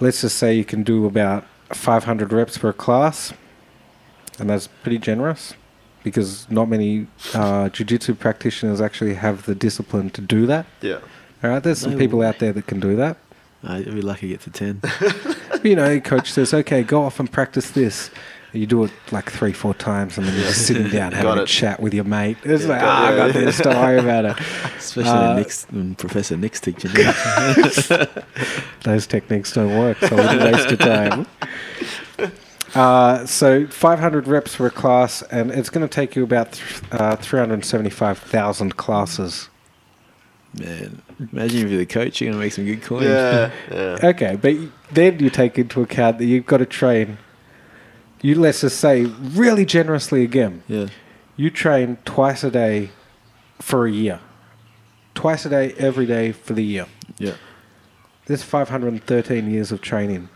Let's 0.00 0.20
just 0.22 0.36
say 0.36 0.54
you 0.54 0.64
can 0.64 0.82
do 0.82 1.06
about 1.06 1.44
500 1.72 2.32
reps 2.32 2.58
per 2.58 2.72
class, 2.72 3.32
and 4.38 4.48
that's 4.50 4.66
pretty 4.66 4.98
generous 4.98 5.54
because 6.02 6.50
not 6.50 6.68
many 6.68 7.06
uh, 7.34 7.68
jiu-jitsu 7.68 8.14
practitioners 8.14 8.80
actually 8.80 9.14
have 9.14 9.44
the 9.44 9.54
discipline 9.54 10.08
to 10.10 10.20
do 10.22 10.46
that. 10.46 10.64
Yeah. 10.80 11.00
All 11.44 11.50
right, 11.50 11.62
there's 11.62 11.78
some 11.80 11.92
No 11.92 11.98
people 11.98 12.20
way. 12.20 12.26
out 12.26 12.38
there 12.38 12.52
that 12.52 12.66
can 12.66 12.80
do 12.80 12.96
that. 12.96 13.16
I'd 13.62 13.84
be 13.84 14.00
lucky 14.00 14.22
to 14.22 14.28
get 14.28 14.40
to 14.42 14.50
10. 14.50 14.80
you 15.64 15.76
know, 15.76 15.90
your 15.90 16.00
coach 16.00 16.32
says, 16.32 16.54
"Okay, 16.54 16.82
go 16.82 17.02
off 17.02 17.20
and 17.20 17.30
practice 17.30 17.70
this." 17.70 18.10
You 18.52 18.66
do 18.66 18.82
it 18.84 18.90
like 19.12 19.30
three, 19.30 19.52
four 19.52 19.74
times, 19.74 20.18
and 20.18 20.26
then 20.26 20.34
you're 20.34 20.44
just 20.44 20.66
sitting 20.66 20.88
down 20.90 21.12
having 21.12 21.38
a 21.38 21.42
it. 21.42 21.46
chat 21.46 21.80
with 21.80 21.94
your 21.94 22.04
mate. 22.04 22.36
It's 22.42 22.64
like, 22.66 22.80
got 22.80 22.88
ah, 22.88 23.06
I 23.06 23.12
it. 23.12 23.16
got 23.16 23.32
this. 23.34 23.58
Don't 23.58 23.76
worry 23.76 23.98
about 23.98 24.24
it. 24.24 24.36
Especially 24.76 25.10
Uh, 25.10 25.28
when, 25.28 25.36
Nic's, 25.36 25.64
when 25.70 25.94
Professor 25.94 26.36
Nic's 26.36 26.60
teaching. 26.60 26.90
you. 26.96 28.06
Those 28.84 29.06
techniques 29.06 29.52
don't 29.52 29.78
work, 29.78 29.98
so 29.98 30.16
we 30.16 30.22
don't 30.22 30.52
waste 30.52 30.68
your 30.68 30.78
time. 30.78 31.26
Uh, 32.74 33.26
so 33.26 33.66
500 33.66 34.26
reps 34.28 34.54
for 34.54 34.66
a 34.66 34.70
class, 34.70 35.22
and 35.22 35.50
it's 35.50 35.70
going 35.70 35.86
to 35.86 35.92
take 35.92 36.14
you 36.16 36.22
about 36.22 36.52
th- 36.52 36.82
uh, 36.92 37.16
375,000 37.16 38.76
classes. 38.76 39.48
Man, 40.58 41.02
imagine 41.32 41.64
if 41.64 41.70
you're 41.70 41.78
the 41.78 41.86
coach, 41.86 42.20
you're 42.20 42.30
going 42.32 42.40
to 42.40 42.44
make 42.44 42.52
some 42.52 42.64
good 42.64 42.82
coins. 42.82 43.04
Yeah. 43.06 43.50
Yeah. 43.70 43.98
Okay, 44.02 44.36
but 44.40 44.56
then 44.92 45.18
you 45.20 45.30
take 45.30 45.58
into 45.58 45.80
account 45.82 46.18
that 46.18 46.24
you've 46.26 46.46
got 46.46 46.58
to 46.58 46.66
train. 46.66 47.18
You 48.22 48.34
let's 48.34 48.60
just 48.60 48.78
say 48.78 49.04
really 49.04 49.64
generously 49.64 50.22
again. 50.22 50.62
Yeah. 50.68 50.88
You 51.36 51.50
train 51.50 51.96
twice 52.04 52.44
a 52.44 52.50
day 52.50 52.90
for 53.60 53.86
a 53.86 53.90
year. 53.90 54.20
Twice 55.14 55.44
a 55.46 55.48
day, 55.48 55.72
every 55.78 56.06
day 56.06 56.32
for 56.32 56.52
the 56.52 56.62
year. 56.64 56.86
Yeah. 57.18 57.34
There's 58.26 58.42
513 58.42 59.50
years 59.50 59.72
of 59.72 59.80
training 59.80 60.28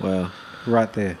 Wow. 0.00 0.32
right 0.66 0.92
there 0.94 1.18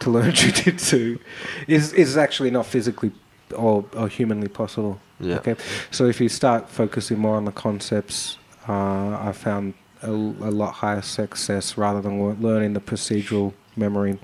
to 0.00 0.10
learn 0.10 0.32
jiu-jitsu 0.34 1.18
is 1.66 1.92
is 1.94 2.16
actually 2.16 2.50
not 2.50 2.66
physically 2.66 3.10
or, 3.56 3.84
or 3.96 4.08
humanly 4.08 4.48
possible. 4.48 5.00
Yeah. 5.20 5.36
Okay. 5.36 5.56
So 5.90 6.06
if 6.06 6.20
you 6.20 6.28
start 6.28 6.68
focusing 6.68 7.18
more 7.18 7.36
on 7.36 7.44
the 7.46 7.52
concepts, 7.52 8.38
uh, 8.68 9.18
I 9.28 9.32
found 9.32 9.74
a, 10.02 10.10
a 10.10 10.50
lot 10.52 10.72
higher 10.74 11.02
success 11.02 11.76
rather 11.76 12.00
than 12.00 12.40
learning 12.42 12.74
the 12.74 12.80
procedural 12.80 13.52
memory, 13.76 14.18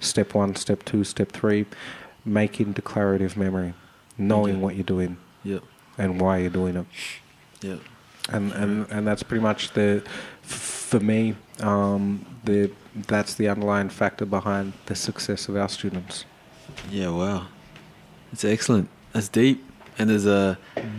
step 0.00 0.34
one, 0.34 0.54
step 0.56 0.84
two, 0.84 1.04
step 1.04 1.32
three, 1.32 1.66
making 2.24 2.72
declarative 2.72 3.36
memory, 3.36 3.74
knowing 4.18 4.54
Okay. 4.54 4.62
what 4.62 4.74
you're 4.76 4.84
doing 4.84 5.16
Yeah. 5.42 5.58
and 5.98 6.20
why 6.20 6.38
you're 6.38 6.50
doing 6.50 6.76
it 6.76 6.86
Yeah. 7.60 7.76
and 8.30 8.52
and 8.52 8.86
and 8.90 9.06
that's 9.06 9.22
pretty 9.22 9.42
much 9.42 9.72
the 9.72 10.02
for 10.42 11.00
me 11.00 11.34
um, 11.60 12.24
the 12.44 12.70
that's 13.08 13.34
the 13.34 13.48
underlying 13.48 13.88
factor 13.90 14.24
behind 14.26 14.72
the 14.86 14.94
success 14.94 15.48
of 15.48 15.56
our 15.56 15.68
students. 15.68 16.24
Yeah, 16.90 17.08
wow. 17.10 17.46
It's 18.32 18.44
excellent. 18.44 18.88
That's 19.12 19.28
deep. 19.28 19.64
And 19.98 20.10
there's 20.10 20.26
a 20.26 20.58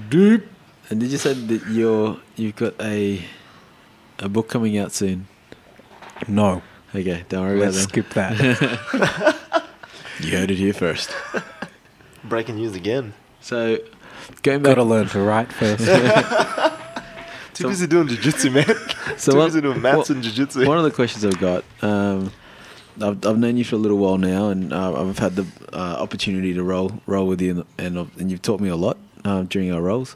Deep. 0.10 0.46
and 0.90 1.00
did 1.00 1.10
you 1.12 1.18
say 1.18 1.34
that 1.34 1.66
you're 1.68 2.18
you've 2.36 2.56
got 2.56 2.74
a 2.82 3.22
a 4.20 4.30
book 4.30 4.48
coming 4.50 4.78
out 4.78 4.92
soon? 4.94 5.28
No, 6.28 6.62
Okay, 6.96 7.26
don't 7.30 7.44
worry 7.44 7.58
about 7.58 7.74
let's 7.74 7.86
that. 7.86 7.90
skip 7.90 8.10
that. 8.12 9.42
You 10.22 10.32
heard 10.38 10.50
it 10.50 10.56
here 10.56 10.72
first. 10.72 11.14
Breaking 12.24 12.56
news 12.56 12.74
again. 12.74 13.14
So 13.42 13.80
going 14.44 14.62
back 14.62 14.72
Got 14.72 14.76
to 14.76 14.84
learn 14.84 15.08
to 15.10 15.20
write 15.20 15.52
first. 15.52 15.84
Too 17.54 17.64
So- 17.64 17.70
busy 17.70 17.86
doing 17.88 18.08
jiu-jitsu, 18.08 18.50
man. 18.52 18.66
So 19.18 19.34
Too 19.34 19.38
what- 19.38 19.46
busy 19.48 19.60
doing 19.62 19.82
maths 19.82 19.98
what- 19.98 20.10
and 20.12 20.24
jiu-jitsu. 20.24 20.66
One 20.66 20.78
of 20.78 20.86
the 20.86 20.92
questions 20.92 21.26
I've 21.26 21.38
got, 21.40 21.66
um, 21.82 22.32
I've, 23.02 23.26
I've 23.26 23.38
known 23.38 23.58
you 23.58 23.66
for 23.66 23.76
a 23.76 23.78
little 23.78 23.98
while 23.98 24.18
now, 24.18 24.48
and 24.50 24.72
uh, 24.72 25.02
I've 25.02 25.20
had 25.20 25.36
the 25.36 25.46
uh, 25.74 25.98
opportunity 26.00 26.54
to 26.54 26.64
roll 26.64 27.02
roll 27.08 27.28
with 27.28 27.42
you, 27.42 27.52
and 27.52 27.66
and, 27.78 28.00
I've- 28.00 28.12
and 28.22 28.32
you've 28.32 28.42
taught 28.42 28.62
me 28.62 28.70
a 28.70 28.78
lot 28.78 28.98
uh, 29.26 29.44
during 29.44 29.70
our 29.74 29.82
rolls. 29.82 30.16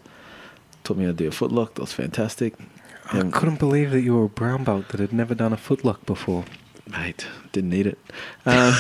Taught 0.86 0.96
me 0.98 1.04
how 1.04 1.12
to 1.12 1.18
do 1.18 1.28
a 1.28 1.32
footlock. 1.32 1.74
That 1.76 1.82
was 1.82 1.92
fantastic. 1.94 2.54
I 3.12 3.20
Um, 3.20 3.32
couldn't 3.32 3.60
believe 3.60 3.92
that 3.92 4.02
you 4.02 4.16
were 4.16 4.24
a 4.26 4.30
brown 4.30 4.64
belt 4.64 4.88
that 4.90 5.00
had 5.02 5.12
never 5.12 5.36
done 5.36 5.52
a 5.52 5.58
footlock 5.58 6.06
before, 6.06 6.46
mate, 6.90 7.28
didn't 7.52 7.70
need 7.70 7.88
it. 7.88 7.98
Um, 8.46 8.74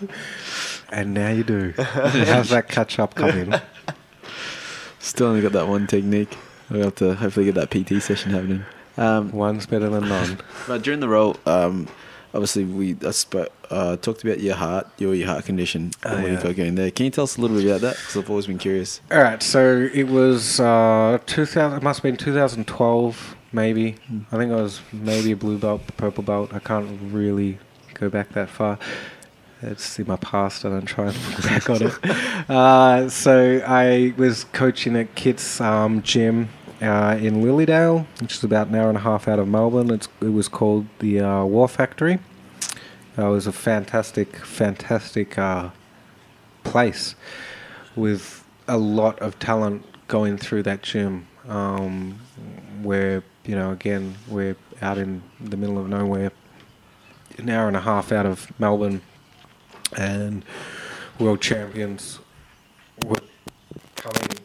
and 0.90 1.14
now 1.14 1.30
you 1.30 1.44
do. 1.44 1.72
How's 1.78 2.50
that 2.50 2.66
catch 2.68 2.98
up 2.98 3.14
coming? 3.14 3.54
still 4.98 5.28
only 5.28 5.42
got 5.42 5.52
that 5.52 5.68
one 5.68 5.86
technique. 5.86 6.36
We'll 6.70 6.84
have 6.84 6.94
to 6.96 7.14
hopefully 7.14 7.50
get 7.50 7.54
that 7.56 7.70
PT 7.70 8.02
session 8.02 8.32
happening. 8.32 8.64
Um, 8.96 9.32
One's 9.32 9.66
better 9.66 9.88
than 9.88 10.08
none. 10.08 10.38
But 10.66 10.82
during 10.82 11.00
the 11.00 11.08
role, 11.08 11.36
um, 11.46 11.88
obviously 12.32 12.64
we 12.64 12.96
I 13.06 13.10
sp- 13.12 13.52
uh, 13.70 13.96
talked 13.96 14.22
about 14.24 14.40
your 14.40 14.54
heart, 14.54 14.88
your 14.98 15.14
your 15.14 15.26
heart 15.28 15.44
condition, 15.44 15.90
Oh, 16.04 16.10
and 16.10 16.22
what 16.22 16.30
yeah. 16.32 16.38
you 16.38 16.42
got 16.44 16.56
going 16.56 16.74
there. 16.76 16.90
Can 16.90 17.04
you 17.04 17.10
tell 17.10 17.24
us 17.24 17.36
a 17.36 17.40
little 17.40 17.56
bit 17.56 17.66
about 17.66 17.80
that? 17.82 17.96
Because 17.96 18.16
I've 18.16 18.30
always 18.30 18.46
been 18.46 18.58
curious. 18.58 19.00
All 19.10 19.18
right, 19.22 19.42
so 19.42 19.88
it 19.92 20.04
was 20.08 20.58
uh, 20.60 21.18
2000. 21.26 21.78
It 21.78 21.82
must 21.82 21.98
have 21.98 22.02
been 22.04 22.16
2012, 22.16 23.36
maybe. 23.54 23.96
I 24.32 24.36
think 24.36 24.52
I 24.52 24.56
was 24.56 24.80
maybe 24.92 25.32
a 25.32 25.36
blue 25.36 25.58
belt, 25.58 25.82
purple 25.96 26.24
belt. 26.24 26.52
I 26.52 26.58
can't 26.58 27.00
really 27.12 27.58
go 27.94 28.10
back 28.10 28.30
that 28.30 28.50
far. 28.50 28.78
It's 29.62 29.98
in 29.98 30.06
my 30.06 30.16
past. 30.16 30.64
I 30.64 30.70
don't 30.70 30.84
try 30.84 31.06
and 31.06 31.16
look 31.28 31.42
back 31.42 31.70
on 31.70 31.82
it. 31.82 32.50
Uh, 32.50 33.08
so 33.08 33.62
I 33.66 34.12
was 34.16 34.44
coaching 34.52 34.96
at 34.96 35.14
Kit's 35.14 35.60
um, 35.60 36.02
gym 36.02 36.50
uh, 36.82 37.16
in 37.18 37.42
Lilydale, 37.42 38.06
which 38.20 38.34
is 38.34 38.44
about 38.44 38.68
an 38.68 38.74
hour 38.74 38.88
and 38.88 38.98
a 38.98 39.02
half 39.02 39.26
out 39.28 39.38
of 39.38 39.48
Melbourne. 39.48 39.90
It's, 39.90 40.08
it 40.20 40.32
was 40.32 40.48
called 40.48 40.86
the 40.98 41.20
uh, 41.20 41.44
War 41.44 41.68
Factory. 41.68 42.18
It 43.16 43.22
was 43.22 43.46
a 43.46 43.52
fantastic, 43.52 44.36
fantastic 44.36 45.38
uh, 45.38 45.70
place 46.64 47.14
with 47.94 48.44
a 48.66 48.76
lot 48.76 49.18
of 49.20 49.38
talent 49.38 49.84
going 50.08 50.36
through 50.36 50.64
that 50.64 50.82
gym. 50.82 51.26
Um, 51.48 52.18
where 52.82 53.22
you 53.44 53.54
know, 53.54 53.72
again, 53.72 54.14
we're 54.28 54.56
out 54.80 54.98
in 54.98 55.22
the 55.40 55.56
middle 55.56 55.78
of 55.78 55.88
nowhere, 55.88 56.32
an 57.38 57.50
hour 57.50 57.68
and 57.68 57.76
a 57.76 57.80
half 57.80 58.12
out 58.12 58.26
of 58.26 58.48
Melbourne, 58.58 59.02
and 59.96 60.44
world 61.18 61.40
champions 61.40 62.20
were 63.04 63.20
coming. 63.96 64.38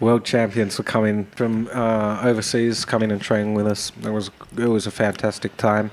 World 0.00 0.24
champions 0.24 0.78
were 0.78 0.84
coming 0.84 1.26
from 1.26 1.68
uh, 1.72 2.20
overseas, 2.22 2.84
coming 2.84 3.10
and 3.10 3.20
training 3.20 3.54
with 3.54 3.66
us. 3.66 3.90
It 4.04 4.10
was 4.10 4.30
it 4.56 4.68
was 4.68 4.86
a 4.86 4.90
fantastic 4.90 5.56
time. 5.56 5.90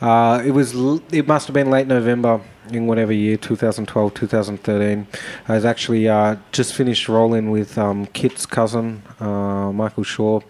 Uh, 0.00 0.42
it 0.44 0.50
was 0.50 0.74
it 1.12 1.26
must 1.26 1.46
have 1.46 1.54
been 1.54 1.70
late 1.70 1.86
November 1.86 2.40
in 2.70 2.86
whatever 2.86 3.12
year 3.12 3.36
2012 3.36 4.14
2013 4.14 5.06
I 5.48 5.54
was 5.54 5.64
actually 5.64 6.08
uh, 6.08 6.36
just 6.52 6.74
finished 6.74 7.08
rolling 7.08 7.50
with 7.50 7.76
um, 7.78 8.06
Kit's 8.06 8.46
cousin 8.46 9.02
uh, 9.20 9.72
Michael 9.72 10.04
Shaw 10.04 10.40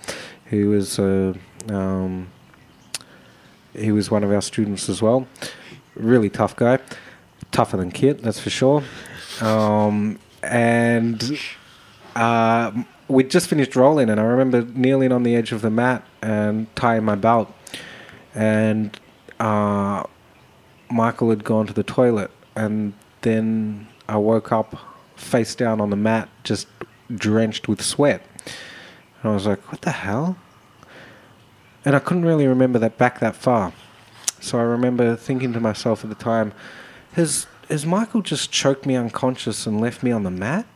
who 0.46 0.70
was 0.70 0.98
uh, 0.98 1.34
um, 1.68 2.28
he 3.74 3.90
was 3.92 4.10
one 4.10 4.22
of 4.22 4.30
our 4.30 4.42
students 4.42 4.88
as 4.88 5.02
well. 5.02 5.26
Really 5.96 6.30
tough 6.30 6.54
guy. 6.54 6.78
Tougher 7.50 7.76
than 7.76 7.90
Kit 7.90 8.22
that's 8.22 8.40
for 8.40 8.50
sure. 8.50 8.82
Um, 9.40 10.18
and 10.42 11.38
uh, 12.14 12.72
we'd 13.08 13.30
just 13.30 13.48
finished 13.48 13.74
rolling 13.76 14.08
and 14.10 14.20
I 14.20 14.24
remember 14.24 14.62
kneeling 14.62 15.12
on 15.12 15.22
the 15.22 15.34
edge 15.34 15.52
of 15.52 15.62
the 15.62 15.70
mat 15.70 16.04
and 16.22 16.74
tying 16.76 17.04
my 17.04 17.16
belt. 17.16 17.52
And 18.34 18.98
uh, 19.40 20.04
Michael 20.90 21.30
had 21.30 21.44
gone 21.44 21.66
to 21.66 21.72
the 21.72 21.82
toilet, 21.82 22.30
and 22.54 22.92
then 23.22 23.88
I 24.08 24.16
woke 24.16 24.52
up 24.52 24.76
face 25.16 25.54
down 25.54 25.80
on 25.80 25.90
the 25.90 25.96
mat, 25.96 26.28
just 26.42 26.66
drenched 27.14 27.68
with 27.68 27.80
sweat. 27.82 28.22
And 29.22 29.30
I 29.30 29.34
was 29.34 29.46
like, 29.46 29.70
"What 29.70 29.82
the 29.82 29.92
hell?" 29.92 30.36
And 31.84 31.94
I 31.94 31.98
couldn't 31.98 32.24
really 32.24 32.46
remember 32.46 32.78
that 32.78 32.98
back 32.98 33.20
that 33.20 33.36
far. 33.36 33.72
So 34.40 34.58
I 34.58 34.62
remember 34.62 35.16
thinking 35.16 35.52
to 35.54 35.60
myself 35.60 36.04
at 36.04 36.10
the 36.10 36.16
time, 36.16 36.52
"Has 37.12 37.46
has 37.68 37.86
Michael 37.86 38.20
just 38.20 38.50
choked 38.52 38.84
me 38.84 38.94
unconscious 38.94 39.66
and 39.66 39.80
left 39.80 40.02
me 40.02 40.12
on 40.12 40.22
the 40.22 40.30
mat?" 40.30 40.66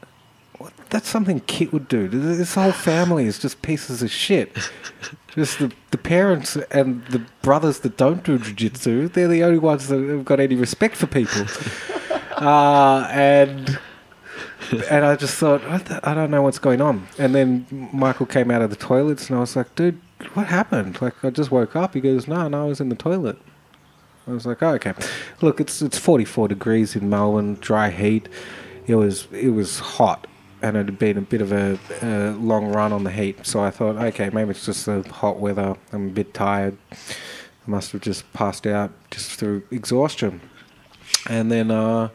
That's 0.91 1.09
something 1.09 1.41
Kit 1.41 1.72
would 1.72 1.89
do. 1.89 2.09
This 2.09 2.55
whole 2.55 2.72
family 2.72 3.26
is 3.26 3.39
just 3.39 3.62
pieces 3.62 4.03
of 4.03 4.11
shit. 4.11 4.57
Just 5.34 5.61
the, 5.61 5.70
the 5.93 5.99
parents 5.99 6.57
and 6.72 7.05
the 7.07 7.20
brothers 7.43 7.80
that 7.80 7.97
don't 7.97 8.24
do 8.24 8.39
jiu-jitsu, 8.39 9.09
they're 9.09 9.28
the 9.28 9.45
only 9.45 9.59
ones 9.59 9.86
that 9.86 10.01
have 10.09 10.24
got 10.24 10.41
any 10.41 10.57
respect 10.57 10.97
for 10.97 11.07
people. 11.07 11.45
uh, 12.36 13.07
and 13.12 13.78
and 14.91 15.05
I 15.05 15.16
just 15.16 15.36
thought, 15.36 15.62
what 15.68 15.84
the, 15.86 16.01
I 16.09 16.14
don't 16.14 16.30
know 16.30 16.43
what's 16.43 16.59
going 16.59 16.80
on. 16.80 17.07
And 17.18 17.34
then 17.34 17.89
Michael 17.93 18.26
came 18.26 18.51
out 18.51 18.62
of 18.62 18.70
the 18.70 18.76
toilets, 18.76 19.28
and 19.28 19.36
I 19.36 19.41
was 19.41 19.55
like, 19.55 19.74
dude, 19.74 20.01
what 20.34 20.47
happened? 20.47 21.01
Like, 21.01 21.22
I 21.24 21.30
just 21.30 21.51
woke 21.51 21.76
up. 21.76 21.95
He 21.95 22.01
goes, 22.01 22.26
no, 22.26 22.49
no, 22.49 22.64
I 22.64 22.68
was 22.68 22.80
in 22.80 22.89
the 22.89 22.97
toilet. 22.97 23.39
I 24.26 24.32
was 24.32 24.45
like, 24.45 24.62
oh, 24.62 24.74
okay. 24.74 24.93
Look, 25.41 25.61
it's 25.61 25.80
it's 25.80 25.99
44 25.99 26.49
degrees 26.49 26.95
in 26.95 27.09
Melbourne, 27.09 27.55
dry 27.61 27.91
heat. 27.91 28.28
It 28.86 28.97
was 28.97 29.26
it 29.32 29.51
was 29.51 29.78
hot, 29.78 30.26
and 30.62 30.76
it 30.76 30.86
had 30.86 30.98
been 30.98 31.18
a 31.18 31.22
bit 31.22 31.40
of 31.40 31.52
a, 31.52 31.78
a 32.02 32.32
long 32.32 32.66
run 32.66 32.92
on 32.92 33.04
the 33.04 33.11
heat. 33.11 33.46
So 33.46 33.61
I 33.61 33.70
thought, 33.70 33.96
okay, 33.96 34.30
maybe 34.30 34.50
it's 34.50 34.66
just 34.66 34.86
the 34.86 35.02
hot 35.02 35.38
weather. 35.38 35.76
I'm 35.92 36.09
a 36.09 36.11
bit 36.11 36.34
tired. 36.34 36.76
I 36.92 37.70
must 37.70 37.92
have 37.92 38.00
just 38.00 38.30
passed 38.32 38.66
out 38.66 38.90
just 39.11 39.32
through 39.32 39.62
exhaustion. 39.70 40.40
And 41.28 41.50
then 41.50 41.70
uh, 41.70 42.09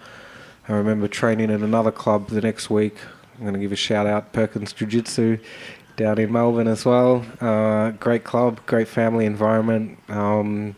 I 0.67 0.73
remember 0.73 1.07
training 1.07 1.51
at 1.51 1.61
another 1.61 1.91
club 1.91 2.29
the 2.29 2.41
next 2.41 2.69
week. 2.69 2.97
I'm 3.35 3.41
going 3.41 3.53
to 3.53 3.59
give 3.59 3.71
a 3.71 3.75
shout 3.75 4.07
out 4.07 4.33
Perkins 4.33 4.73
Jiu 4.73 4.87
Jitsu 4.87 5.37
down 5.95 6.19
in 6.19 6.31
Melbourne 6.31 6.67
as 6.67 6.85
well. 6.85 7.25
Uh, 7.39 7.91
great 7.91 8.23
club, 8.23 8.59
great 8.65 8.87
family 8.87 9.25
environment. 9.25 9.99
Um, 10.09 10.75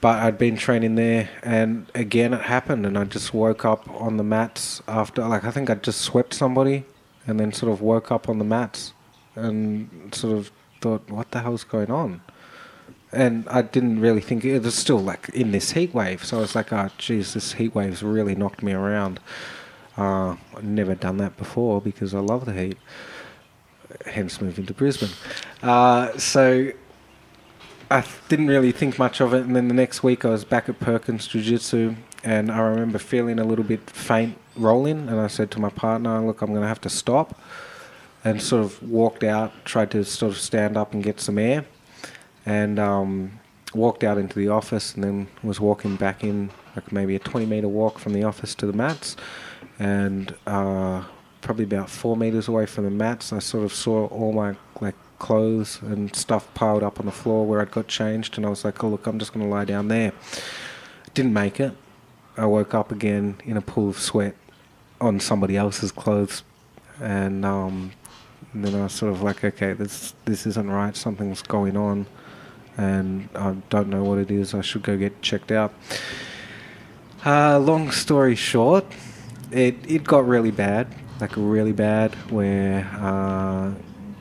but 0.00 0.18
I'd 0.18 0.38
been 0.38 0.56
training 0.56 0.94
there, 0.94 1.28
and 1.42 1.90
again 1.94 2.32
it 2.32 2.42
happened, 2.42 2.86
and 2.86 2.96
I 2.96 3.04
just 3.04 3.34
woke 3.34 3.64
up 3.64 3.88
on 3.90 4.16
the 4.16 4.24
mats 4.24 4.82
after, 4.86 5.26
like 5.26 5.44
I 5.44 5.50
think 5.50 5.70
I 5.70 5.74
just 5.74 6.00
swept 6.00 6.34
somebody, 6.34 6.84
and 7.26 7.38
then 7.38 7.52
sort 7.52 7.72
of 7.72 7.80
woke 7.80 8.12
up 8.12 8.28
on 8.28 8.38
the 8.38 8.44
mats, 8.44 8.92
and 9.34 10.14
sort 10.14 10.36
of 10.36 10.50
thought, 10.80 11.10
what 11.10 11.30
the 11.30 11.40
hell's 11.40 11.64
going 11.64 11.90
on? 11.90 12.20
And 13.10 13.48
I 13.48 13.62
didn't 13.62 14.00
really 14.00 14.20
think 14.20 14.44
it 14.44 14.62
was 14.62 14.74
still 14.74 14.98
like 14.98 15.28
in 15.30 15.50
this 15.50 15.72
heat 15.72 15.94
wave, 15.94 16.24
so 16.24 16.38
I 16.38 16.40
was 16.40 16.54
like, 16.54 16.72
oh, 16.72 16.90
geez, 16.98 17.34
this 17.34 17.54
heat 17.54 17.74
wave's 17.74 18.02
really 18.02 18.34
knocked 18.34 18.62
me 18.62 18.72
around. 18.72 19.18
Uh, 19.96 20.36
I've 20.56 20.62
never 20.62 20.94
done 20.94 21.16
that 21.16 21.36
before 21.36 21.80
because 21.80 22.14
I 22.14 22.20
love 22.20 22.44
the 22.44 22.52
heat. 22.52 22.78
Hence, 24.06 24.40
moving 24.40 24.66
to 24.66 24.74
Brisbane. 24.74 25.08
Uh, 25.62 26.16
so 26.18 26.70
I 27.90 28.04
didn't 28.28 28.48
really 28.48 28.70
think 28.70 28.98
much 28.98 29.20
of 29.20 29.32
it, 29.32 29.46
and 29.46 29.56
then 29.56 29.68
the 29.68 29.74
next 29.74 30.02
week 30.02 30.24
I 30.26 30.28
was 30.28 30.44
back 30.44 30.68
at 30.68 30.78
Perkins 30.78 31.26
Jiu 31.26 31.40
Jitsu, 31.40 31.94
and 32.22 32.52
I 32.52 32.58
remember 32.58 32.98
feeling 32.98 33.38
a 33.38 33.44
little 33.44 33.64
bit 33.64 33.88
faint 33.88 34.36
rolling, 34.56 35.08
and 35.08 35.18
I 35.18 35.26
said 35.28 35.50
to 35.52 35.60
my 35.60 35.70
partner, 35.70 36.20
"Look, 36.20 36.42
I'm 36.42 36.48
going 36.48 36.60
to 36.60 36.68
have 36.68 36.82
to 36.82 36.90
stop," 36.90 37.40
and 38.22 38.42
sort 38.42 38.62
of 38.62 38.82
walked 38.82 39.24
out, 39.24 39.52
tried 39.64 39.90
to 39.92 40.04
sort 40.04 40.32
of 40.32 40.38
stand 40.38 40.76
up 40.76 40.92
and 40.92 41.02
get 41.02 41.18
some 41.18 41.38
air, 41.38 41.64
and 42.44 42.78
um, 42.78 43.40
walked 43.72 44.04
out 44.04 44.18
into 44.18 44.38
the 44.38 44.48
office, 44.48 44.94
and 44.94 45.02
then 45.02 45.28
was 45.42 45.58
walking 45.58 45.96
back 45.96 46.22
in, 46.22 46.50
like 46.76 46.92
maybe 46.92 47.16
a 47.16 47.18
20 47.18 47.46
meter 47.46 47.68
walk 47.68 47.98
from 47.98 48.12
the 48.12 48.22
office 48.22 48.54
to 48.56 48.66
the 48.66 48.74
mats, 48.74 49.16
and 49.78 50.34
uh, 50.46 51.02
probably 51.40 51.64
about 51.64 51.88
four 51.88 52.18
meters 52.18 52.48
away 52.48 52.66
from 52.66 52.84
the 52.84 52.90
mats, 52.90 53.32
I 53.32 53.38
sort 53.38 53.64
of 53.64 53.72
saw 53.72 54.08
all 54.08 54.34
my 54.34 54.56
like 54.82 54.94
clothes 55.18 55.80
and 55.82 56.14
stuff 56.14 56.52
piled 56.54 56.82
up 56.82 57.00
on 57.00 57.06
the 57.06 57.12
floor 57.12 57.46
where 57.46 57.60
I'd 57.60 57.70
got 57.70 57.88
changed, 57.88 58.36
and 58.36 58.46
I 58.46 58.48
was 58.50 58.64
like, 58.64 58.82
"Oh 58.82 58.88
look, 58.88 59.06
I'm 59.06 59.18
just 59.18 59.32
going 59.32 59.44
to 59.44 59.50
lie 59.50 59.64
down 59.64 59.88
there." 59.88 60.12
Didn't 61.14 61.32
make 61.32 61.60
it. 61.60 61.72
I 62.36 62.46
woke 62.46 62.74
up 62.74 62.92
again 62.92 63.36
in 63.44 63.56
a 63.56 63.60
pool 63.60 63.88
of 63.88 63.98
sweat 63.98 64.36
on 65.00 65.20
somebody 65.20 65.56
else's 65.56 65.92
clothes, 65.92 66.42
and, 67.00 67.44
um, 67.44 67.92
and 68.52 68.64
then 68.64 68.74
I 68.74 68.84
was 68.84 68.92
sort 68.92 69.12
of 69.12 69.22
like, 69.22 69.44
"Okay, 69.44 69.72
this 69.72 70.14
this 70.24 70.46
isn't 70.46 70.70
right. 70.70 70.96
Something's 70.96 71.42
going 71.42 71.76
on." 71.76 72.06
And 72.76 73.28
I 73.34 73.56
don't 73.70 73.88
know 73.88 74.04
what 74.04 74.18
it 74.18 74.30
is. 74.30 74.54
I 74.54 74.60
should 74.60 74.84
go 74.84 74.96
get 74.96 75.20
checked 75.20 75.50
out. 75.50 75.72
Uh, 77.26 77.58
long 77.58 77.90
story 77.90 78.36
short, 78.36 78.84
it 79.50 79.76
it 79.88 80.04
got 80.04 80.26
really 80.26 80.52
bad, 80.52 80.86
like 81.20 81.32
really 81.36 81.72
bad, 81.72 82.14
where 82.30 82.88
uh, 83.00 83.72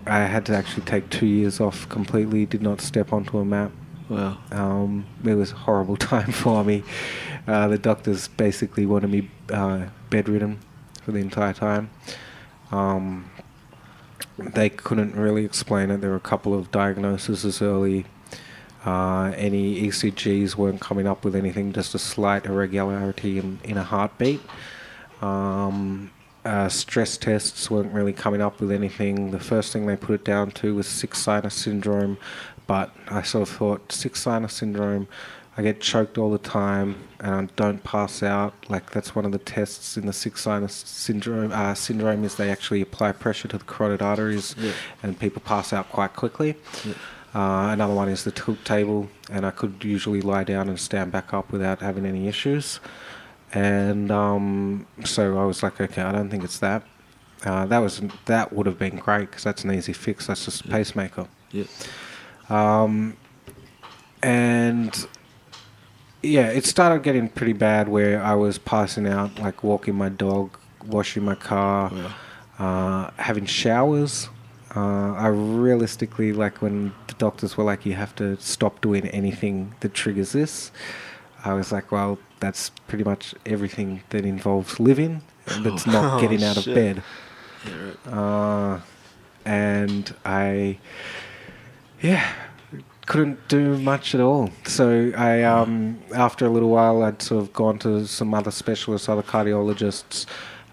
I 0.07 0.25
had 0.25 0.45
to 0.47 0.55
actually 0.55 0.83
take 0.83 1.09
two 1.09 1.25
years 1.25 1.59
off 1.59 1.87
completely. 1.89 2.45
Did 2.45 2.61
not 2.61 2.81
step 2.81 3.11
onto 3.11 3.37
a 3.37 3.45
mat. 3.45 3.71
Wow. 4.09 4.37
Um, 4.51 5.05
it 5.23 5.33
was 5.33 5.51
a 5.51 5.55
horrible 5.55 5.97
time 6.13 6.31
for 6.31 6.63
me. 6.63 6.83
Uh, 7.45 7.67
the 7.67 7.77
doctors 7.77 8.27
basically 8.27 8.85
wanted 8.85 9.09
me 9.09 9.29
uh, 9.51 9.87
bedridden 10.09 10.59
for 11.03 11.11
the 11.11 11.19
entire 11.19 11.53
time. 11.53 11.89
Um, 12.71 13.29
they 14.37 14.69
couldn't 14.69 15.15
really 15.15 15.45
explain 15.45 15.91
it. 15.91 16.01
There 16.01 16.11
were 16.11 16.15
a 16.15 16.21
couple 16.21 16.53
of 16.53 16.71
diagnoses 16.71 17.61
early. 17.61 18.05
Uh, 18.85 19.33
any 19.35 19.81
ECGs 19.81 20.55
weren't 20.55 20.79
coming 20.79 21.07
up 21.07 21.25
with 21.25 21.35
anything, 21.35 21.73
just 21.73 21.93
a 21.95 21.99
slight 21.99 22.45
irregularity 22.45 23.37
in, 23.37 23.59
in 23.63 23.77
a 23.77 23.83
heartbeat. 23.83 24.39
Um, 25.21 26.11
uh, 26.47 26.69
stress 26.69 27.17
tests 27.17 27.69
weren't 27.69 27.93
really 27.93 28.13
coming 28.13 28.41
up 28.41 28.59
with 28.59 28.71
anything. 28.71 29.31
The 29.31 29.39
first 29.39 29.73
thing 29.73 29.85
they 29.85 29.97
put 29.97 30.15
it 30.15 30.23
down 30.25 30.51
to 30.51 30.73
was 30.75 30.87
sick 30.87 31.13
sinus 31.15 31.53
syndrome, 31.55 32.17
but 32.67 32.91
I 33.09 33.21
sort 33.21 33.47
of 33.49 33.55
thought 33.55 33.91
sick 33.91 34.15
sinus 34.15 34.53
syndrome. 34.53 35.07
I 35.59 35.63
get 35.63 35.81
choked 35.81 36.17
all 36.19 36.29
the 36.31 36.37
time 36.37 36.95
and 37.19 37.33
I 37.33 37.53
don't 37.55 37.83
pass 37.83 38.21
out. 38.21 38.53
Like 38.69 38.91
that's 38.91 39.15
one 39.15 39.25
of 39.25 39.31
the 39.31 39.39
tests 39.39 39.97
in 39.97 40.05
the 40.05 40.13
sick 40.13 40.37
sinus 40.37 40.73
syndrome. 40.73 41.51
Uh, 41.51 41.73
syndrome 41.73 42.23
is 42.23 42.35
they 42.35 42.49
actually 42.51 42.81
apply 42.81 43.11
pressure 43.13 43.47
to 43.49 43.57
the 43.57 43.63
carotid 43.65 44.01
arteries, 44.03 44.55
Yeah. 44.57 44.71
and 45.03 45.19
people 45.19 45.41
pass 45.43 45.73
out 45.73 45.89
quite 45.89 46.15
quickly. 46.15 46.55
Yeah. 46.85 46.93
Uh, 47.35 47.69
another 47.71 47.93
one 47.93 48.07
is 48.07 48.23
the 48.23 48.31
tilt 48.31 48.63
table, 48.65 49.09
and 49.29 49.45
I 49.45 49.51
could 49.51 49.83
usually 49.83 50.21
lie 50.21 50.43
down 50.43 50.69
and 50.69 50.79
stand 50.79 51.11
back 51.11 51.33
up 51.33 51.51
without 51.51 51.81
having 51.81 52.05
any 52.05 52.27
issues. 52.27 52.79
And 53.53 54.11
um, 54.11 54.85
so 55.05 55.37
I 55.39 55.45
was 55.45 55.63
like, 55.63 55.79
okay, 55.79 56.01
I 56.01 56.11
don't 56.11 56.29
think 56.29 56.43
it's 56.43 56.59
that. 56.59 56.83
Uh, 57.45 57.65
that 57.67 57.77
was 57.79 58.01
that 58.25 58.51
would 58.51 58.65
have 58.65 58.79
been 58.79 58.97
great 58.97 59.29
because 59.29 59.43
that's 59.43 59.63
an 59.63 59.71
easy 59.71 59.93
fix. 59.93 60.27
That's 60.27 60.43
just 60.45 60.65
a 60.65 60.67
pacemaker. 60.67 61.27
Yeah. 61.51 61.65
Um, 62.49 63.15
and 64.23 65.07
yeah, 66.23 66.47
it 66.47 66.65
started 66.65 67.03
getting 67.03 67.29
pretty 67.29 67.53
bad 67.53 67.87
where 67.87 68.21
I 68.21 68.33
was 68.33 68.57
passing 68.57 69.07
out, 69.07 69.37
like 69.39 69.63
walking 69.63 69.95
my 69.95 70.09
dog, 70.09 70.57
washing 70.85 71.23
my 71.23 71.35
car, 71.35 71.91
Wow. 71.93 72.11
uh, 72.59 73.11
having 73.21 73.45
showers 73.45 74.29
Uh, 74.75 75.13
I 75.13 75.27
realistically 75.27 76.33
like 76.33 76.61
when 76.61 76.91
the 77.07 77.13
doctors 77.13 77.55
were 77.57 77.63
like, 77.63 77.85
you 77.85 77.93
have 77.93 78.13
to 78.15 78.35
stop 78.39 78.81
doing 78.81 79.07
anything 79.07 79.73
that 79.79 79.93
triggers 79.93 80.33
this. 80.33 80.71
I 81.45 81.53
was 81.53 81.71
like, 81.71 81.91
well, 81.91 82.19
that's 82.39 82.69
pretty 82.87 83.03
much 83.03 83.33
everything 83.45 84.01
that 84.09 84.25
involves 84.25 84.79
living 84.79 85.21
that's 85.45 85.85
not 85.87 86.17
Oh, 86.17 86.21
getting 86.21 86.43
out 86.43 86.57
of 86.57 86.65
bed. 86.65 87.03
Yeah, 87.65 87.73
right. 88.05 88.13
Uh, 88.13 88.79
and 89.45 90.13
I, 90.25 90.77
yeah, 92.01 92.33
couldn't 93.05 93.47
do 93.47 93.77
much 93.77 94.13
at 94.13 94.19
all. 94.21 94.49
So 94.65 95.11
I, 95.17 95.43
um, 95.43 95.99
after 96.13 96.45
a 96.45 96.49
little 96.49 96.69
while, 96.69 97.01
I'd 97.03 97.21
sort 97.21 97.41
of 97.43 97.53
gone 97.53 97.79
to 97.79 98.05
some 98.05 98.33
other 98.33 98.51
specialists, 98.51 99.07
other 99.07 99.23
cardiologists. 99.23 100.25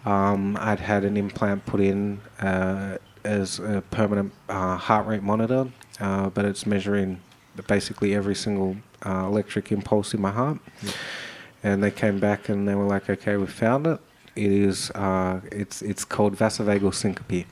Um, 0.04 0.56
I'd 0.60 0.80
had 0.80 1.04
an 1.04 1.16
implant 1.16 1.64
put 1.66 1.80
in 1.80 2.20
uh, 2.40 2.98
as 3.24 3.58
a 3.60 3.82
permanent 3.90 4.32
uh, 4.48 4.76
heart 4.76 5.06
rate 5.06 5.22
monitor, 5.22 5.68
uh, 6.00 6.28
but 6.30 6.44
it's 6.44 6.66
measuring 6.66 7.20
basically 7.68 8.14
every 8.14 8.34
single 8.34 8.76
uh, 9.06 9.24
electric 9.26 9.70
impulse 9.70 10.12
in 10.12 10.20
my 10.20 10.32
heart. 10.32 10.58
And 11.64 11.82
they 11.82 11.90
came 11.90 12.20
back 12.20 12.48
and 12.48 12.68
they 12.68 12.76
were 12.76 12.84
like, 12.84 13.10
"Okay, 13.10 13.36
we 13.36 13.46
found 13.46 13.86
it. 13.86 13.98
It 14.36 14.52
is. 14.52 14.90
Uh, 14.90 15.40
it's 15.50 15.82
it's 15.82 16.04
called 16.04 16.36
vasovagal 16.36 16.94
syncope." 16.94 17.46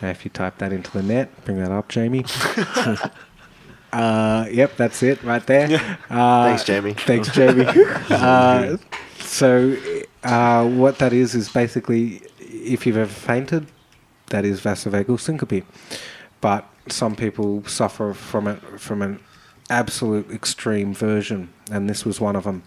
Now, 0.00 0.08
if 0.08 0.24
you 0.24 0.30
type 0.30 0.58
that 0.58 0.72
into 0.72 0.90
the 0.90 1.02
net, 1.02 1.44
bring 1.44 1.58
that 1.58 1.70
up, 1.70 1.88
Jamie. 1.88 2.24
uh, 3.92 4.46
yep, 4.50 4.76
that's 4.76 5.02
it 5.02 5.22
right 5.22 5.46
there. 5.46 5.98
Uh, 6.10 6.44
Thanks, 6.46 6.64
Jamie. 6.64 6.94
Thanks, 6.94 7.30
Jamie. 7.32 7.66
uh, 8.10 8.78
so, 9.20 9.76
uh, 10.24 10.66
what 10.66 10.98
that 10.98 11.12
is 11.12 11.34
is 11.34 11.48
basically, 11.50 12.22
if 12.40 12.86
you've 12.86 12.96
ever 12.96 13.10
fainted, 13.10 13.66
that 14.30 14.44
is 14.44 14.60
vasovagal 14.60 15.20
syncope. 15.20 15.64
But 16.40 16.68
some 16.88 17.14
people 17.14 17.64
suffer 17.66 18.12
from 18.12 18.48
it 18.48 18.80
from 18.80 19.02
an 19.02 19.20
absolute 19.72 20.30
extreme 20.30 20.92
version, 20.94 21.48
and 21.70 21.88
this 21.88 22.04
was 22.04 22.20
one 22.20 22.36
of 22.36 22.44
them, 22.44 22.62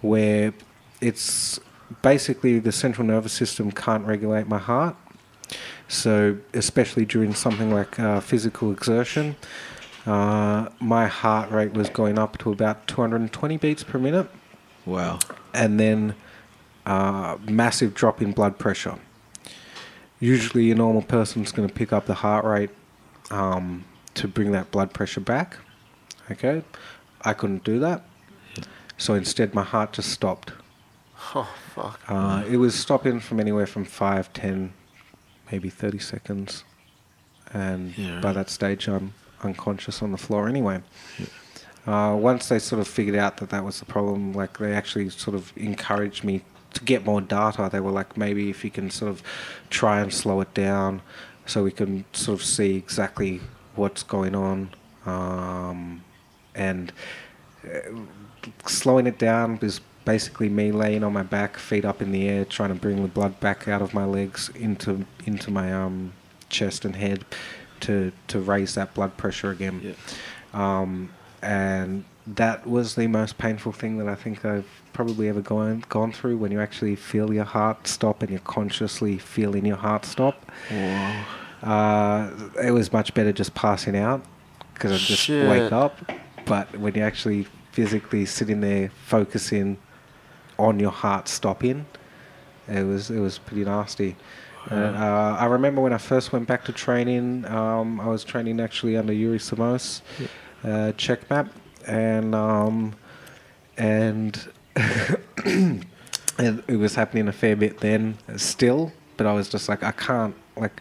where 0.00 0.52
it's 1.00 1.60
basically 2.02 2.58
the 2.58 2.72
central 2.72 3.06
nervous 3.06 3.32
system 3.32 3.70
can't 3.70 4.04
regulate 4.06 4.48
my 4.48 4.58
heart. 4.58 4.96
So, 5.86 6.36
especially 6.52 7.06
during 7.06 7.32
something 7.34 7.70
like 7.72 7.98
uh, 7.98 8.20
physical 8.20 8.70
exertion, 8.72 9.36
uh, 10.04 10.68
my 10.80 11.06
heart 11.06 11.50
rate 11.50 11.72
was 11.72 11.88
going 11.88 12.18
up 12.18 12.36
to 12.38 12.52
about 12.52 12.86
220 12.88 13.56
beats 13.56 13.84
per 13.84 13.98
minute, 13.98 14.28
Wow. 14.84 15.18
and 15.54 15.78
then 15.80 16.14
uh, 16.84 17.38
massive 17.48 17.94
drop 17.94 18.20
in 18.20 18.32
blood 18.32 18.58
pressure. 18.58 18.96
Usually, 20.20 20.70
a 20.70 20.74
normal 20.74 21.02
person's 21.02 21.52
going 21.52 21.68
to 21.68 21.74
pick 21.74 21.92
up 21.92 22.06
the 22.06 22.14
heart 22.14 22.44
rate 22.44 22.70
um, 23.30 23.84
to 24.14 24.26
bring 24.26 24.50
that 24.52 24.70
blood 24.70 24.92
pressure 24.92 25.20
back. 25.20 25.56
Okay, 26.30 26.62
I 27.22 27.32
couldn't 27.32 27.64
do 27.64 27.78
that, 27.80 28.04
so 28.96 29.14
instead, 29.14 29.54
my 29.54 29.62
heart 29.62 29.92
just 29.92 30.10
stopped. 30.10 30.52
Oh 31.34 31.48
fuck. 31.74 32.00
Uh, 32.08 32.44
it 32.48 32.56
was 32.58 32.74
stopping 32.74 33.20
from 33.20 33.40
anywhere 33.40 33.66
from 33.66 33.84
5, 33.84 34.32
10, 34.32 34.72
maybe 35.50 35.68
30 35.68 35.98
seconds. 35.98 36.64
And 37.52 37.96
Yeah, 37.96 38.20
by 38.20 38.32
that 38.32 38.50
stage, 38.50 38.88
I'm 38.88 39.14
unconscious 39.42 40.02
on 40.02 40.12
the 40.12 40.18
floor 40.18 40.48
anyway. 40.48 40.82
Uh, 41.86 42.14
once 42.14 42.48
they 42.48 42.58
sort 42.58 42.80
of 42.80 42.86
figured 42.86 43.16
out 43.16 43.38
that 43.38 43.50
that 43.50 43.64
was 43.64 43.78
the 43.78 43.86
problem, 43.86 44.32
like 44.32 44.58
they 44.58 44.72
actually 44.74 45.08
sort 45.08 45.34
of 45.34 45.52
encouraged 45.56 46.22
me 46.24 46.42
to 46.74 46.84
get 46.84 47.04
more 47.06 47.20
data. 47.20 47.68
They 47.72 47.80
were 47.80 47.90
like, 47.90 48.16
maybe 48.16 48.50
if 48.50 48.64
you 48.64 48.70
can 48.70 48.90
sort 48.90 49.10
of 49.10 49.22
try 49.70 50.00
and 50.00 50.12
slow 50.12 50.40
it 50.40 50.52
down 50.54 51.00
so 51.46 51.64
we 51.64 51.70
can 51.70 52.04
sort 52.12 52.38
of 52.38 52.44
see 52.44 52.76
exactly 52.76 53.40
what's 53.74 54.02
going 54.02 54.34
on. 54.34 54.70
Um, 55.06 56.04
and 56.58 56.92
slowing 58.66 59.06
it 59.06 59.18
down 59.18 59.58
was 59.60 59.80
basically 60.04 60.48
me 60.48 60.72
laying 60.72 61.04
on 61.04 61.12
my 61.12 61.22
back, 61.22 61.58
feet 61.58 61.84
up 61.84 62.00
in 62.00 62.12
the 62.12 62.28
air, 62.28 62.44
trying 62.44 62.70
to 62.70 62.74
bring 62.74 63.02
the 63.02 63.08
blood 63.08 63.38
back 63.40 63.68
out 63.68 63.82
of 63.82 63.94
my 63.94 64.04
legs 64.04 64.50
into 64.54 65.04
into 65.26 65.50
my 65.50 65.72
um, 65.72 66.12
chest 66.48 66.84
and 66.84 66.96
head 66.96 67.24
to 67.80 68.12
to 68.28 68.40
raise 68.40 68.74
that 68.74 68.94
blood 68.94 69.16
pressure 69.16 69.50
again. 69.50 69.80
Yeah. 69.84 70.80
Um, 70.80 71.10
and 71.42 72.04
that 72.26 72.66
was 72.66 72.94
the 72.94 73.06
most 73.06 73.38
painful 73.38 73.72
thing 73.72 73.98
that 73.98 74.08
I 74.08 74.14
think 74.14 74.44
I've 74.44 74.68
probably 74.92 75.28
ever 75.28 75.40
gone 75.40 75.84
gone 75.88 76.12
through. 76.12 76.38
When 76.38 76.52
you 76.52 76.60
actually 76.60 76.96
feel 76.96 77.32
your 77.32 77.44
heart 77.44 77.86
stop 77.86 78.22
and 78.22 78.30
you're 78.30 78.40
consciously 78.40 79.18
feeling 79.18 79.64
your 79.66 79.76
heart 79.76 80.04
stop. 80.04 80.50
Wow. 80.70 81.24
Uh, 81.62 82.30
it 82.62 82.70
was 82.70 82.92
much 82.92 83.14
better 83.14 83.32
just 83.32 83.54
passing 83.54 83.96
out 83.96 84.24
because 84.74 84.92
I 84.92 84.96
just 84.96 85.22
Shit. 85.22 85.48
wake 85.48 85.72
up. 85.72 85.98
But 86.48 86.76
when 86.78 86.94
you're 86.94 87.06
actually 87.06 87.46
physically 87.72 88.24
sitting 88.24 88.60
there 88.60 88.90
focusing 89.06 89.76
on 90.58 90.80
your 90.80 90.90
heart 90.90 91.28
stopping, 91.28 91.86
it 92.66 92.84
was 92.84 93.10
it 93.10 93.20
was 93.20 93.38
pretty 93.38 93.64
nasty. 93.64 94.16
And, 94.70 94.96
uh, 94.96 95.36
I 95.38 95.46
remember 95.46 95.80
when 95.80 95.92
I 95.94 95.98
first 95.98 96.32
went 96.32 96.46
back 96.46 96.64
to 96.64 96.72
training. 96.72 97.46
Um, 97.46 98.00
I 98.00 98.08
was 98.08 98.22
training 98.22 98.60
actually 98.60 98.96
under 98.96 99.12
Yuri 99.12 99.38
Samos, 99.38 100.02
uh, 100.62 100.92
Checkmat, 100.96 101.48
and 101.86 102.34
um, 102.34 102.94
and 103.78 104.48
and 105.44 105.84
it 106.36 106.76
was 106.78 106.94
happening 106.94 107.28
a 107.28 107.32
fair 107.32 107.56
bit 107.56 107.78
then 107.78 108.18
still. 108.36 108.92
But 109.16 109.26
I 109.26 109.32
was 109.32 109.48
just 109.48 109.68
like, 109.68 109.82
I 109.82 109.92
can't 109.92 110.34
like 110.56 110.80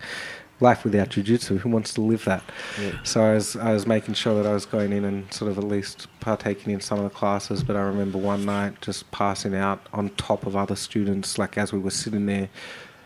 life 0.59 0.83
without 0.83 1.09
jujitsu. 1.09 1.59
Who 1.59 1.69
wants 1.69 1.93
to 1.95 2.01
live 2.01 2.25
that? 2.25 2.43
Yeah. 2.81 2.91
So 3.03 3.21
I 3.23 3.33
was 3.35 3.55
I 3.55 3.71
was 3.73 3.85
making 3.85 4.15
sure 4.15 4.35
that 4.41 4.49
I 4.49 4.53
was 4.53 4.65
going 4.65 4.91
in 4.91 5.05
and 5.05 5.31
sort 5.33 5.51
of 5.51 5.57
at 5.57 5.63
least 5.63 6.07
partaking 6.19 6.73
in 6.73 6.81
some 6.81 6.97
of 6.97 7.03
the 7.03 7.09
classes. 7.15 7.63
But 7.63 7.75
I 7.75 7.81
remember 7.81 8.17
one 8.17 8.45
night 8.45 8.81
just 8.81 9.09
passing 9.11 9.55
out 9.55 9.85
on 9.93 10.09
top 10.11 10.45
of 10.45 10.55
other 10.55 10.75
students, 10.75 11.37
like 11.37 11.57
as 11.57 11.71
we 11.71 11.79
were 11.79 11.91
sitting 11.91 12.25
there 12.25 12.49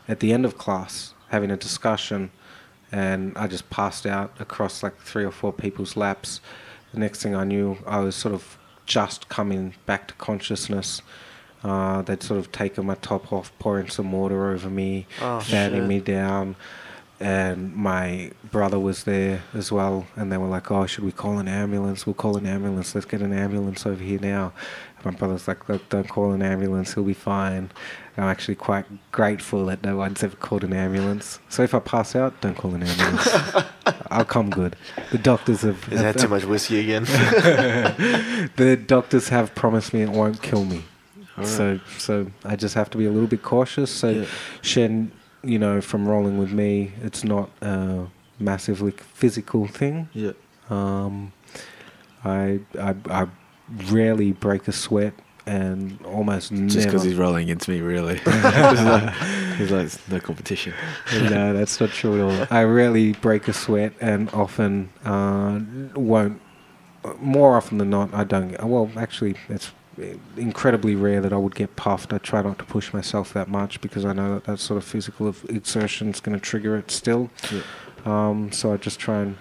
at 0.08 0.20
the 0.20 0.34
end 0.34 0.46
of 0.46 0.58
class 0.58 1.14
having 1.30 1.50
a 1.52 1.56
discussion, 1.58 2.30
and 2.92 3.32
I 3.38 3.48
just 3.48 3.70
passed 3.70 4.06
out 4.06 4.34
across 4.40 4.84
like 4.84 4.98
three 5.00 5.24
or 5.24 5.32
four 5.32 5.54
people's 5.54 5.96
laps. 5.96 6.42
The 6.94 7.00
next 7.00 7.24
thing 7.24 7.34
I 7.36 7.46
knew, 7.46 7.78
I 7.88 8.00
was 8.00 8.18
sort 8.18 8.34
of 8.36 8.58
just 8.86 9.30
coming 9.30 9.74
back 9.86 10.10
to 10.10 10.14
consciousness. 10.16 11.02
Uh, 11.64 12.02
they'd 12.02 12.22
sort 12.22 12.38
of 12.40 12.52
taken 12.52 12.86
my 12.86 12.96
top 12.96 13.32
off, 13.32 13.58
pouring 13.60 13.88
some 13.90 14.12
water 14.12 14.52
over 14.52 14.70
me, 14.70 15.06
Oh, 15.22 15.40
fanning 15.40 15.82
shit. 15.82 15.88
me 15.88 16.00
down 16.02 16.56
and 17.22 17.76
my 17.76 18.32
brother 18.52 18.80
was 18.80 19.04
there 19.04 19.44
as 19.54 19.72
well 19.72 20.08
and 20.16 20.32
they 20.32 20.38
were 20.38 20.48
like 20.48 20.72
oh 20.72 20.86
should 20.88 21.04
we 21.04 21.12
call 21.12 21.38
an 21.38 21.48
ambulance 21.48 22.06
we'll 22.06 22.16
call 22.16 22.36
an 22.36 22.46
ambulance 22.48 22.96
let's 22.96 23.06
get 23.06 23.22
an 23.22 23.32
ambulance 23.32 23.86
over 23.86 24.04
here 24.04 24.20
now 24.20 24.52
and 24.98 25.06
my 25.06 25.12
brother's 25.12 25.48
like 25.48 25.70
look 25.70 25.88
don't 25.90 26.10
call 26.10 26.32
an 26.32 26.42
ambulance 26.42 26.94
he'll 26.96 27.04
be 27.04 27.14
fine 27.14 27.70
i'm 28.18 28.24
actually 28.24 28.56
quite 28.56 28.86
grateful 29.12 29.68
that 29.68 29.84
no 29.84 29.96
one's 29.98 30.24
ever 30.24 30.36
called 30.38 30.64
an 30.64 30.74
ambulance 30.74 31.40
so 31.48 31.62
if 31.62 31.76
i 31.76 31.80
pass 31.80 32.16
out 32.16 32.40
don't 32.42 32.58
call 32.58 32.74
an 32.74 32.82
ambulance 32.84 33.28
i'll 34.10 34.26
come 34.26 34.50
good 34.50 34.76
the 35.12 35.18
doctors 35.20 35.62
have, 35.62 35.78
Is 35.92 36.00
have- 36.02 36.16
that 36.16 36.22
too 36.22 36.28
much 36.28 36.44
whiskey 36.46 36.80
again? 36.80 37.04
the 38.56 38.76
doctors 38.88 39.30
have 39.30 39.54
promised 39.56 39.94
me 39.94 40.02
it 40.02 40.10
won't 40.10 40.42
kill 40.42 40.66
me. 40.66 40.84
Alright. 41.38 41.48
So, 41.50 41.80
so 41.98 42.28
I 42.46 42.56
just 42.56 42.76
have 42.76 42.90
to 42.92 42.98
be 42.98 43.06
a 43.06 43.12
little 43.12 43.28
bit 43.28 43.42
cautious. 43.42 43.90
So, 43.92 44.10
Yeah. 44.10 44.26
Shen, 44.62 45.12
you 45.44 45.60
know, 45.60 45.82
from 45.82 46.08
rolling 46.08 46.38
with 46.38 46.52
me, 46.52 46.92
it's 47.02 47.24
not 47.24 47.50
a 47.62 48.08
massively 48.40 48.92
physical 48.92 49.68
thing. 49.68 50.10
Yeah. 50.14 50.34
Um, 50.70 51.34
I, 52.24 52.60
I, 52.80 52.96
I 53.10 53.28
rarely 53.86 54.32
break 54.32 54.68
a 54.68 54.72
sweat, 54.72 55.14
and 55.46 56.00
almost 56.06 56.52
Just 56.52 56.86
because 56.88 57.04
he's 57.04 57.16
rolling 57.16 57.50
into 57.50 57.72
me, 57.72 57.82
really. 57.82 58.18
he's, 58.20 58.28
like, 58.28 59.14
he's 59.58 59.72
like, 59.72 59.86
"It's 59.86 60.08
no 60.08 60.20
competition. 60.20 60.74
no, 61.14 61.54
that's 61.54 61.80
not 61.80 61.90
true 61.90 62.16
at 62.16 62.22
all. 62.22 62.48
I 62.52 62.64
rarely 62.64 63.14
break 63.14 63.48
a 63.48 63.54
sweat, 63.54 63.94
and 64.00 64.30
often 64.34 64.90
uh, 65.04 65.60
won't. 65.96 66.42
More 67.20 67.58
often 67.58 67.80
than 67.80 67.90
not, 67.90 68.14
I 68.14 68.24
don't. 68.24 68.64
Well, 68.64 68.92
actually, 68.96 69.36
it's 69.50 69.72
incredibly 70.38 70.96
rare 70.96 71.22
that 71.22 71.34
I 71.34 71.38
would 71.38 71.56
get 71.56 71.76
puffed. 71.76 72.14
I 72.14 72.18
try 72.18 72.42
not 72.42 72.58
to 72.60 72.66
push 72.66 72.94
myself 72.94 73.34
that 73.34 73.48
much 73.48 73.82
because 73.82 74.06
I 74.06 74.14
know 74.14 74.34
that 74.36 74.46
that 74.46 74.60
sort 74.60 74.78
of 74.78 74.84
physical 74.84 75.34
exertion 75.50 76.10
is 76.10 76.20
going 76.20 76.38
to 76.38 76.44
trigger 76.44 76.78
it 76.78 76.92
still. 76.92 77.30
Yeah. 77.52 77.62
Um, 78.06 78.52
so 78.52 78.74
I 78.74 78.78
just 78.78 79.00
try 79.00 79.22
and 79.22 79.38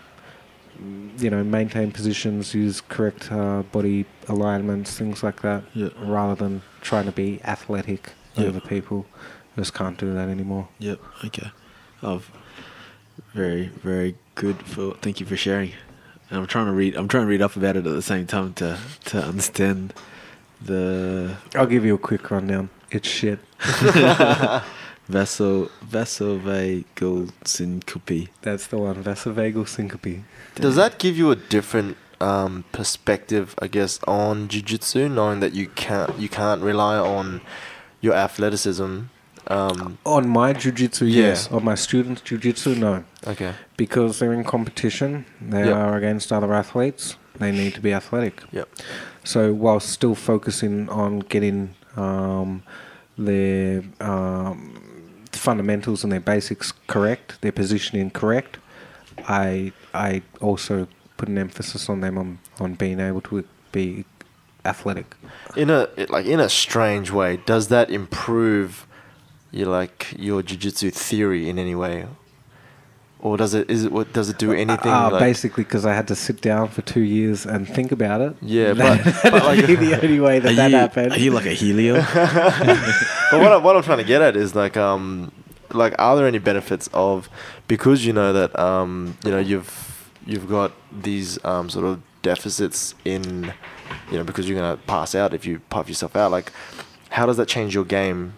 you 1.19 1.29
know 1.31 1.45
maintain 1.45 1.93
positions, 1.93 2.55
use 2.55 2.81
correct 2.81 3.31
uh, 3.31 3.63
body 3.71 4.07
alignments, 4.29 4.97
things 4.97 5.23
like 5.23 5.43
that, 5.43 5.63
Yeah. 5.75 5.89
rather 5.99 6.35
than 6.35 6.63
trying 6.81 7.05
to 7.07 7.13
be 7.13 7.41
athletic 7.45 8.13
Yeah. 8.35 8.47
over 8.47 8.61
people. 8.61 9.07
I 9.57 9.61
just 9.61 9.75
can't 9.75 9.99
do 9.99 10.13
that 10.15 10.29
anymore. 10.29 10.69
Yep. 10.79 11.01
Okay. 11.27 11.51
Oh, 12.03 12.23
very, 13.35 13.67
very 13.83 14.17
good. 14.35 14.63
For 14.63 14.95
thank 15.03 15.21
you 15.21 15.27
for 15.27 15.37
sharing. 15.37 15.73
And 16.31 16.39
I'm 16.41 16.47
trying 16.47 16.67
to 16.67 16.73
read. 16.73 16.97
I'm 16.97 17.09
trying 17.09 17.25
to 17.25 17.29
read 17.29 17.43
up 17.43 17.57
about 17.57 17.77
it 17.77 17.87
at 17.87 17.93
the 17.93 18.03
same 18.03 18.27
time 18.27 18.55
to 18.55 18.79
to 19.07 19.23
understand 19.23 19.93
the 20.65 21.37
I'll 21.55 21.67
give 21.67 21.85
you 21.85 21.95
a 21.95 21.99
quick 21.99 22.31
rundown. 22.31 22.71
It's 22.91 23.09
shit. 23.09 23.39
Vaso 25.09 25.71
vasovagal 25.85 27.33
syncope. 27.45 28.29
That's 28.43 28.67
the 28.69 28.79
one. 28.79 29.03
Vasovagal 29.03 29.67
syncope. 29.69 30.23
Does 30.55 30.77
that 30.77 30.99
give 30.99 31.17
you 31.17 31.31
a 31.31 31.37
different 31.37 31.97
um, 32.21 32.65
perspective, 32.73 33.55
I 33.59 33.67
guess, 33.67 33.99
on 34.07 34.47
jiu-jitsu, 34.49 35.09
knowing 35.09 35.41
that 35.41 35.53
you 35.55 35.69
can't 35.69 36.17
you 36.19 36.29
can't 36.29 36.63
rely 36.63 36.97
on 36.97 37.41
your 38.01 38.15
athleticism? 38.15 39.03
Um, 39.49 39.99
On 40.07 40.29
my 40.29 40.53
jujitsu, 40.53 41.11
Yeah. 41.11 41.29
yes. 41.29 41.51
On 41.51 41.65
my 41.65 41.75
students' 41.75 42.21
jujitsu, 42.23 42.77
no. 42.77 43.05
okay. 43.27 43.55
Because 43.77 44.19
they're 44.21 44.33
in 44.35 44.45
competition, 44.45 45.25
they 45.41 45.65
Yep. 45.65 45.77
are 45.77 45.97
against 45.97 46.31
other 46.33 46.53
athletes. 46.55 47.17
They 47.39 47.51
need 47.51 47.75
to 47.75 47.81
be 47.81 47.93
athletic. 47.93 48.43
Yep. 48.53 48.69
So 49.25 49.53
while 49.53 49.81
still 49.81 50.15
focusing 50.15 50.89
on 50.89 51.21
getting 51.21 51.75
um, 51.97 52.63
their 53.19 53.83
um, 54.01 55.25
fundamentals 55.33 56.05
and 56.05 56.13
their 56.13 56.21
basics 56.21 56.73
correct, 56.87 57.41
their 57.43 57.53
positioning 57.53 58.11
correct, 58.11 58.59
I 59.29 59.73
I 59.93 60.23
also 60.41 60.89
put 61.17 61.29
an 61.29 61.39
emphasis 61.39 61.89
on 61.89 62.01
them 62.01 62.17
on, 62.17 62.39
on 62.59 62.75
being 62.75 63.01
able 63.01 63.21
to 63.23 63.45
be 63.73 64.05
athletic. 64.65 65.15
In 65.57 65.71
a 65.71 65.89
like 66.09 66.27
in 66.27 66.41
a 66.41 66.49
strange 66.49 67.11
way, 67.11 67.39
does 67.45 67.69
that 67.69 67.91
improve 67.91 68.87
you 69.51 69.67
like 69.67 70.15
your 70.17 70.43
jiu-jitsu 70.43 70.91
theory 70.91 71.49
in 71.49 71.59
any 71.59 71.75
way? 71.75 72.07
Or 73.23 73.37
does 73.37 73.53
it 73.53 73.71
is 73.71 73.85
it 73.85 73.93
what 73.93 74.13
does 74.15 74.31
it 74.31 74.39
do 74.39 74.53
anything 74.53 74.91
Uh, 74.91 75.11
like, 75.11 75.21
basically, 75.21 75.65
because 75.65 75.85
I 75.85 75.93
had 75.93 76.09
to 76.09 76.15
sit 76.17 76.41
down 76.41 76.69
for 76.69 76.81
two 76.83 77.03
years 77.03 77.45
and 77.45 77.69
think 77.69 77.93
about 77.93 78.21
it. 78.23 78.35
Yeah, 78.41 78.73
that, 78.73 79.05
but- 79.05 79.05
but 79.23 79.43
that'd 79.43 79.59
like- 79.59 79.67
be 79.67 79.75
the 79.77 80.03
only 80.03 80.21
way 80.21 80.39
that 80.39 80.53
Are 80.53 80.57
that 80.57 80.71
you, 80.71 80.77
happened. 80.79 81.13
are 81.13 81.19
you 81.19 81.31
like 81.33 81.45
a 81.47 81.53
helio? 81.53 81.95
but 82.15 83.41
what, 83.41 83.53
I, 83.53 83.57
what 83.59 83.77
I'm 83.77 83.83
trying 83.83 83.99
to 83.99 84.05
get 84.05 84.23
at 84.23 84.37
is 84.37 84.55
like, 84.55 84.77
um, 84.77 85.33
like, 85.73 85.95
are 85.99 86.17
there 86.17 86.27
any 86.27 86.39
benefits 86.39 86.89
of 86.95 87.29
because 87.69 88.05
you 88.07 88.13
know 88.13 88.33
that 88.33 88.59
um, 88.59 89.17
you 89.25 89.31
know 89.31 89.39
you've 89.39 90.11
you've 90.27 90.49
got 90.49 90.73
these 90.91 91.39
um, 91.45 91.69
sort 91.71 91.85
of 91.85 92.01
deficits 92.23 92.95
in, 93.05 93.53
you 94.11 94.19
know, 94.19 94.25
because 94.25 94.49
you're 94.49 94.59
gonna 94.59 94.77
pass 94.87 95.15
out 95.15 95.33
if 95.35 95.45
you 95.47 95.61
puff 95.71 95.89
yourself 95.89 96.17
out. 96.17 96.31
Like, 96.31 96.53
how 97.11 97.27
does 97.27 97.37
that 97.37 97.49
change 97.49 97.75
your 97.75 97.85
game? 97.85 98.35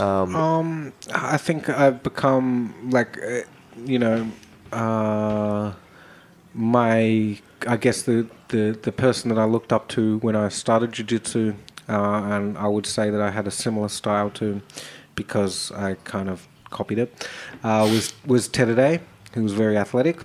Um, 0.00 0.34
Um, 0.36 0.92
I 1.14 1.36
think 1.36 1.68
I've 1.68 2.02
become 2.02 2.74
like, 2.90 3.18
uh, 3.22 3.40
you 3.84 3.98
know, 3.98 4.30
uh, 4.72 5.72
my. 6.54 7.40
I 7.66 7.76
guess 7.78 8.02
the, 8.02 8.28
the 8.48 8.78
the 8.82 8.92
person 8.92 9.28
that 9.30 9.38
I 9.38 9.44
looked 9.44 9.72
up 9.72 9.88
to 9.88 10.18
when 10.18 10.36
I 10.36 10.50
started 10.50 10.92
jiu-jitsu, 10.92 11.54
uh, 11.88 11.92
and 11.92 12.56
I 12.58 12.68
would 12.68 12.86
say 12.86 13.10
that 13.10 13.20
I 13.20 13.30
had 13.30 13.46
a 13.46 13.50
similar 13.50 13.88
style 13.88 14.30
to, 14.30 14.60
because 15.16 15.72
I 15.72 15.94
kind 16.04 16.28
of 16.28 16.46
copied 16.70 16.98
it, 16.98 17.28
uh, 17.64 17.88
was 17.90 18.12
was 18.26 18.46
Tedade, 18.48 19.00
who 19.32 19.42
was 19.42 19.54
very 19.54 19.76
athletic. 19.76 20.20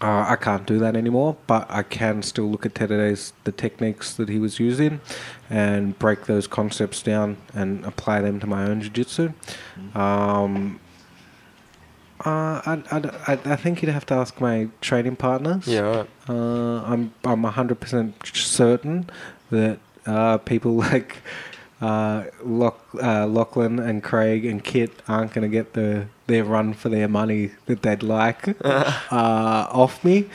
Uh, 0.00 0.24
I 0.26 0.36
can't 0.36 0.66
do 0.66 0.80
that 0.80 0.96
anymore, 0.96 1.36
but 1.46 1.70
I 1.70 1.84
can 1.84 2.22
still 2.22 2.50
look 2.50 2.66
at 2.66 2.74
Tedade's 2.74 3.34
the 3.44 3.52
techniques 3.52 4.14
that 4.14 4.28
he 4.28 4.40
was 4.40 4.58
using, 4.58 5.00
and 5.48 5.96
break 5.98 6.24
those 6.24 6.48
concepts 6.48 7.02
down 7.02 7.36
and 7.54 7.84
apply 7.84 8.20
them 8.22 8.40
to 8.40 8.46
my 8.48 8.64
own 8.64 8.80
jiu-jitsu. 8.80 9.32
Um, 9.94 10.80
uh, 12.24 12.60
I, 12.64 12.82
I, 13.26 13.32
I, 13.32 13.56
think 13.56 13.82
you'd 13.82 13.90
have 13.90 14.06
to 14.06 14.14
ask 14.14 14.40
my 14.40 14.68
training 14.80 15.16
partners. 15.16 15.66
yeah, 15.66 15.80
right. 15.80 16.08
Uh, 16.28 16.82
I'm 16.84 17.12
I'm 17.24 17.42
hundred 17.42 17.80
percent 17.80 18.14
certain 18.32 19.10
that 19.50 19.78
uh, 20.06 20.38
people 20.38 20.74
like 20.86 21.18
uh, 21.80 22.24
Lock, 22.44 22.80
uh, 23.02 23.26
Lachlan 23.26 23.80
and 23.80 24.04
Craig 24.04 24.44
and 24.44 24.62
Kit 24.62 24.92
aren't 25.08 25.32
going 25.32 25.42
to 25.42 25.48
get 25.48 25.72
the 25.72 26.06
their 26.28 26.44
run 26.44 26.74
for 26.74 26.88
their 26.88 27.08
money 27.08 27.50
that 27.66 27.82
they'd 27.82 28.04
like 28.04 28.48
uh, 28.64 28.92
off 29.10 30.04
me. 30.04 30.28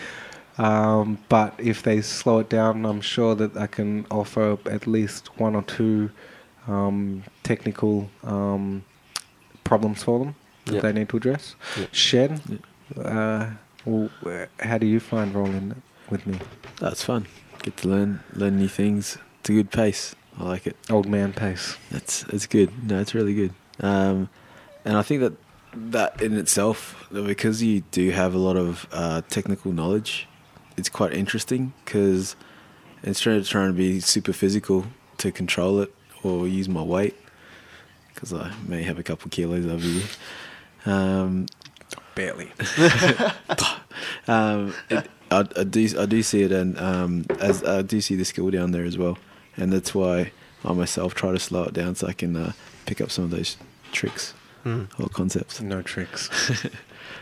Um, 0.58 1.20
but 1.30 1.54
if 1.58 1.84
they 1.84 2.02
slow 2.02 2.40
it 2.40 2.50
down, 2.50 2.86
I'm 2.86 3.02
sure 3.02 3.34
that 3.36 3.56
I 3.56 3.68
can 3.68 4.06
offer 4.12 4.58
at 4.66 4.88
least 4.88 5.40
one 5.40 5.56
or 5.56 5.62
two 5.62 6.10
um, 6.68 7.24
technical 7.44 8.10
um, 8.24 8.84
problems 9.64 10.04
for 10.04 10.20
them 10.20 10.36
that 10.68 10.82
they 10.82 10.94
need 10.94 11.10
to 11.10 11.18
address. 11.18 11.56
Shen, 11.92 12.62
uh, 13.02 13.52
well, 13.86 14.10
how 14.60 14.78
do 14.78 14.86
you 14.86 15.00
find 15.00 15.34
rolling 15.34 15.82
with 16.10 16.26
me? 16.28 16.40
That's 16.80 17.04
fun. 17.04 17.28
Get 17.64 17.78
to 17.78 17.88
learn 17.88 18.20
learn 18.34 18.58
new 18.58 18.68
things. 18.68 19.18
It's 19.40 19.50
a 19.50 19.54
good 19.54 19.72
pace. 19.72 20.16
I 20.40 20.44
like 20.44 20.68
it. 20.68 20.76
Old 20.90 21.08
man 21.08 21.34
pace. 21.34 21.78
That's 21.92 22.24
it's 22.26 22.46
good. 22.46 22.72
No, 22.88 23.00
it's 23.00 23.16
really 23.16 23.34
good. 23.34 23.54
Um, 23.80 24.30
and 24.86 24.98
I 24.98 25.02
think 25.02 25.22
that 25.22 25.34
that 25.74 26.22
in 26.22 26.38
itself, 26.38 27.08
because 27.12 27.62
you 27.62 27.82
do 27.92 28.10
have 28.12 28.34
a 28.34 28.38
lot 28.38 28.58
of 28.58 28.88
uh, 28.92 29.22
technical 29.30 29.72
knowledge, 29.72 30.28
it's 30.76 30.90
quite 30.90 31.14
interesting 31.14 31.74
because 31.84 32.36
instead 33.04 33.38
of 33.38 33.48
trying 33.48 33.70
to 33.70 33.78
be 33.78 34.00
super 34.00 34.34
physical 34.34 34.86
to 35.18 35.32
control 35.32 35.82
it 35.82 35.94
or 36.24 36.48
use 36.48 36.68
my 36.68 36.82
weight, 36.82 37.16
because 38.14 38.34
I 38.34 38.52
may 38.68 38.84
have 38.84 39.00
a 39.00 39.04
couple 39.04 39.30
kilos 39.30 39.66
over 39.66 39.86
you. 39.86 40.02
Um, 40.88 41.46
Barely. 42.16 42.52
um, 44.28 44.74
it, 44.90 45.10
I, 45.30 45.46
I 45.56 45.64
do 45.64 45.88
I 46.00 46.06
do 46.06 46.24
see 46.24 46.42
it, 46.44 46.52
and 46.52 46.78
um, 46.80 47.26
as 47.40 47.64
I 47.64 47.82
do 47.82 48.02
see 48.02 48.16
the 48.16 48.26
skill 48.26 48.50
down 48.50 48.72
there 48.72 48.86
as 48.86 48.98
well, 48.98 49.18
and 49.56 49.72
that's 49.72 49.94
why 49.94 50.32
I 50.66 50.74
myself 50.74 51.14
try 51.14 51.32
to 51.32 51.40
slow 51.40 51.64
it 51.66 51.74
down 51.74 51.96
so 51.96 52.08
I 52.08 52.14
can 52.14 52.36
uh, 52.36 52.54
pick 52.86 53.02
up 53.02 53.12
some 53.12 53.24
of 53.26 53.32
those 53.32 53.58
tricks 53.92 54.34
Mm. 54.66 54.88
or 55.00 55.08
concepts. 55.08 55.62
No 55.62 55.82
tricks. 55.82 56.30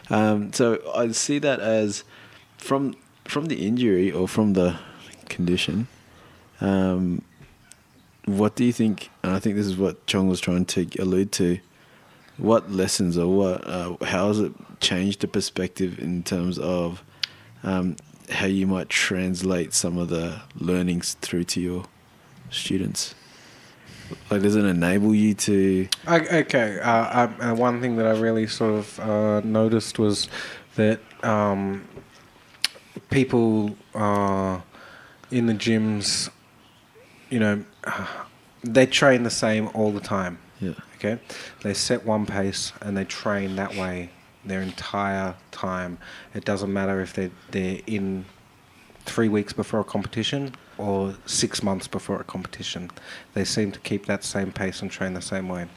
Um, 0.09 0.53
so 0.53 0.79
I 0.95 1.11
see 1.11 1.39
that 1.39 1.59
as 1.59 2.03
from 2.57 2.95
from 3.25 3.47
the 3.47 3.65
injury 3.67 4.11
or 4.11 4.27
from 4.27 4.53
the 4.53 4.77
condition. 5.29 5.87
Um, 6.61 7.23
what 8.25 8.55
do 8.55 8.63
you 8.65 8.71
think? 8.73 9.09
And 9.23 9.31
I 9.33 9.39
think 9.39 9.55
this 9.55 9.65
is 9.65 9.77
what 9.77 10.05
Chong 10.07 10.27
was 10.27 10.39
trying 10.39 10.65
to 10.65 10.87
allude 10.99 11.31
to. 11.33 11.59
What 12.37 12.71
lessons 12.71 13.17
or 13.17 13.27
what? 13.35 13.67
Uh, 13.67 13.95
how 14.03 14.27
has 14.27 14.39
it 14.39 14.51
changed 14.79 15.21
the 15.21 15.27
perspective 15.27 15.99
in 15.99 16.23
terms 16.23 16.59
of 16.59 17.03
um, 17.63 17.95
how 18.29 18.45
you 18.47 18.67
might 18.67 18.89
translate 18.89 19.73
some 19.73 19.97
of 19.97 20.09
the 20.09 20.41
learnings 20.55 21.15
through 21.21 21.45
to 21.45 21.61
your 21.61 21.85
students? 22.49 23.15
Like, 24.29 24.41
does 24.41 24.55
it 24.55 24.65
enable 24.65 25.15
you 25.15 25.33
to? 25.33 25.87
I, 26.05 26.19
okay. 26.19 26.79
Uh, 26.79 26.89
I, 26.91 27.49
uh, 27.49 27.55
one 27.55 27.81
thing 27.81 27.95
that 27.97 28.05
I 28.05 28.11
really 28.11 28.47
sort 28.47 28.75
of 28.75 28.99
uh, 28.99 29.41
noticed 29.41 29.97
was 29.97 30.27
that 30.75 30.99
um, 31.23 31.87
people 33.09 33.75
uh, 33.93 34.59
in 35.31 35.47
the 35.47 35.53
gyms, 35.53 36.29
you 37.29 37.39
know, 37.39 37.63
they 38.63 38.85
train 38.85 39.23
the 39.23 39.29
same 39.29 39.69
all 39.73 39.91
the 39.91 39.99
time. 39.99 40.37
Yeah. 40.59 40.73
Okay, 40.95 41.19
they 41.61 41.73
set 41.73 42.05
one 42.05 42.25
pace 42.25 42.71
and 42.81 42.95
they 42.95 43.03
train 43.05 43.55
that 43.57 43.75
way 43.75 44.09
their 44.45 44.61
entire 44.61 45.35
time. 45.51 45.97
It 46.33 46.45
doesn't 46.45 46.71
matter 46.71 47.01
if 47.01 47.13
they 47.13 47.31
they're 47.51 47.81
in 47.87 48.25
three 49.05 49.29
weeks 49.29 49.53
before 49.53 49.79
a 49.81 49.83
competition 49.83 50.55
or 50.77 51.15
six 51.25 51.61
months 51.63 51.87
before 51.87 52.19
a 52.19 52.23
competition. 52.23 52.91
They 53.33 53.45
seem 53.45 53.71
to 53.71 53.79
keep 53.79 54.05
that 54.07 54.23
same 54.23 54.51
pace 54.51 54.81
and 54.81 54.89
train 54.91 55.13
the 55.13 55.21
same 55.21 55.47
way. 55.47 55.67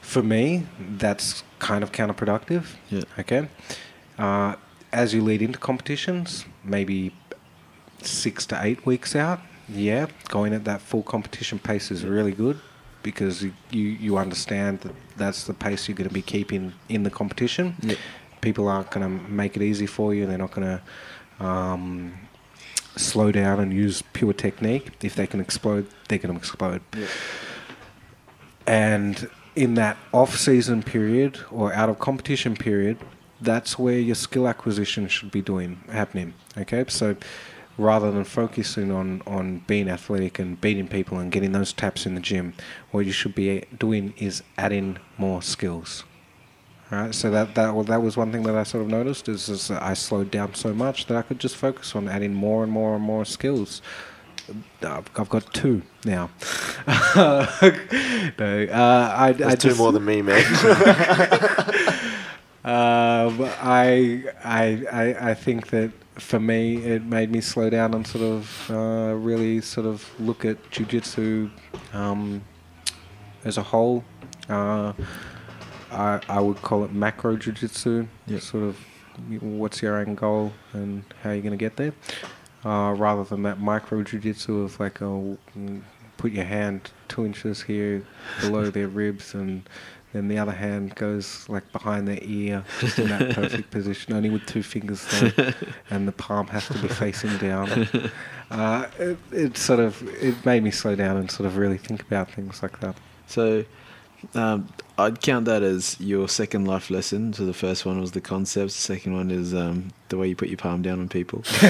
For 0.00 0.22
me, 0.22 0.66
that's 0.78 1.42
kind 1.58 1.82
of 1.82 1.92
counterproductive. 1.92 2.66
Yeah. 2.88 3.02
Okay. 3.18 3.48
Uh, 4.18 4.56
as 4.92 5.12
you 5.12 5.22
lead 5.22 5.42
into 5.42 5.58
competitions, 5.58 6.46
maybe 6.64 7.12
six 8.02 8.46
to 8.46 8.64
eight 8.64 8.86
weeks 8.86 9.14
out, 9.14 9.40
yeah, 9.68 10.06
going 10.28 10.52
at 10.54 10.64
that 10.64 10.80
full 10.80 11.02
competition 11.02 11.58
pace 11.58 11.90
is 11.90 12.04
really 12.04 12.32
good 12.32 12.58
because 13.06 13.44
you, 13.44 13.52
you, 13.70 14.18
understand 14.18 14.80
that 14.80 14.92
that's 15.16 15.44
the 15.44 15.54
pace 15.54 15.86
you're 15.86 15.96
going 15.96 16.08
to 16.08 16.12
be 16.12 16.22
keeping 16.22 16.72
in 16.88 17.04
the 17.04 17.10
competition. 17.10 17.76
Yeah. 17.80 17.94
People 18.40 18.66
aren't 18.66 18.90
going 18.90 19.06
to 19.06 19.30
make 19.30 19.54
it 19.54 19.62
easy 19.62 19.86
for 19.86 20.12
you. 20.12 20.26
They're 20.26 20.36
not 20.36 20.50
going 20.50 20.80
to 21.38 21.44
um, 21.46 22.18
slow 22.96 23.30
down 23.30 23.60
and 23.60 23.72
use 23.72 24.02
pure 24.12 24.32
technique. 24.32 24.90
If 25.02 25.14
they 25.14 25.28
can 25.28 25.40
explode, 25.40 25.86
they're 26.08 26.18
going 26.18 26.34
to 26.34 26.38
explode. 26.38 26.82
And 28.66 29.30
in 29.54 29.74
that 29.74 29.96
off-season 30.12 30.82
period 30.82 31.38
or 31.52 31.72
out 31.72 31.88
of 31.88 32.00
competition 32.00 32.56
period, 32.56 32.98
that's 33.40 33.78
where 33.78 34.00
your 34.00 34.16
skill 34.16 34.48
acquisition 34.48 35.06
should 35.06 35.30
be 35.30 35.42
doing 35.42 35.78
happening. 35.92 36.34
Okay, 36.58 36.84
so 36.88 37.14
rather 37.78 38.10
than 38.10 38.24
focusing 38.24 38.90
on 38.90 39.22
on 39.26 39.58
being 39.66 39.88
athletic 39.88 40.38
and 40.38 40.60
beating 40.60 40.88
people 40.88 41.18
and 41.18 41.30
getting 41.32 41.52
those 41.52 41.72
taps 41.72 42.06
in 42.06 42.14
the 42.14 42.20
gym, 42.20 42.54
what 42.90 43.06
you 43.06 43.12
should 43.12 43.34
be 43.34 43.64
doing 43.78 44.14
is 44.16 44.42
adding 44.58 44.98
more 45.18 45.42
skills. 45.42 46.04
All 46.90 46.98
right, 46.98 47.14
so 47.14 47.30
that 47.30 47.54
that 47.54 47.74
well, 47.74 47.84
that 47.84 48.02
was 48.02 48.16
one 48.16 48.30
thing 48.32 48.44
that 48.44 48.54
I 48.54 48.62
sort 48.62 48.84
of 48.84 48.88
noticed 48.90 49.28
is, 49.28 49.48
is 49.48 49.68
that 49.68 49.82
I 49.82 49.94
slowed 49.94 50.30
down 50.30 50.54
so 50.54 50.72
much 50.72 51.06
that 51.06 51.16
I 51.16 51.22
could 51.22 51.38
just 51.38 51.56
focus 51.56 51.96
on 51.96 52.08
adding 52.08 52.32
more 52.32 52.62
and 52.62 52.72
more 52.72 52.94
and 52.94 53.02
more 53.02 53.24
skills 53.24 53.82
I've, 54.82 55.28
got 55.28 55.52
two 55.52 55.82
now. 56.04 56.30
no, 56.86 57.48
uh, 58.38 59.14
I, 59.16 59.32
That's 59.32 59.52
I 59.52 59.56
two 59.56 59.68
just, 59.68 59.78
more 59.78 59.92
than 59.92 60.04
me, 60.04 60.22
man. 60.22 60.42
Um, 62.66 63.48
I, 63.60 64.24
I, 64.42 64.82
I, 64.90 65.30
I 65.30 65.34
think 65.34 65.68
that 65.68 65.92
for 66.18 66.40
me, 66.40 66.76
it 66.76 67.04
made 67.04 67.30
me 67.30 67.40
slow 67.40 67.70
down 67.70 67.94
and 67.94 68.06
sort 68.06 68.24
of 68.24 68.70
uh, 68.70 69.14
really 69.14 69.60
sort 69.60 69.86
of 69.86 70.08
look 70.18 70.44
at 70.44 70.62
jujitsu 70.70 71.50
um, 71.92 72.42
as 73.44 73.58
a 73.58 73.62
whole. 73.62 74.04
Uh, 74.48 74.92
I, 75.90 76.20
I 76.28 76.40
would 76.40 76.62
call 76.62 76.84
it 76.84 76.92
macro 76.92 77.36
jujitsu. 77.36 78.08
Yep. 78.26 78.40
Sort 78.40 78.64
of, 78.64 78.78
what's 79.40 79.82
your 79.82 79.98
end 79.98 80.16
goal 80.16 80.52
and 80.72 81.04
how 81.22 81.30
you're 81.30 81.42
going 81.42 81.52
to 81.52 81.56
get 81.56 81.76
there, 81.76 81.92
uh, 82.64 82.94
rather 82.96 83.24
than 83.24 83.42
that 83.44 83.60
micro 83.60 84.02
jujitsu 84.02 84.64
of 84.64 84.80
like, 84.80 85.00
oh, 85.02 85.38
put 86.16 86.32
your 86.32 86.44
hand 86.44 86.90
two 87.08 87.26
inches 87.26 87.62
here 87.62 88.02
below 88.40 88.70
their 88.70 88.88
ribs 88.88 89.34
and 89.34 89.68
then 90.16 90.28
the 90.28 90.38
other 90.38 90.52
hand 90.52 90.94
goes 90.94 91.48
like 91.48 91.70
behind 91.72 92.08
their 92.08 92.18
ear, 92.22 92.64
just 92.80 92.98
in 92.98 93.08
that 93.08 93.34
perfect 93.34 93.70
position, 93.70 94.14
only 94.14 94.30
with 94.30 94.46
two 94.46 94.62
fingers 94.62 95.06
though, 95.06 95.52
and 95.90 96.08
the 96.08 96.12
palm 96.12 96.46
has 96.48 96.66
to 96.68 96.78
be 96.78 96.88
facing 96.88 97.36
down. 97.38 97.88
Uh, 98.50 98.86
it, 98.98 99.18
it 99.32 99.56
sort 99.56 99.80
of 99.80 100.02
it 100.22 100.44
made 100.44 100.62
me 100.62 100.70
slow 100.70 100.94
down 100.96 101.16
and 101.16 101.30
sort 101.30 101.46
of 101.46 101.56
really 101.56 101.78
think 101.78 102.00
about 102.00 102.30
things 102.30 102.62
like 102.62 102.80
that. 102.80 102.96
So 103.26 103.64
um, 104.34 104.68
I'd 104.98 105.20
count 105.20 105.44
that 105.44 105.62
as 105.62 106.00
your 106.00 106.28
second 106.28 106.64
life 106.64 106.90
lesson. 106.90 107.32
So 107.32 107.44
the 107.44 107.54
first 107.54 107.84
one 107.84 108.00
was 108.00 108.12
the 108.12 108.20
concepts. 108.20 108.74
The 108.74 108.94
second 108.94 109.14
one 109.14 109.30
is 109.30 109.54
um, 109.54 109.88
the 110.08 110.16
way 110.16 110.28
you 110.28 110.36
put 110.36 110.48
your 110.48 110.56
palm 110.56 110.82
down 110.82 111.00
on 111.00 111.08
people. 111.08 111.44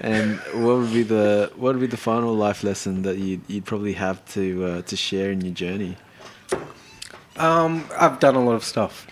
and 0.00 0.38
what 0.54 0.78
would 0.78 0.92
be 0.92 1.02
the 1.02 1.50
what 1.56 1.74
would 1.74 1.80
be 1.80 1.86
the 1.86 1.96
final 1.96 2.34
life 2.34 2.62
lesson 2.62 3.02
that 3.02 3.18
you'd, 3.18 3.40
you'd 3.48 3.64
probably 3.64 3.94
have 3.94 4.24
to 4.34 4.64
uh, 4.64 4.82
to 4.82 4.96
share 4.96 5.30
in 5.30 5.40
your 5.40 5.54
journey? 5.54 5.96
Um, 7.38 7.84
I've 7.96 8.18
done 8.20 8.34
a 8.34 8.44
lot 8.44 8.54
of 8.54 8.64
stuff. 8.64 9.06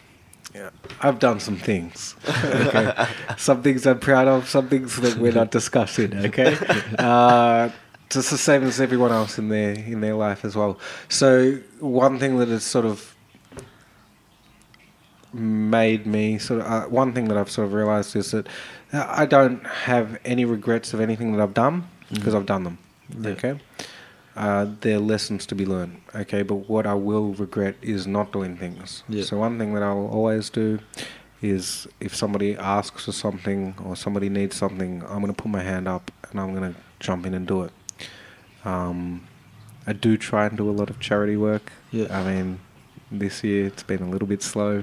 Yeah, 0.54 0.70
I've 1.00 1.18
done 1.18 1.38
some 1.38 1.56
things. 1.56 2.16
Okay, 2.28 3.06
some 3.36 3.62
things 3.62 3.86
I'm 3.86 4.00
proud 4.00 4.26
of. 4.26 4.48
Some 4.48 4.68
things 4.68 4.96
that 4.96 5.16
we're 5.16 5.32
not 5.32 5.50
discussing. 5.50 6.16
Okay, 6.16 6.56
uh, 6.98 7.68
just 8.08 8.30
the 8.30 8.38
same 8.38 8.62
as 8.64 8.80
everyone 8.80 9.12
else 9.12 9.38
in 9.38 9.48
their 9.48 9.72
in 9.72 10.00
their 10.00 10.14
life 10.14 10.44
as 10.44 10.56
well. 10.56 10.78
So 11.08 11.58
one 11.80 12.18
thing 12.18 12.38
that 12.38 12.48
has 12.48 12.64
sort 12.64 12.86
of 12.86 13.14
made 15.32 16.06
me 16.06 16.38
sort 16.38 16.60
of 16.60 16.66
uh, 16.66 16.86
one 16.86 17.12
thing 17.12 17.28
that 17.28 17.36
I've 17.36 17.50
sort 17.50 17.66
of 17.66 17.74
realized 17.74 18.16
is 18.16 18.30
that 18.30 18.46
I 18.92 19.26
don't 19.26 19.64
have 19.66 20.18
any 20.24 20.44
regrets 20.44 20.94
of 20.94 21.00
anything 21.00 21.32
that 21.32 21.42
I've 21.42 21.54
done 21.54 21.88
because 22.12 22.34
I've 22.34 22.46
done 22.46 22.64
them. 22.64 22.78
Yeah. 23.20 23.30
Okay. 23.30 23.60
Uh, 24.36 24.66
they're 24.82 24.98
lessons 24.98 25.46
to 25.46 25.54
be 25.54 25.64
learned. 25.64 26.00
Okay, 26.14 26.42
but 26.42 26.68
what 26.68 26.86
I 26.86 26.94
will 26.94 27.32
regret 27.34 27.76
is 27.80 28.06
not 28.06 28.32
doing 28.32 28.56
things. 28.56 29.02
Yeah. 29.08 29.24
So 29.24 29.38
one 29.38 29.58
thing 29.58 29.72
that 29.74 29.82
I'll 29.82 30.08
always 30.08 30.50
do 30.50 30.78
is 31.40 31.86
if 32.00 32.14
somebody 32.14 32.56
asks 32.56 33.06
for 33.06 33.12
something 33.12 33.74
or 33.84 33.96
somebody 33.96 34.28
needs 34.28 34.56
something, 34.56 35.02
I'm 35.04 35.20
going 35.20 35.34
to 35.34 35.42
put 35.42 35.50
my 35.50 35.62
hand 35.62 35.88
up 35.88 36.10
and 36.30 36.40
I'm 36.40 36.54
going 36.54 36.74
to 36.74 36.78
jump 37.00 37.24
in 37.24 37.34
and 37.34 37.46
do 37.46 37.62
it. 37.62 37.72
Um, 38.64 39.26
I 39.86 39.92
do 39.92 40.16
try 40.16 40.46
and 40.46 40.56
do 40.56 40.68
a 40.68 40.72
lot 40.72 40.90
of 40.90 41.00
charity 41.00 41.36
work. 41.36 41.72
Yeah. 41.90 42.06
I 42.10 42.22
mean, 42.24 42.60
this 43.10 43.44
year 43.44 43.66
it's 43.66 43.84
been 43.84 44.02
a 44.02 44.10
little 44.10 44.26
bit 44.26 44.42
slow, 44.42 44.82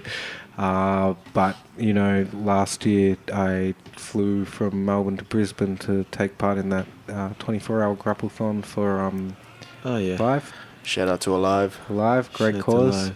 uh, 0.58 1.14
but 1.34 1.58
you 1.78 1.93
know, 1.93 2.26
last 2.34 2.86
year 2.86 3.18
I 3.32 3.76
flew 3.97 4.45
from 4.45 4.86
Melbourne 4.86 5.18
to 5.18 5.26
Brisbane 5.26 5.78
to 5.80 6.06
take 6.12 6.38
part 6.38 6.58
in 6.58 6.70
that 6.70 6.88
uh, 7.10 7.30
24-hour 7.39 7.95
grapplethon 7.97 8.64
for 8.64 8.99
um, 9.01 9.36
Oh 9.86 9.97
yeah, 9.97 10.17
Live. 10.21 10.53
Shout 10.84 11.07
out 11.07 11.21
to 11.21 11.36
Alive. 11.36 11.79
Alive, 11.89 12.31
great 12.34 12.55
Shout 12.55 12.63
cause. 12.63 13.11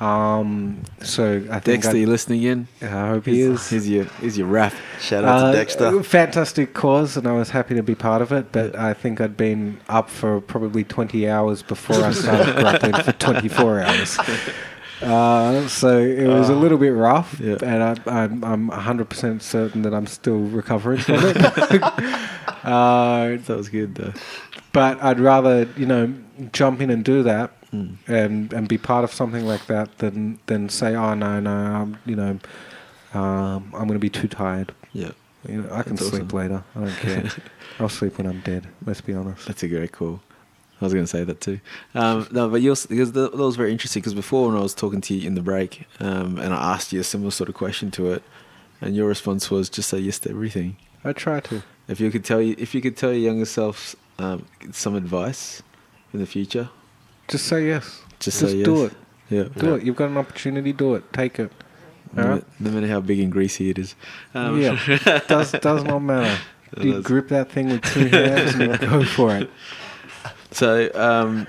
Um, 0.00 0.82
so 1.02 1.36
I 1.50 1.60
think 1.60 1.82
Dexter, 1.82 1.92
I, 1.96 2.00
you 2.00 2.06
listening 2.06 2.42
in? 2.42 2.68
I 2.82 2.86
hope 2.86 3.26
he 3.26 3.40
is. 3.40 3.68
Here's 3.70 3.88
your 3.88 4.04
here's 4.20 4.36
your 4.36 4.48
rap. 4.48 4.74
Shout 5.00 5.24
out 5.24 5.38
Uh, 5.44 5.52
to 5.52 5.56
Dexter. 5.58 6.02
Fantastic 6.02 6.74
cause, 6.74 7.16
and 7.16 7.26
I 7.26 7.32
was 7.32 7.50
happy 7.50 7.74
to 7.74 7.82
be 7.82 7.94
part 7.94 8.20
of 8.20 8.32
it. 8.32 8.52
But 8.52 8.74
I 8.76 8.92
think 8.92 9.20
I'd 9.20 9.36
been 9.36 9.80
up 9.88 10.10
for 10.10 10.40
probably 10.40 10.84
20 10.84 11.28
hours 11.28 11.62
before 11.62 11.96
I 11.96 12.12
started 12.12 12.56
grappling 12.60 12.94
for 13.02 13.12
24 13.12 13.80
hours. 13.82 14.18
Uh, 15.00 15.66
so 15.68 15.98
it 15.98 16.26
was 16.26 16.48
a 16.48 16.54
little 16.54 16.78
bit 16.78 16.90
rough, 16.90 17.38
Yeah. 17.40 17.56
and 17.62 17.82
I, 17.82 17.96
I'm, 18.24 18.44
I'm 18.44 18.70
100% 18.70 19.42
certain 19.42 19.82
that 19.82 19.92
I'm 19.92 20.06
still 20.06 20.38
recovering 20.38 21.00
from 21.00 21.16
it. 21.20 21.36
uh, 22.64 23.36
That 23.36 23.48
was 23.56 23.68
good 23.68 23.94
though. 23.94 24.12
But 24.74 25.02
I'd 25.02 25.18
rather, 25.20 25.66
you 25.76 25.86
know, 25.86 26.12
jump 26.52 26.80
in 26.82 26.90
and 26.90 27.02
do 27.04 27.22
that 27.22 27.50
Mm. 27.72 27.96
and 28.06 28.52
and 28.52 28.68
be 28.68 28.78
part 28.78 29.02
of 29.02 29.12
something 29.12 29.44
like 29.52 29.66
that 29.66 29.98
than 29.98 30.38
than 30.46 30.68
say, 30.68 30.94
oh 30.94 31.14
no, 31.14 31.40
no, 31.40 31.50
I'm, 31.50 31.98
you 32.06 32.14
know, 32.14 32.38
um, 33.14 33.64
I'm 33.74 33.86
going 33.88 33.94
to 33.94 33.98
be 33.98 34.10
too 34.10 34.28
tired. 34.28 34.72
Yeah, 34.92 35.10
You 35.48 35.62
know, 35.62 35.68
I 35.72 35.82
can 35.82 35.96
That's 35.96 36.08
sleep 36.08 36.26
awesome. 36.26 36.38
later. 36.38 36.64
I 36.76 36.80
don't 36.80 36.96
care. 36.98 37.30
I'll 37.80 37.88
sleep 37.88 38.16
when 38.18 38.28
I'm 38.28 38.40
dead. 38.40 38.68
Let's 38.86 39.00
be 39.00 39.12
honest. 39.12 39.46
that's 39.48 39.62
a 39.64 39.68
great 39.68 39.90
call. 39.90 40.20
I 40.80 40.84
was 40.84 40.92
going 40.92 41.04
to 41.04 41.10
say 41.10 41.24
that 41.24 41.40
too. 41.40 41.58
Um, 41.96 42.28
no, 42.30 42.48
but 42.48 42.60
yours 42.62 42.86
because 42.86 43.10
that 43.12 43.32
that 43.32 43.44
was 43.50 43.56
very 43.56 43.72
interesting. 43.72 44.00
Because 44.02 44.14
before 44.14 44.48
when 44.48 44.56
I 44.56 44.62
was 44.62 44.74
talking 44.74 45.00
to 45.00 45.14
you 45.14 45.26
in 45.26 45.34
the 45.34 45.42
break, 45.42 45.86
um, 46.00 46.38
and 46.38 46.54
I 46.54 46.74
asked 46.74 46.92
you 46.92 47.00
a 47.00 47.04
similar 47.04 47.32
sort 47.32 47.48
of 47.48 47.56
question 47.56 47.90
to 47.92 48.12
it, 48.12 48.22
and 48.80 48.94
your 48.94 49.08
response 49.08 49.50
was 49.50 49.68
just 49.68 49.88
say 49.88 49.98
yes 49.98 50.20
to 50.20 50.30
everything. 50.30 50.76
I 51.04 51.12
try 51.12 51.40
to. 51.40 51.62
If 51.88 51.98
you 52.00 52.10
could 52.12 52.24
tell 52.24 52.40
you, 52.40 52.54
if 52.58 52.72
you 52.74 52.80
could 52.80 52.96
tell 52.96 53.10
your 53.12 53.20
younger 53.32 53.46
self 53.46 53.96
um, 54.18 54.46
some 54.72 54.94
advice 54.94 55.62
in 56.12 56.20
the 56.20 56.26
future, 56.26 56.68
Just 57.28 57.46
say 57.46 57.66
yes. 57.66 58.00
just, 58.20 58.40
Just 58.40 58.50
say 58.52 58.56
yes. 58.56 58.64
do 58.64 58.84
it. 58.86 58.92
Yeah, 59.30 59.44
Do 59.56 59.74
it. 59.74 59.82
You've 59.84 59.96
got 59.96 60.10
an 60.10 60.16
opportunity. 60.18 60.72
Do 60.72 60.94
it. 60.94 61.12
Take 61.12 61.38
it. 61.40 61.50
No, 62.12 62.22
All 62.22 62.28
ma- 62.28 62.34
right? 62.34 62.44
no 62.60 62.70
matter 62.70 62.86
how 62.86 63.00
big 63.00 63.18
and 63.20 63.32
greasy 63.32 63.70
it 63.70 63.78
is. 63.78 63.94
Um, 64.34 64.60
yeah. 64.60 64.78
does 65.28 65.52
does 65.52 65.82
not 65.84 66.00
matter. 66.00 66.38
You 66.76 66.84
That's- 66.94 67.04
grip 67.06 67.28
that 67.28 67.52
thing 67.52 67.68
with 67.68 67.82
two 67.82 68.08
hands 68.08 68.54
and 68.54 68.72
you 68.72 68.78
go 68.88 69.04
for 69.04 69.36
it. 69.36 69.48
So, 70.50 70.90
um, 70.94 71.46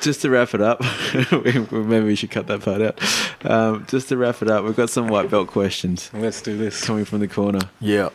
just 0.00 0.22
to 0.22 0.30
wrap 0.30 0.54
it 0.54 0.60
up, 0.60 0.80
we- 1.32 1.58
we- 1.58 1.78
maybe 1.84 2.06
we 2.06 2.14
should 2.14 2.30
cut 2.30 2.46
that 2.46 2.60
part 2.62 2.80
out. 2.80 3.00
Um, 3.44 3.86
just 3.88 4.08
to 4.10 4.16
wrap 4.16 4.40
it 4.40 4.48
up, 4.48 4.64
we've 4.64 4.76
got 4.76 4.90
some 4.90 5.08
white 5.08 5.30
belt 5.30 5.48
questions 5.48 6.10
Let's 6.14 6.40
do 6.42 6.56
this. 6.56 6.84
coming 6.84 7.04
from 7.04 7.18
the 7.20 7.26
corner. 7.28 7.58
Yeah. 7.80 8.10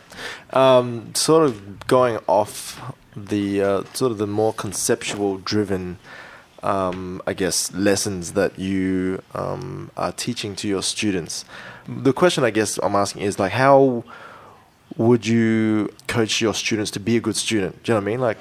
Um, 0.54 1.14
sort 1.14 1.44
of 1.44 1.86
going 1.86 2.18
off 2.26 2.80
the 3.16 3.62
uh, 3.62 3.84
sort 3.92 4.12
of 4.12 4.18
the 4.18 4.26
more 4.26 4.52
conceptual 4.52 5.38
driven, 5.38 5.98
um, 6.62 7.22
I 7.26 7.34
guess, 7.34 7.72
lessons 7.72 8.32
that 8.32 8.58
you 8.58 9.22
um, 9.34 9.90
are 9.96 10.12
teaching 10.12 10.56
to 10.56 10.68
your 10.68 10.82
students. 10.82 11.44
The 11.86 12.12
question 12.12 12.44
I 12.44 12.50
guess 12.50 12.78
I'm 12.82 12.96
asking 12.96 13.22
is 13.22 13.38
like, 13.38 13.52
how 13.52 14.04
would 14.96 15.26
you 15.26 15.90
coach 16.06 16.40
your 16.40 16.54
students 16.54 16.90
to 16.92 17.00
be 17.00 17.16
a 17.16 17.20
good 17.20 17.36
student? 17.36 17.82
Do 17.82 17.92
you 17.92 17.94
know 17.94 18.00
what 18.00 18.08
I 18.08 18.12
mean? 18.12 18.20
Like, 18.20 18.38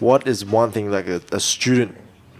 what 0.00 0.26
is 0.26 0.44
one 0.44 0.70
thing 0.72 0.90
like 0.90 1.06
a, 1.06 1.20
a 1.32 1.40
student 1.40 1.96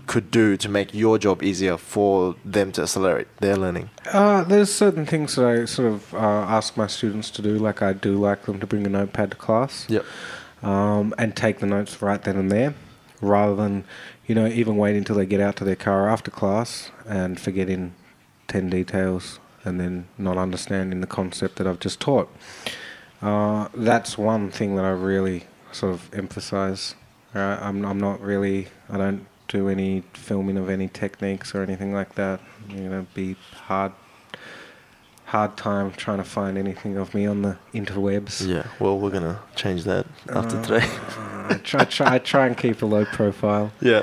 could 0.06 0.30
do 0.30 0.56
to 0.56 0.68
make 0.68 0.94
your 0.94 1.18
job 1.18 1.42
easier 1.42 1.76
for 1.76 2.36
them 2.44 2.70
to 2.72 2.82
accelerate 2.82 3.26
their 3.38 3.56
learning? 3.56 3.90
Uh, 4.12 4.44
there's 4.44 4.72
certain 4.72 5.04
things 5.04 5.34
that 5.34 5.46
I 5.46 5.64
sort 5.64 5.92
of 5.92 6.14
uh, 6.14 6.18
ask 6.18 6.76
my 6.76 6.86
students 6.86 7.30
to 7.32 7.42
do. 7.42 7.58
Like 7.58 7.82
I 7.82 7.92
do 7.92 8.16
like 8.16 8.44
them 8.44 8.60
to 8.60 8.66
bring 8.66 8.86
a 8.86 8.88
notepad 8.88 9.32
to 9.32 9.36
class. 9.36 9.86
Yep. 9.88 10.04
Um, 10.66 11.14
and 11.16 11.36
take 11.36 11.60
the 11.60 11.66
notes 11.66 12.02
right 12.02 12.20
then 12.22 12.36
and 12.36 12.50
there, 12.50 12.74
rather 13.20 13.54
than 13.54 13.84
you 14.26 14.34
know 14.34 14.46
even 14.48 14.76
wait 14.76 14.96
until 14.96 15.14
they 15.14 15.24
get 15.24 15.40
out 15.40 15.54
to 15.56 15.64
their 15.64 15.76
car 15.76 16.08
after 16.08 16.30
class 16.30 16.90
and 17.06 17.38
forgetting 17.38 17.94
ten 18.48 18.68
details 18.68 19.38
and 19.64 19.78
then 19.78 20.08
not 20.18 20.36
understanding 20.36 21.00
the 21.00 21.06
concept 21.06 21.56
that 21.56 21.66
I've 21.68 21.78
just 21.78 22.00
taught. 22.00 22.28
Uh, 23.22 23.68
that's 23.74 24.18
one 24.18 24.50
thing 24.50 24.74
that 24.76 24.84
I 24.84 24.90
really 24.90 25.44
sort 25.70 25.94
of 25.94 26.12
emphasize. 26.12 26.96
Uh, 27.32 27.58
I'm 27.60 27.84
I'm 27.84 28.00
not 28.00 28.20
really 28.20 28.66
I 28.90 28.96
don't 28.96 29.26
do 29.46 29.68
any 29.68 30.02
filming 30.14 30.56
of 30.56 30.68
any 30.68 30.88
techniques 30.88 31.54
or 31.54 31.62
anything 31.62 31.94
like 31.94 32.16
that. 32.16 32.40
You 32.68 32.88
know, 32.88 33.06
be 33.14 33.36
hard 33.52 33.92
hard 35.26 35.56
time 35.56 35.90
trying 35.92 36.18
to 36.18 36.24
find 36.24 36.56
anything 36.58 36.96
of 36.96 37.14
me 37.14 37.26
on 37.26 37.42
the 37.42 37.56
interwebs. 37.74 38.46
Yeah. 38.46 38.66
Well, 38.80 38.98
we're 38.98 39.10
gonna 39.10 39.40
change 39.54 39.84
that 39.84 40.06
after 40.32 40.56
Uh, 40.58 40.62
today. 40.62 40.86
I 41.48 41.54
try, 41.62 41.84
try, 41.84 42.14
I 42.14 42.18
try 42.18 42.46
and 42.46 42.56
keep 42.56 42.82
a 42.82 42.86
low 42.86 43.04
profile. 43.04 43.72
yeah. 43.80 44.02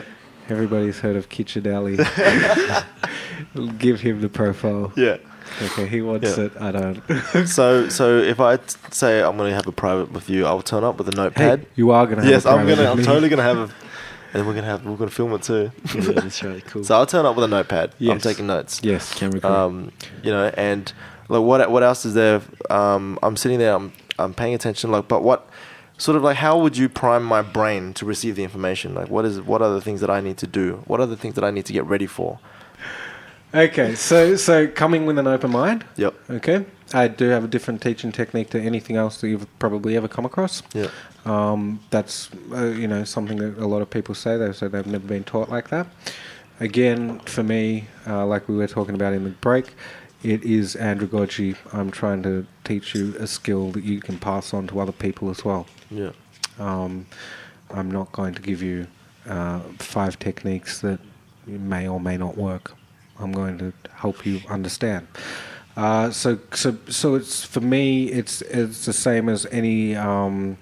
Everybody's 0.50 1.00
heard 1.00 1.16
of 1.16 1.30
Kit 1.30 1.48
Dale. 1.64 1.88
Give 3.78 4.02
him 4.02 4.22
the 4.22 4.30
profile. 4.30 4.92
Yeah. 4.96 5.18
Okay, 5.62 5.88
he 5.88 6.02
wants 6.02 6.38
Yeah. 6.38 6.46
it. 6.46 6.52
I 6.60 6.72
don't. 6.72 7.02
So, 7.48 7.88
so 7.90 8.18
if 8.18 8.40
I 8.40 8.58
t- 8.58 8.76
say 8.92 9.22
I'm 9.22 9.38
going 9.38 9.50
to 9.52 9.56
have 9.56 9.68
a 9.68 9.72
private 9.72 10.12
with 10.12 10.30
you, 10.30 10.46
I'll 10.46 10.62
turn 10.62 10.84
up 10.84 10.98
with 10.98 11.08
a 11.08 11.12
hey, 11.12 11.18
notepad. 11.24 11.66
you 11.76 11.92
are 11.92 12.06
gonna. 12.08 12.24
Have 12.24 12.30
yes, 12.32 12.46
a 12.46 12.50
I'm 12.50 12.68
gonna. 12.68 12.82
with 12.82 12.90
I'm 12.90 12.98
me. 12.98 13.04
totally 13.04 13.30
gonna 13.30 13.44
have 13.44 13.58
a, 13.58 13.70
and 14.38 14.48
we're 14.48 14.54
gonna 14.54 14.68
have 14.68 14.86
we're 14.86 14.96
gonna 14.98 15.12
film 15.12 15.34
it 15.34 15.44
too. 15.44 15.72
Yeah, 15.96 16.02
that's 16.14 16.44
right. 16.44 16.64
Cool. 16.66 16.84
So 16.84 16.96
I'll 16.96 17.06
turn 17.06 17.26
up 17.26 17.36
with 17.36 17.46
a 17.46 17.48
notepad. 17.48 17.94
I'm 18.02 18.20
taking 18.20 18.48
notes. 18.48 18.82
Yes. 18.84 19.14
Camera. 19.14 19.40
Um, 19.46 19.92
you 20.24 20.32
know, 20.32 20.48
and 20.58 20.92
like 21.30 21.42
what 21.42 21.70
what 21.72 21.84
else 21.84 22.06
is 22.06 22.14
there? 22.14 22.42
Um, 22.70 23.20
I'm 23.24 23.38
sitting 23.38 23.60
there. 23.60 23.74
I'm 23.74 23.94
I'm 24.20 24.34
paying 24.34 24.54
attention. 24.54 24.92
Like, 24.92 25.08
but 25.08 25.24
what 25.24 25.50
sort 25.98 26.18
of 26.18 26.24
like 26.24 26.38
how 26.38 26.60
would 26.60 26.78
you 26.78 26.90
prime 26.90 27.24
my 27.24 27.42
brain 27.42 27.94
to 27.96 28.06
receive 28.06 28.36
the 28.36 28.44
information? 28.44 28.94
Like 28.94 29.10
what 29.10 29.26
is 29.26 29.42
what 29.42 29.62
are 29.62 29.74
the 29.74 29.82
things 29.82 30.02
that 30.02 30.10
I 30.10 30.22
need 30.22 30.38
to 30.40 30.48
do? 30.48 30.84
What 30.86 31.00
are 31.00 31.06
the 31.06 31.18
things 31.18 31.36
that 31.36 31.44
I 31.44 31.52
need 31.52 31.66
to 31.66 31.74
get 31.74 31.86
ready 31.86 32.08
for? 32.08 32.40
Okay, 33.56 33.94
so 33.94 34.36
so 34.36 34.68
coming 34.68 35.06
with 35.06 35.20
an 35.20 35.28
open 35.28 35.52
mind. 35.52 35.86
Yep. 35.98 36.16
Okay, 36.30 36.66
I 36.92 37.08
do 37.08 37.30
have 37.30 37.44
a 37.44 37.48
different 37.48 37.82
teaching 37.82 38.12
technique 38.12 38.50
to 38.50 38.60
anything 38.60 38.96
else 38.96 39.22
that 39.22 39.30
you've 39.30 39.48
probably 39.60 39.96
ever 39.96 40.08
come 40.08 40.26
across. 40.26 40.64
Yeah. 40.74 40.90
Um, 41.26 41.80
that's 41.92 42.32
uh, 42.52 42.66
you 42.66 42.88
know 42.88 43.04
something 43.04 43.38
that 43.38 43.58
a 43.60 43.68
lot 43.68 43.82
of 43.84 43.90
people 43.90 44.16
say. 44.16 44.38
They 44.38 44.52
say 44.54 44.68
they've 44.68 44.86
never 44.88 45.08
been 45.08 45.24
taught 45.24 45.50
like 45.50 45.70
that. 45.70 45.88
Again, 46.60 47.20
for 47.22 47.44
me, 47.44 47.86
uh, 48.08 48.26
like 48.26 48.48
we 48.48 48.56
were 48.56 48.68
talking 48.68 48.96
about 48.96 49.14
in 49.14 49.24
the 49.24 49.30
break, 49.30 49.76
it 50.24 50.44
is 50.44 50.76
andragogy. 50.76 51.56
I'm 51.74 51.92
trying 51.92 52.24
to 52.24 52.46
teach 52.64 52.96
you 52.96 53.16
a 53.20 53.28
skill 53.28 53.72
that 53.72 53.84
you 53.84 54.00
can 54.00 54.18
pass 54.18 54.54
on 54.54 54.68
to 54.68 54.80
other 54.80 54.92
people 54.92 55.30
as 55.30 55.44
well. 55.44 55.68
Yeah. 55.92 56.12
Um, 56.60 57.06
I'm 57.72 57.92
not 57.92 58.12
going 58.12 58.34
to 58.36 58.42
give 58.42 58.62
you 58.62 58.88
uh, 59.28 59.60
five 59.80 60.20
techniques 60.20 60.82
that 60.82 61.00
may 61.46 61.88
or 61.88 62.00
may 62.00 62.18
not 62.18 62.38
work. 62.38 62.74
I'm 63.20 63.32
going 63.32 63.58
to 63.60 63.74
help 63.92 64.26
you 64.26 64.42
understand. 64.50 65.08
Uh, 65.76 66.12
so, 66.12 66.40
so, 66.54 66.78
so 66.88 67.16
it's 67.16 67.44
for 67.44 67.62
me. 67.62 68.06
It's 68.06 68.42
it's 68.44 68.86
the 68.86 68.94
same 68.94 69.28
as 69.28 69.46
any 69.48 69.96
um, 69.96 70.58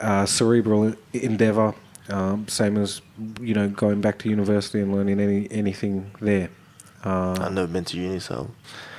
uh, 0.00 0.24
cerebral 0.24 0.94
endeavor. 1.12 1.74
Um, 2.08 2.46
same 2.48 2.76
as 2.76 3.00
you 3.40 3.54
know 3.54 3.68
going 3.68 4.00
back 4.00 4.18
to 4.20 4.28
university 4.28 4.80
and 4.80 4.94
learning 4.94 5.18
any 5.18 5.50
anything 5.50 6.10
there. 6.20 6.50
Uh, 7.04 7.36
I've 7.40 7.52
never 7.52 7.66
been 7.66 7.84
to 7.84 7.96
uni, 7.98 8.18
so 8.18 8.48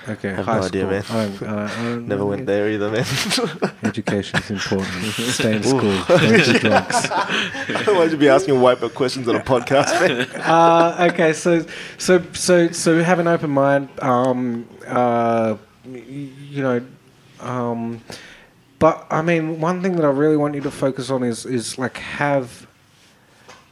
okay, 0.08 0.30
have 0.34 0.46
high 0.46 0.60
no 0.60 0.66
idea, 0.66 0.86
man. 0.86 1.04
I 1.10 1.14
don't- 1.28 1.42
I 1.42 1.46
don't- 1.46 1.70
I 1.70 1.84
don't- 1.84 2.08
never 2.08 2.26
went 2.26 2.46
there 2.46 2.70
either, 2.70 2.90
man. 2.92 3.06
Education 3.84 4.40
is 4.40 4.52
important. 4.52 5.04
Stay 5.40 5.56
in 5.56 5.64
school. 5.64 5.98
Don't 6.08 6.46
do 6.46 6.60
drugs. 6.60 7.10
Why 7.10 7.98
would 7.98 8.12
you 8.12 8.18
be 8.18 8.30
asking 8.30 8.62
white 8.62 8.80
belt 8.80 8.94
questions 8.94 9.28
on 9.28 9.36
a 9.36 9.40
podcast, 9.40 9.90
man? 10.08 10.28
uh, 10.42 11.10
okay, 11.12 11.34
so 11.34 11.66
so 11.98 12.22
so 12.34 12.72
so 12.72 13.02
have 13.02 13.18
an 13.20 13.28
open 13.28 13.50
mind. 13.50 13.90
Um, 14.02 14.68
uh, 14.88 15.58
you 15.88 16.62
know, 16.62 16.82
um, 17.40 18.02
but 18.78 19.08
I 19.10 19.22
mean, 19.24 19.60
one 19.62 19.82
thing 19.82 19.96
that 19.96 20.06
I 20.06 20.10
really 20.10 20.38
want 20.38 20.54
you 20.54 20.62
to 20.62 20.72
focus 20.72 21.10
on 21.10 21.24
is 21.24 21.46
is 21.46 21.78
like 21.80 21.98
have 21.98 22.68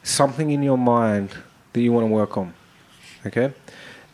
something 0.03 0.49
in 0.51 0.63
your 0.63 0.77
mind 0.77 1.29
that 1.73 1.81
you 1.81 1.91
want 1.93 2.07
to 2.07 2.11
work 2.11 2.37
on. 2.37 2.53
Okay, 3.25 3.53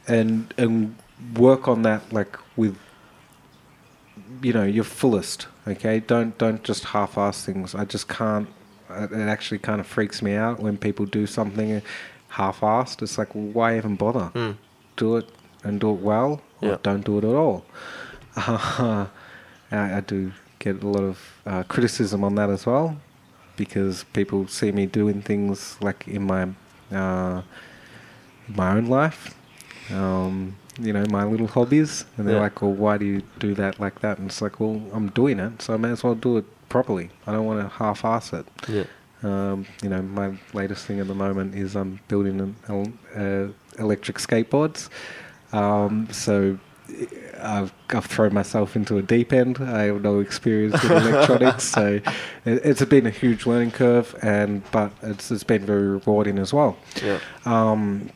and 0.10 0.54
and 0.58 0.96
work 1.38 1.68
on 1.68 1.82
that 1.84 2.02
like 2.14 2.38
with 2.58 2.78
you 4.42 4.54
know 4.54 4.64
your 4.64 4.84
fullest. 4.84 5.48
Okay, 5.68 6.00
don't 6.00 6.38
don't 6.38 6.64
just 6.64 6.84
half-ass 6.86 7.46
things. 7.46 7.76
I 7.76 7.86
just 7.86 8.08
can't. 8.08 8.48
It 8.90 9.12
actually 9.14 9.60
kind 9.60 9.80
of 9.80 9.86
freaks 9.88 10.22
me 10.22 10.34
out 10.36 10.60
when 10.60 10.78
people 10.78 11.06
do 11.06 11.28
something 11.28 11.82
half-assed. 12.30 13.02
It's 13.04 13.18
like, 13.20 13.36
well, 13.36 13.46
why 13.46 13.78
even 13.78 13.96
bother? 13.96 14.32
Mm. 14.34 14.58
Do 14.96 15.18
it 15.18 15.30
and 15.64 15.80
do 15.80 15.92
it 15.92 16.00
well, 16.02 16.42
or 16.62 16.70
Yeah. 16.70 16.78
don't 16.82 17.06
do 17.06 17.18
it 17.20 17.24
at 17.24 17.36
all. 17.36 17.66
I, 18.36 19.08
I 19.72 20.02
do 20.06 20.32
get 20.60 20.82
a 20.84 20.88
lot 20.88 21.04
of 21.04 21.20
uh, 21.46 21.64
criticism 21.64 22.24
on 22.24 22.36
that 22.36 22.50
as 22.50 22.66
well, 22.66 22.98
because 23.58 24.06
people 24.14 24.48
see 24.48 24.72
me 24.72 24.86
doing 24.88 25.22
things 25.22 25.78
like 25.82 26.08
in 26.08 26.24
my 26.24 26.48
uh, 26.92 27.42
my 28.48 28.72
own 28.76 28.88
life, 28.88 29.36
um, 29.94 30.56
you 30.80 30.94
know, 30.94 31.06
my 31.10 31.24
little 31.26 31.48
hobbies, 31.48 32.06
and 32.18 32.28
they're 32.28 32.36
Yeah. 32.36 32.42
like, 32.42 32.62
"Well, 32.62 32.72
why 32.72 32.98
do 32.98 33.06
you 33.06 33.22
do 33.40 33.54
that 33.56 33.80
like 33.80 34.00
that?" 34.02 34.18
And 34.18 34.30
it's 34.30 34.42
like, 34.42 34.60
"Well, 34.60 34.82
I'm 34.94 35.10
doing 35.10 35.40
it, 35.40 35.62
so 35.62 35.74
I 35.74 35.78
may 35.78 35.92
as 35.92 36.04
well 36.04 36.16
do 36.16 36.38
it 36.38 36.46
properly. 36.70 37.10
I 37.28 37.32
don't 37.34 37.46
want 37.46 37.62
to 37.62 37.70
half-ass 37.70 38.34
it." 38.34 38.46
Yeah. 38.68 38.84
Um, 39.22 39.66
you 39.84 39.90
know, 39.90 40.02
my 40.02 40.38
latest 40.54 40.86
thing 40.86 41.00
at 41.02 41.08
the 41.08 41.16
moment 41.16 41.54
is 41.56 41.76
I'm 41.76 42.00
building 42.08 42.40
an 42.40 42.56
el- 42.70 42.94
uh, 43.16 43.48
electric 43.78 44.18
skateboards. 44.18 44.88
Um, 45.52 46.08
so 46.12 46.58
I've, 47.42 47.74
I've 47.90 48.06
thrown 48.06 48.34
myself 48.34 48.76
into 48.78 48.98
a 48.98 49.02
deep 49.02 49.34
end. 49.34 49.58
I 49.60 49.84
have 49.84 50.02
no 50.02 50.20
experience 50.20 50.82
with 50.82 50.92
electronics, 51.08 51.66
so 51.66 52.00
it, 52.46 52.62
it's 52.64 52.84
been 52.86 53.06
a 53.08 53.10
huge 53.12 53.46
learning 53.46 53.72
curve, 53.72 54.16
and 54.22 54.62
but 54.72 54.92
it's 55.02 55.30
it's 55.32 55.44
been 55.44 55.66
very 55.66 55.88
rewarding 55.90 56.38
as 56.40 56.54
well. 56.54 56.78
Yeah. 57.04 57.20
Um, 57.46 58.10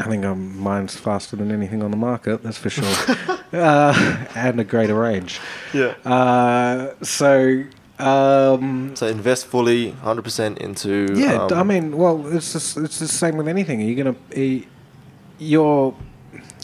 I 0.00 0.04
think 0.04 0.24
um, 0.24 0.58
mine's 0.58 0.96
faster 0.96 1.36
than 1.36 1.50
anything 1.52 1.82
on 1.82 1.90
the 1.90 1.96
market, 1.96 2.42
that's 2.42 2.56
for 2.58 2.70
sure, 2.70 2.84
uh, 3.52 4.26
and 4.34 4.58
a 4.60 4.64
greater 4.64 4.94
range. 4.94 5.40
Yeah. 5.72 5.94
Uh, 6.04 6.94
so. 7.02 7.64
Um, 7.98 8.96
So 8.96 9.06
invest 9.06 9.46
fully, 9.46 9.90
hundred 9.90 10.22
percent 10.22 10.58
into. 10.58 11.08
yeah, 11.14 11.46
d- 11.46 11.54
I 11.54 11.60
um, 11.60 11.68
mean, 11.68 11.96
well, 11.96 12.26
it's 12.34 12.52
just, 12.54 12.76
it's 12.78 12.98
the 12.98 13.06
same 13.06 13.36
with 13.36 13.46
anything. 13.46 13.80
Are 13.80 13.84
you 13.84 13.94
gonna, 13.94 14.16
you're, 15.38 15.94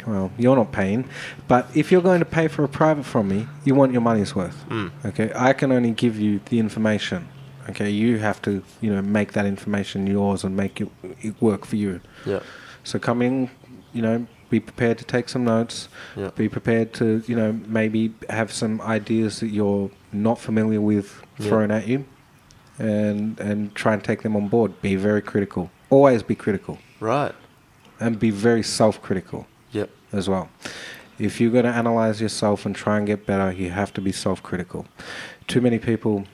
well, 0.06 0.32
you're 0.38 0.56
not 0.56 0.72
paying, 0.72 1.08
but 1.46 1.68
if 1.74 1.92
you're 1.92 2.02
going 2.02 2.20
to 2.20 2.24
pay 2.24 2.48
for 2.48 2.64
a 2.64 2.68
private 2.68 3.04
from 3.04 3.28
me, 3.28 3.46
you 3.64 3.74
want 3.74 3.92
your 3.92 4.00
money's 4.00 4.34
worth. 4.34 4.64
Mm. 4.68 4.90
Okay, 5.04 5.30
I 5.34 5.52
can 5.52 5.70
only 5.70 5.92
give 5.92 6.18
you 6.18 6.40
the 6.46 6.58
information. 6.58 7.28
Okay, 7.68 7.90
you 7.90 8.18
have 8.18 8.40
to, 8.42 8.64
you 8.80 8.92
know, 8.94 9.02
make 9.02 9.32
that 9.32 9.44
information 9.44 10.06
yours 10.06 10.42
and 10.42 10.56
make 10.56 10.80
it, 10.80 10.88
it 11.20 11.40
work 11.40 11.66
for 11.66 11.76
you. 11.76 12.00
Yeah. 12.24 12.40
So 12.88 12.98
come 12.98 13.20
in, 13.20 13.50
you 13.92 14.00
know, 14.00 14.26
be 14.48 14.60
prepared 14.60 14.96
to 14.96 15.04
take 15.04 15.28
some 15.28 15.44
notes. 15.44 15.90
Yeah. 16.16 16.30
Be 16.34 16.48
prepared 16.48 16.94
to, 16.94 17.22
you 17.26 17.36
know, 17.36 17.52
maybe 17.66 18.14
have 18.30 18.50
some 18.50 18.80
ideas 18.80 19.40
that 19.40 19.48
you're 19.48 19.90
not 20.10 20.38
familiar 20.40 20.80
with 20.80 21.20
Yeah. 21.38 21.48
thrown 21.48 21.70
at 21.70 21.86
you, 21.86 22.06
and 22.78 23.38
and 23.40 23.74
try 23.74 23.92
and 23.92 24.02
take 24.02 24.22
them 24.22 24.34
on 24.36 24.48
board. 24.48 24.80
Be 24.80 24.96
very 24.96 25.20
critical. 25.20 25.70
Always 25.90 26.22
be 26.22 26.34
critical, 26.34 26.78
Right. 26.98 27.34
and 28.00 28.18
be 28.18 28.30
very 28.30 28.62
self-critical 28.62 29.46
Yep. 29.72 29.90
as 30.14 30.26
well. 30.28 30.48
If 31.18 31.40
you're 31.42 31.50
going 31.52 31.64
to 31.72 31.76
analyze 31.82 32.22
yourself 32.22 32.64
and 32.64 32.74
try 32.74 32.96
and 32.96 33.06
get 33.06 33.26
better, 33.26 33.52
you 33.52 33.68
have 33.70 33.92
to 33.94 34.00
be 34.00 34.12
self-critical. 34.12 34.86
Too 35.46 35.60
many 35.60 35.78
people. 35.78 36.24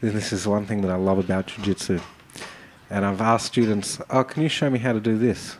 This 0.00 0.32
is 0.32 0.46
one 0.48 0.64
thing 0.66 0.80
that 0.82 0.90
I 0.90 0.96
love 0.96 1.18
about 1.18 1.46
jiu-jitsu. 1.48 1.98
And 2.92 3.06
I've 3.06 3.22
asked 3.22 3.46
students, 3.46 3.98
"Oh, 4.10 4.22
can 4.22 4.42
you 4.42 4.50
show 4.50 4.68
me 4.68 4.78
how 4.78 4.92
to 4.92 5.00
do 5.00 5.16
this?" 5.16 5.56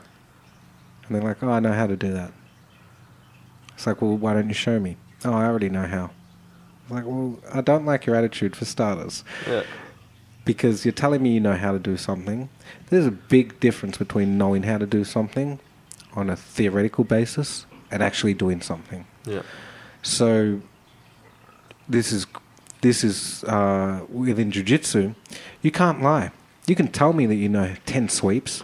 And 1.07 1.17
they're 1.17 1.23
like, 1.23 1.43
"Oh, 1.43 1.51
I 1.51 1.61
know 1.61 1.73
how 1.73 1.87
to 1.87 1.97
do 1.97 2.13
that." 2.13 2.31
It's 3.75 3.87
like, 3.87 4.03
"Well, 4.03 4.17
why 4.17 4.35
don't 4.35 4.49
you 4.49 4.55
show 4.55 4.79
me?" 4.79 4.97
"Oh, 5.25 5.33
I 5.33 5.47
already 5.47 5.71
know 5.71 5.87
how." 5.87 6.11
I'm 6.91 6.97
like, 6.97 7.07
"Well, 7.07 7.39
I 7.53 7.61
don't 7.63 7.87
like 7.87 8.05
your 8.07 8.17
attitude 8.17 8.55
for 8.55 8.65
starters." 8.67 9.25
Yeah. 9.49 9.63
because 10.45 10.85
you're 10.85 10.91
telling 11.05 11.23
me 11.23 11.31
you 11.31 11.39
know 11.39 11.55
how 11.55 11.71
to 11.71 11.79
do 11.79 11.97
something. 11.97 12.49
There's 12.91 13.07
a 13.07 13.13
big 13.13 13.61
difference 13.61 13.97
between 13.97 14.37
knowing 14.37 14.65
how 14.65 14.77
to 14.77 14.87
do 14.87 15.05
something 15.05 15.61
on 16.15 16.29
a 16.29 16.35
theoretical 16.35 17.05
basis 17.05 17.65
and 17.93 18.03
actually 18.03 18.35
doing 18.35 18.61
something. 18.61 19.07
Yeah. 19.25 19.43
So 20.03 20.61
this 21.89 22.11
is 22.11 22.27
this 22.81 23.05
is 23.05 23.45
uh, 23.45 24.01
within 24.09 24.51
jujitsu. 24.51 25.15
You 25.63 25.71
can't 25.71 26.03
lie. 26.03 26.33
You 26.67 26.75
can 26.75 26.89
tell 26.89 27.13
me 27.13 27.27
that 27.27 27.35
you 27.35 27.49
know 27.49 27.75
ten 27.87 28.09
sweeps, 28.09 28.63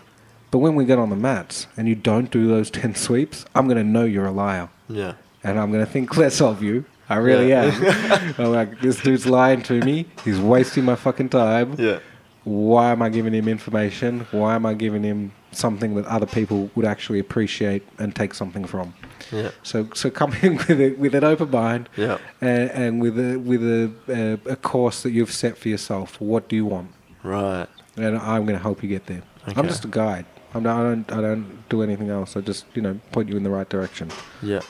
but 0.50 0.58
when 0.58 0.74
we 0.74 0.84
get 0.84 0.98
on 0.98 1.10
the 1.10 1.16
mats 1.16 1.66
and 1.76 1.88
you 1.88 1.94
don't 1.94 2.30
do 2.30 2.46
those 2.46 2.70
ten 2.70 2.94
sweeps, 2.94 3.44
I'm 3.54 3.66
going 3.66 3.78
to 3.78 3.84
know 3.84 4.04
you're 4.04 4.26
a 4.26 4.30
liar, 4.32 4.68
Yeah. 4.88 5.14
and 5.42 5.58
I'm 5.58 5.72
going 5.72 5.84
to 5.84 5.90
think 5.90 6.16
less 6.16 6.40
of 6.40 6.62
you. 6.62 6.84
I 7.08 7.16
really 7.16 7.48
Yeah. 7.48 7.64
am. 7.64 8.34
I'm 8.38 8.52
like, 8.52 8.80
this 8.80 9.00
dude's 9.00 9.26
lying 9.26 9.62
to 9.62 9.80
me. 9.80 10.06
He's 10.24 10.38
wasting 10.38 10.84
my 10.84 10.94
fucking 10.94 11.30
time 11.30 11.74
Yeah. 11.78 11.98
why 12.44 12.92
am 12.92 13.02
I 13.02 13.08
giving 13.08 13.32
him 13.34 13.48
information? 13.48 14.26
Why 14.30 14.54
am 14.54 14.64
I 14.66 14.74
giving 14.74 15.02
him 15.02 15.32
something 15.52 15.94
that 15.96 16.04
other 16.06 16.26
people 16.26 16.70
would 16.74 16.84
actually 16.84 17.18
appreciate 17.18 17.82
and 17.98 18.14
take 18.14 18.32
something 18.34 18.64
from? 18.66 18.94
Yeah. 19.32 19.50
So, 19.62 19.88
so 19.94 20.08
come 20.10 20.34
in 20.42 20.56
with 20.68 20.70
a, 20.80 20.90
with 20.92 21.14
an 21.14 21.24
open 21.24 21.50
mind, 21.50 21.88
Yeah. 21.96 22.18
and, 22.40 22.70
and 22.70 23.02
with 23.02 23.18
a 23.18 23.36
with 23.38 23.62
a, 23.62 23.90
a 24.08 24.52
a 24.52 24.56
course 24.56 25.02
that 25.02 25.10
you've 25.10 25.32
set 25.32 25.58
for 25.58 25.68
yourself. 25.68 26.20
What 26.20 26.48
do 26.48 26.56
you 26.56 26.66
want? 26.66 26.90
Right. 27.24 27.66
And 27.98 28.18
I'm 28.18 28.44
going 28.44 28.56
to 28.56 28.62
help 28.62 28.82
you 28.82 28.88
get 28.88 29.06
there. 29.06 29.22
I'm 29.46 29.66
just 29.66 29.84
a 29.84 29.88
guide. 29.88 30.26
I'm 30.54 30.62
not, 30.62 30.80
I 30.80 30.82
don't 30.82 31.12
I 31.12 31.20
don't 31.20 31.68
do 31.68 31.82
anything 31.82 32.08
else. 32.10 32.36
I 32.36 32.40
just 32.40 32.64
you 32.74 32.82
know 32.82 32.98
point 33.12 33.28
you 33.28 33.36
in 33.36 33.42
the 33.42 33.50
right 33.50 33.68
direction. 33.68 34.10
Yeah. 34.42 34.60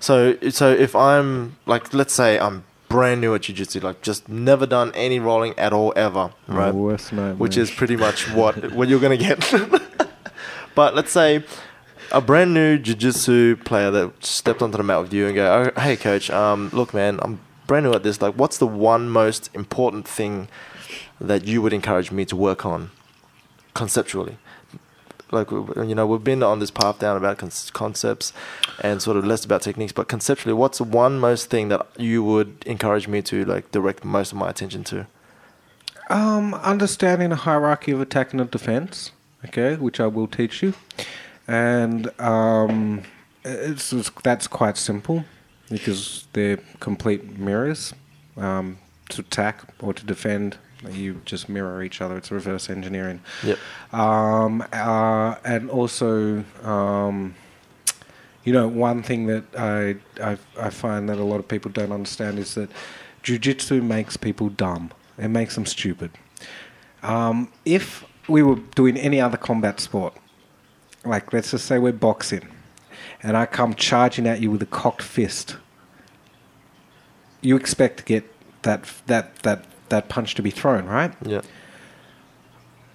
So 0.00 0.36
so 0.50 0.72
if 0.72 0.96
I'm 0.96 1.56
like 1.66 1.94
let's 1.94 2.12
say 2.12 2.38
I'm 2.38 2.64
brand 2.88 3.20
new 3.20 3.34
at 3.34 3.42
jiu-jitsu 3.42 3.80
like 3.80 4.00
just 4.00 4.28
never 4.28 4.64
done 4.66 4.90
any 4.94 5.20
rolling 5.20 5.56
at 5.58 5.72
all 5.72 5.92
ever, 5.94 6.32
right? 6.46 6.74
Nightmare. 6.74 7.34
Which 7.34 7.56
is 7.56 7.70
pretty 7.70 7.96
much 7.96 8.30
what 8.32 8.72
what 8.72 8.88
you're 8.88 9.00
going 9.00 9.18
to 9.18 9.24
get. 9.24 10.10
but 10.74 10.94
let's 10.94 11.12
say 11.12 11.44
a 12.10 12.20
brand 12.20 12.54
new 12.54 12.78
jiu-jitsu 12.78 13.56
player 13.56 13.90
that 13.90 14.24
stepped 14.24 14.62
onto 14.62 14.76
the 14.76 14.82
mat 14.82 15.02
with 15.02 15.12
you 15.12 15.26
and 15.26 15.34
go, 15.36 15.72
oh, 15.76 15.80
"Hey 15.80 15.96
coach, 15.96 16.30
um 16.30 16.70
look 16.72 16.92
man, 16.92 17.20
I'm 17.22 17.40
brand 17.68 17.84
new 17.86 17.92
at 17.92 18.02
this. 18.02 18.20
Like 18.20 18.34
what's 18.34 18.58
the 18.58 18.66
one 18.66 19.08
most 19.08 19.50
important 19.54 20.08
thing 20.08 20.48
that 21.20 21.46
you 21.46 21.62
would 21.62 21.72
encourage 21.72 22.10
me 22.10 22.24
to 22.26 22.36
work 22.36 22.64
on 22.66 22.90
conceptually?" 23.74 24.38
like 25.30 25.50
you 25.50 25.94
know 25.94 26.06
we've 26.06 26.24
been 26.24 26.42
on 26.42 26.58
this 26.58 26.70
path 26.70 26.98
down 26.98 27.16
about 27.16 27.38
con- 27.38 27.50
concepts 27.72 28.32
and 28.80 29.02
sort 29.02 29.16
of 29.16 29.24
less 29.24 29.44
about 29.44 29.62
techniques, 29.62 29.92
but 29.92 30.08
conceptually, 30.08 30.54
what's 30.54 30.78
the 30.78 30.84
one 30.84 31.18
most 31.18 31.50
thing 31.50 31.68
that 31.68 31.86
you 31.96 32.22
would 32.22 32.62
encourage 32.66 33.08
me 33.08 33.22
to 33.22 33.44
like 33.44 33.70
direct 33.70 34.04
most 34.04 34.32
of 34.32 34.38
my 34.38 34.50
attention 34.50 34.84
to? 34.84 35.06
Um, 36.10 36.54
understanding 36.54 37.30
the 37.30 37.36
hierarchy 37.36 37.92
of 37.92 38.00
attack 38.00 38.32
and 38.32 38.50
defense, 38.50 39.12
okay, 39.44 39.76
which 39.76 40.00
I 40.00 40.06
will 40.06 40.26
teach 40.26 40.62
you, 40.62 40.74
and 41.46 42.10
um, 42.20 43.02
it's, 43.44 43.92
it's 43.92 44.10
that's 44.22 44.46
quite 44.46 44.76
simple 44.76 45.24
because 45.70 46.26
they're 46.32 46.58
complete 46.80 47.38
mirrors. 47.38 47.92
Um, 48.36 48.78
to 49.08 49.22
attack 49.22 49.62
or 49.80 49.94
to 49.94 50.04
defend, 50.04 50.58
you 50.90 51.20
just 51.24 51.48
mirror 51.48 51.82
each 51.82 52.00
other. 52.00 52.16
It's 52.16 52.30
reverse 52.30 52.70
engineering. 52.70 53.20
Yep. 53.44 53.58
Um, 53.92 54.64
uh, 54.72 55.34
and 55.44 55.70
also, 55.70 56.44
um, 56.62 57.34
you 58.44 58.52
know, 58.52 58.68
one 58.68 59.02
thing 59.02 59.26
that 59.26 59.44
I, 59.56 59.96
I 60.22 60.38
I 60.58 60.70
find 60.70 61.08
that 61.08 61.18
a 61.18 61.24
lot 61.24 61.38
of 61.38 61.48
people 61.48 61.70
don't 61.70 61.92
understand 61.92 62.38
is 62.38 62.54
that 62.54 62.70
jujitsu 63.22 63.82
makes 63.82 64.16
people 64.16 64.48
dumb. 64.48 64.90
It 65.18 65.28
makes 65.28 65.54
them 65.54 65.66
stupid. 65.66 66.12
Um, 67.02 67.52
if 67.64 68.04
we 68.28 68.42
were 68.42 68.56
doing 68.74 68.96
any 68.96 69.20
other 69.20 69.36
combat 69.36 69.80
sport, 69.80 70.14
like 71.04 71.32
let's 71.32 71.50
just 71.50 71.66
say 71.66 71.78
we're 71.78 71.92
boxing, 71.92 72.48
and 73.22 73.36
I 73.36 73.46
come 73.46 73.74
charging 73.74 74.26
at 74.26 74.40
you 74.40 74.50
with 74.50 74.62
a 74.62 74.66
cocked 74.66 75.02
fist, 75.02 75.56
you 77.40 77.56
expect 77.56 77.98
to 77.98 78.04
get 78.04 78.24
that 78.62 78.92
that 79.06 79.36
that 79.40 79.64
that 79.90 80.08
punch 80.08 80.34
to 80.36 80.42
be 80.42 80.50
thrown, 80.50 80.86
right? 80.86 81.12
Yeah. 81.22 81.42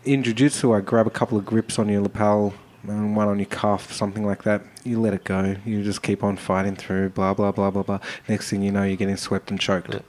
in 0.06 0.22
jiu-jitsu 0.24 0.74
i 0.74 0.82
grab 0.82 1.08
a 1.08 1.10
couple 1.10 1.38
of 1.38 1.46
grips 1.46 1.80
on 1.80 1.88
your 1.88 2.02
lapel 2.02 2.54
and 2.86 3.16
one 3.16 3.28
on 3.30 3.40
your 3.40 3.46
cuff 3.48 3.94
something 3.94 4.26
like 4.26 4.44
that 4.44 4.62
you 4.84 5.00
let 5.00 5.14
it 5.14 5.24
go 5.24 5.56
you 5.66 5.82
just 5.84 6.02
keep 6.04 6.24
on 6.24 6.36
fighting 6.36 6.76
through 6.76 7.08
blah 7.10 7.34
blah 7.34 7.52
blah 7.52 7.72
blah 7.72 7.84
blah 7.84 8.00
next 8.28 8.50
thing 8.50 8.62
you 8.62 8.72
know 8.72 8.84
you're 8.84 8.98
getting 8.98 9.16
swept 9.16 9.50
and 9.50 9.60
choked 9.62 9.94
Yeah. 9.94 10.02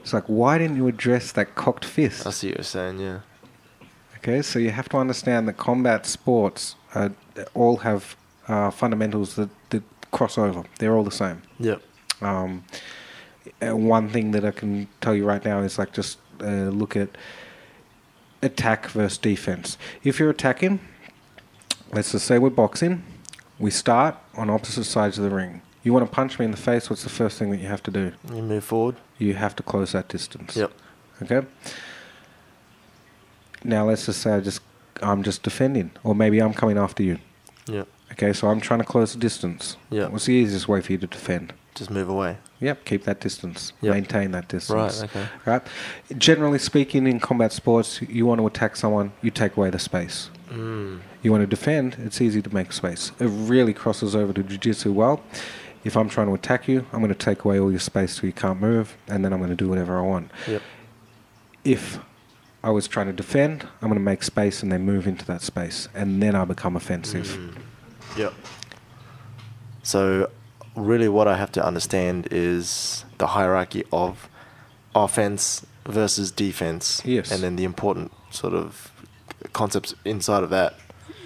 it's 0.00 0.14
like 0.14 0.24
why 0.26 0.56
didn't 0.56 0.76
you 0.76 0.88
address 0.88 1.32
that 1.32 1.54
cocked 1.54 1.84
fist 1.84 2.26
I 2.26 2.30
see 2.30 2.48
what 2.48 2.56
you're 2.58 2.64
saying. 2.64 2.98
Yeah. 2.98 3.20
okay 4.16 4.40
so 4.40 4.58
you 4.58 4.70
have 4.70 4.88
to 4.88 4.96
understand 4.96 5.46
that 5.48 5.58
combat 5.58 6.06
sports 6.06 6.76
uh, 6.94 7.10
all 7.52 7.76
have 7.78 8.16
uh, 8.48 8.70
fundamentals 8.70 9.34
that, 9.34 9.50
that 9.70 9.82
cross 10.12 10.38
over 10.38 10.62
they're 10.78 10.94
all 10.96 11.04
the 11.04 11.10
same 11.10 11.42
Yep. 11.58 11.82
um, 12.22 12.64
one 13.60 14.08
thing 14.08 14.30
that 14.32 14.44
I 14.44 14.50
can 14.50 14.88
tell 15.00 15.14
you 15.14 15.24
right 15.24 15.44
now 15.44 15.60
is 15.60 15.78
like 15.78 15.92
just 15.92 16.18
uh, 16.40 16.70
look 16.70 16.96
at 16.96 17.08
attack 18.42 18.86
versus 18.88 19.18
defense. 19.18 19.78
If 20.04 20.18
you're 20.18 20.30
attacking, 20.30 20.80
let's 21.92 22.12
just 22.12 22.26
say 22.26 22.38
we're 22.38 22.50
boxing, 22.50 23.02
we 23.58 23.70
start 23.70 24.16
on 24.34 24.50
opposite 24.50 24.84
sides 24.84 25.18
of 25.18 25.24
the 25.24 25.34
ring. 25.34 25.62
You 25.82 25.92
want 25.92 26.04
to 26.04 26.10
punch 26.10 26.38
me 26.38 26.44
in 26.44 26.50
the 26.50 26.56
face, 26.56 26.90
what's 26.90 27.04
the 27.04 27.08
first 27.08 27.38
thing 27.38 27.50
that 27.50 27.58
you 27.58 27.68
have 27.68 27.82
to 27.84 27.90
do? 27.90 28.12
You 28.32 28.42
move 28.42 28.64
forward. 28.64 28.96
You 29.18 29.34
have 29.34 29.54
to 29.56 29.62
close 29.62 29.92
that 29.92 30.08
distance. 30.08 30.56
Yep. 30.56 30.72
Okay. 31.22 31.46
Now 33.64 33.86
let's 33.86 34.06
just 34.06 34.20
say 34.20 34.32
I 34.34 34.40
just 34.40 34.60
I'm 35.02 35.22
just 35.22 35.42
defending, 35.42 35.90
or 36.04 36.14
maybe 36.14 36.40
I'm 36.40 36.54
coming 36.54 36.78
after 36.78 37.02
you. 37.02 37.18
Yep. 37.66 37.88
Okay, 38.12 38.32
so 38.32 38.48
I'm 38.48 38.60
trying 38.60 38.80
to 38.80 38.86
close 38.86 39.12
the 39.12 39.18
distance. 39.18 39.76
Yeah. 39.90 40.06
What's 40.08 40.26
the 40.26 40.32
easiest 40.32 40.68
way 40.68 40.80
for 40.80 40.92
you 40.92 40.98
to 40.98 41.06
defend? 41.06 41.52
Just 41.76 41.90
move 41.90 42.08
away. 42.08 42.38
Yep, 42.60 42.86
keep 42.86 43.04
that 43.04 43.20
distance. 43.20 43.74
Yep. 43.82 43.92
Maintain 43.92 44.30
that 44.30 44.48
distance. 44.48 45.02
Right, 45.02 45.10
okay. 45.10 45.28
Right. 45.44 45.62
Generally 46.16 46.58
speaking, 46.60 47.06
in 47.06 47.20
combat 47.20 47.52
sports, 47.52 48.00
you 48.00 48.24
want 48.24 48.40
to 48.40 48.46
attack 48.46 48.76
someone, 48.76 49.12
you 49.20 49.30
take 49.30 49.58
away 49.58 49.68
the 49.68 49.78
space. 49.78 50.30
Mm. 50.48 51.00
You 51.22 51.30
want 51.30 51.42
to 51.42 51.46
defend, 51.46 51.96
it's 51.98 52.22
easy 52.22 52.40
to 52.40 52.54
make 52.54 52.72
space. 52.72 53.12
It 53.20 53.26
really 53.26 53.74
crosses 53.74 54.16
over 54.16 54.32
to 54.32 54.42
jiu-jitsu 54.42 54.90
well. 54.90 55.22
If 55.84 55.98
I'm 55.98 56.08
trying 56.08 56.28
to 56.28 56.34
attack 56.34 56.66
you, 56.66 56.86
I'm 56.92 57.00
going 57.00 57.12
to 57.12 57.14
take 57.14 57.44
away 57.44 57.60
all 57.60 57.70
your 57.70 57.78
space 57.78 58.20
so 58.20 58.26
you 58.26 58.32
can't 58.32 58.58
move, 58.58 58.96
and 59.06 59.22
then 59.22 59.34
I'm 59.34 59.38
going 59.38 59.50
to 59.50 59.56
do 59.56 59.68
whatever 59.68 59.98
I 59.98 60.02
want. 60.02 60.30
Yep. 60.48 60.62
If 61.62 61.98
I 62.64 62.70
was 62.70 62.88
trying 62.88 63.08
to 63.08 63.12
defend, 63.12 63.68
I'm 63.82 63.88
going 63.88 63.94
to 63.94 64.00
make 64.00 64.22
space 64.22 64.62
and 64.62 64.72
then 64.72 64.82
move 64.86 65.06
into 65.06 65.26
that 65.26 65.42
space, 65.42 65.90
and 65.94 66.22
then 66.22 66.34
I 66.34 66.46
become 66.46 66.74
offensive. 66.74 67.26
Mm. 67.26 68.18
Yep. 68.18 68.34
So, 69.82 70.30
really, 70.76 71.08
what 71.08 71.26
I 71.26 71.36
have 71.36 71.50
to 71.52 71.64
understand 71.64 72.28
is 72.30 73.04
the 73.18 73.28
hierarchy 73.28 73.84
of 73.92 74.28
offense 74.94 75.66
versus 75.86 76.30
defense. 76.30 77.02
Yes. 77.04 77.30
And 77.30 77.42
then 77.42 77.56
the 77.56 77.64
important 77.64 78.12
sort 78.30 78.54
of 78.54 78.92
concepts 79.52 79.94
inside 80.04 80.42
of 80.42 80.50
that. 80.50 80.74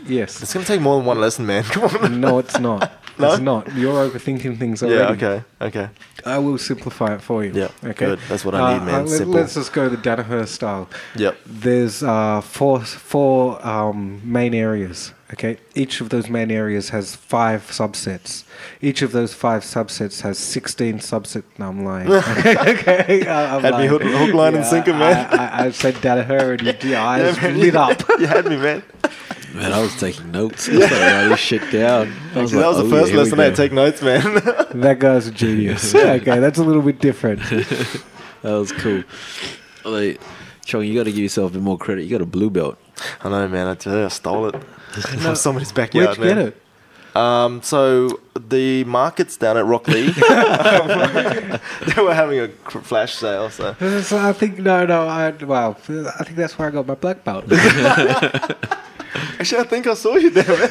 Yes. 0.07 0.43
It's 0.43 0.55
going 0.55 0.65
to 0.65 0.73
take 0.73 0.81
more 0.81 0.97
than 0.97 1.05
one 1.07 1.21
lesson, 1.21 1.47
man. 1.47 1.65
Come 1.65 1.85
on. 1.85 2.21
no, 2.21 2.39
it's 2.39 2.59
not. 2.59 2.91
No? 3.19 3.33
It's 3.33 3.41
not. 3.41 3.75
You're 3.75 4.09
overthinking 4.09 4.59
things 4.59 4.83
already. 4.83 4.99
yeah, 4.99 5.11
okay. 5.33 5.45
Okay. 5.61 5.89
I 6.25 6.39
will 6.39 6.59
simplify 6.59 7.15
it 7.15 7.23
for 7.23 7.45
you. 7.45 7.53
Yeah, 7.53 7.69
Okay. 7.85 8.07
good. 8.07 8.19
That's 8.29 8.45
what 8.45 8.55
I 8.55 8.79
need, 8.79 8.85
man. 8.85 9.07
let, 9.07 9.09
Simple. 9.19 9.39
us 9.39 9.55
just 9.55 9.73
go 9.73 9.89
the 9.89 9.97
Danaher 9.97 10.47
style. 10.47 10.89
Yep. 11.17 11.37
There's 11.47 12.03
uh, 12.03 12.41
four 12.43 12.81
four 12.81 13.65
um, 13.67 14.21
main 14.25 14.55
areas. 14.55 15.13
Okay. 15.33 15.59
Each 15.75 16.01
of 16.01 16.09
those 16.11 16.29
main 16.29 16.51
areas 16.51 16.89
has 16.91 17.15
five 17.15 17.63
subsets. 17.71 18.45
Each 18.83 19.01
of 19.01 19.13
those 19.13 19.33
five 19.33 19.63
subsets 19.63 20.23
has 20.23 20.39
sixteen 20.39 20.99
subsets. 20.99 21.45
No, 21.59 21.69
I'm 21.69 21.85
lying. 21.85 22.11
okay. 22.11 23.27
I- 23.27 23.57
I'm 23.57 23.63
Had 23.63 23.79
me 23.79 23.87
hook- 23.87 24.03
hook, 24.03 24.35
line, 24.35 24.55
and 24.57 24.65
sinker, 24.67 24.93
man. 24.93 25.27
I, 25.33 25.37
I, 25.63 25.65
I 25.67 25.71
said 25.71 25.95
Danaher, 25.97 26.59
and 26.59 26.63
your 26.83 26.93
Yeah, 26.93 27.07
eyes 27.07 27.37
man, 27.41 27.59
lit 27.61 27.77
up. 27.77 28.03
You 28.19 28.27
had 28.27 28.47
me, 28.47 28.57
man. 28.57 28.83
Man, 29.55 29.73
I 29.73 29.81
was 29.81 29.99
taking 29.99 30.31
notes. 30.31 30.69
I 30.69 30.73
was 30.77 30.81
like 30.83 30.91
writing 30.93 31.37
shit 31.37 31.71
down. 31.73 32.13
I 32.35 32.43
was 32.43 32.53
that 32.53 32.67
was 32.67 32.77
the 32.77 32.83
oh, 32.83 32.87
yeah, 32.87 32.91
first 32.91 33.11
here 33.11 33.17
we 33.19 33.25
lesson 33.25 33.41
I 33.41 33.45
had 33.45 33.51
go. 33.51 33.57
to 33.57 33.63
take 33.63 33.73
notes, 33.73 34.03
man. 34.03 34.35
that 34.81 34.99
guy's 34.99 35.27
a 35.27 35.31
genius. 35.33 35.95
okay, 35.95 36.39
that's 36.39 36.59
a 36.59 36.65
little 36.65 36.83
bit 36.83 37.01
different. 37.01 37.41
That 38.43 38.53
was 38.55 38.73
cool. 38.73 39.03
Like, 39.85 40.21
Chong, 40.65 40.85
you 40.85 40.95
got 40.95 41.05
to 41.05 41.11
give 41.11 41.21
yourself 41.21 41.51
a 41.51 41.55
bit 41.55 41.63
more 41.63 41.79
credit. 41.79 42.05
You 42.05 42.11
got 42.11 42.21
a 42.23 42.27
blue 42.27 42.51
belt. 42.51 42.79
I 43.23 43.29
know, 43.29 43.49
man. 43.49 43.67
I 43.67 43.75
tell 43.75 43.97
you, 43.97 44.05
I 44.05 44.09
stole 44.09 44.47
it 44.47 44.63
from 44.63 45.35
somebody's 45.35 45.73
Where'd 45.75 45.93
backyard, 45.93 46.19
you 46.19 46.25
get 46.25 46.37
man. 46.37 46.47
it? 46.49 46.57
Um, 47.17 47.61
so 47.63 48.21
the 48.39 48.85
markets 48.85 49.37
down 49.37 49.57
at 49.57 49.65
Rocklea, 49.65 50.15
they 51.95 52.03
were 52.03 52.15
having 52.15 52.39
a 52.39 52.49
cr- 52.49 52.79
flash 52.79 53.15
sale. 53.15 53.51
So 53.51 53.75
So 54.03 54.17
I 54.17 54.33
think 54.33 54.59
no, 54.59 54.87
no. 54.87 55.09
I 55.09 55.33
well, 55.33 55.77
I 55.89 56.25
think 56.25 56.37
that's 56.37 56.57
where 56.57 56.69
I 56.69 56.71
got 56.71 56.87
my 56.87 56.95
black 56.95 57.25
belt. 57.25 57.47
Actually, 59.39 59.61
I 59.63 59.65
think 59.65 59.87
I 59.87 59.95
saw 59.95 60.17
you 60.17 60.31
there, 60.31 60.47
man. 60.47 60.71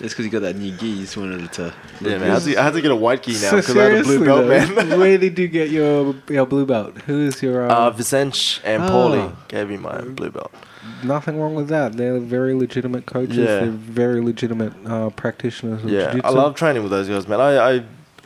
It's 0.00 0.12
because 0.14 0.24
you 0.24 0.30
got 0.32 0.42
that 0.42 0.56
new 0.56 0.72
gi. 0.72 0.86
You 0.88 1.00
just 1.02 1.16
wanted 1.16 1.42
it 1.42 1.52
to. 1.54 1.72
Yeah, 2.00 2.18
man. 2.18 2.30
I 2.30 2.34
had, 2.34 2.42
to, 2.42 2.56
I 2.58 2.62
had 2.64 2.72
to 2.72 2.80
get 2.82 2.90
a 2.90 2.96
white 2.96 3.22
key 3.22 3.32
now 3.34 3.50
so 3.50 3.56
because 3.58 3.76
I 3.76 3.84
had 3.84 4.00
a 4.00 4.02
blue 4.02 4.24
belt, 4.24 4.48
though, 4.48 4.74
man. 4.84 4.98
where 5.00 5.16
did 5.16 5.38
you 5.38 5.46
get 5.46 5.70
your 5.70 6.14
your 6.28 6.44
blue 6.44 6.66
belt? 6.66 6.98
Who 7.02 7.20
is 7.26 7.40
your? 7.42 7.70
Uh, 7.70 7.86
Um, 7.88 7.94
Vicench 7.94 8.58
and 8.64 8.82
Ah. 8.82 8.88
Paulie 8.90 9.32
gave 9.48 9.68
me 9.68 9.76
my 9.76 10.00
blue 10.00 10.30
belt. 10.30 10.52
nothing 11.04 11.38
wrong 11.40 11.54
with 11.54 11.68
that. 11.68 11.92
They're 11.96 12.18
very 12.18 12.52
legitimate 12.54 13.06
coaches. 13.06 13.36
Yeah. 13.36 13.60
They're 13.60 13.70
very 13.70 14.20
legitimate 14.20 14.72
uh, 14.86 15.10
practitioners. 15.10 15.84
Of 15.84 15.90
Yeah, 15.90 16.08
I 16.08 16.12
jiu-jitsu. 16.14 16.34
love 16.36 16.54
training 16.56 16.82
with 16.82 16.90
those 16.90 17.08
guys, 17.08 17.28
man. 17.28 17.40
I, 17.40 17.52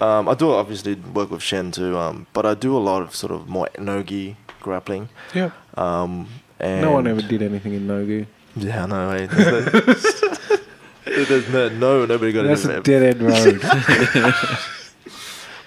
I, 0.01 0.19
um, 0.19 0.29
I 0.31 0.35
do 0.35 0.51
obviously 0.53 0.95
work 0.95 1.31
with 1.31 1.43
Shen 1.43 1.71
too, 1.73 1.97
um, 1.99 2.27
but 2.33 2.47
I 2.47 2.55
do 2.55 2.75
a 2.75 2.81
lot 2.81 3.03
of 3.03 3.15
sort 3.15 3.33
of 3.33 3.49
more 3.49 3.69
no-gi 3.79 4.37
grappling. 4.63 5.11
Yeah. 5.35 5.51
Um, 5.77 6.29
and 6.59 6.81
No 6.81 6.93
one 6.93 7.07
ever 7.07 7.21
did 7.21 7.43
anything 7.43 7.75
in 7.75 7.87
no-gi. 7.87 8.27
Yeah, 8.57 8.85
I 8.85 8.87
know. 8.87 9.11
Hey, 9.11 9.27
there's, 9.27 10.23
no, 10.23 10.37
there's 11.05 11.49
no, 11.51 11.69
no, 11.69 12.07
nobody 12.07 12.33
got 12.33 12.45
That's 12.45 12.65
it. 12.65 12.79
a 12.79 12.81
dead 12.81 13.03
end 13.03 13.23
road. 13.23 13.63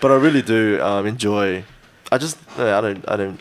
But 0.01 0.11
I 0.11 0.15
really 0.15 0.41
do 0.41 0.79
um, 0.81 1.05
enjoy. 1.05 1.63
I 2.11 2.17
just 2.17 2.37
I 2.57 2.81
don't 2.81 3.03
I 3.09 3.15
don't 3.17 3.39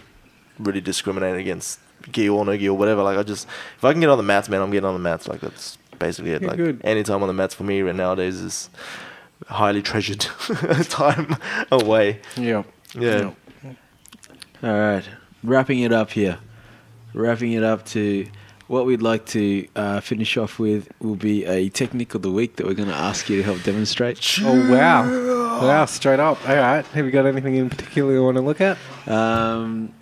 really 0.58 0.80
discriminate 0.80 1.36
against 1.36 1.78
gi 2.10 2.28
or 2.28 2.44
no 2.44 2.56
gi 2.56 2.68
or 2.68 2.76
whatever. 2.76 3.02
Like 3.02 3.16
I 3.16 3.22
just 3.22 3.46
if 3.76 3.84
I 3.84 3.92
can 3.92 4.00
get 4.00 4.10
on 4.10 4.18
the 4.18 4.24
mats, 4.24 4.48
man, 4.48 4.60
I'm 4.60 4.70
getting 4.70 4.88
on 4.88 4.94
the 4.94 5.00
mats. 5.00 5.28
Like 5.28 5.40
that's 5.40 5.78
basically 5.98 6.32
it. 6.32 6.42
Yeah, 6.42 6.48
like 6.48 6.56
good. 6.56 6.80
any 6.82 7.02
time 7.02 7.22
on 7.22 7.28
the 7.28 7.34
mats 7.34 7.54
for 7.54 7.62
me 7.62 7.80
right 7.82 7.94
nowadays 7.94 8.40
is 8.40 8.70
highly 9.46 9.82
treasured 9.82 10.20
time 10.88 11.36
away. 11.70 12.20
yeah. 12.36 12.64
Yeah. 12.94 13.32
All 14.62 14.72
right, 14.72 15.04
wrapping 15.44 15.80
it 15.80 15.92
up 15.92 16.10
here. 16.10 16.38
Wrapping 17.14 17.52
it 17.52 17.62
up 17.62 17.84
to 17.86 18.26
what 18.68 18.86
we'd 18.86 19.02
like 19.02 19.26
to 19.26 19.66
uh, 19.76 20.00
finish 20.00 20.36
off 20.36 20.58
with 20.58 20.88
will 21.00 21.16
be 21.16 21.44
a 21.44 21.68
technique 21.70 22.14
of 22.14 22.22
the 22.22 22.30
week 22.30 22.56
that 22.56 22.66
we're 22.66 22.74
going 22.74 22.88
to 22.90 22.94
ask 22.94 23.28
you 23.28 23.36
to 23.38 23.42
help 23.42 23.62
demonstrate. 23.62 24.38
Oh 24.42 24.70
wow. 24.70 25.04
Wow, 25.62 25.84
straight 25.86 26.20
up. 26.20 26.38
All 26.48 26.54
right. 26.54 26.84
Have 26.86 27.04
you 27.04 27.10
got 27.10 27.26
anything 27.26 27.56
in 27.56 27.68
particular 27.70 28.12
you 28.12 28.22
want 28.22 28.36
to 28.36 28.42
look 28.42 28.60
at? 28.60 28.76
Um, 29.08 29.92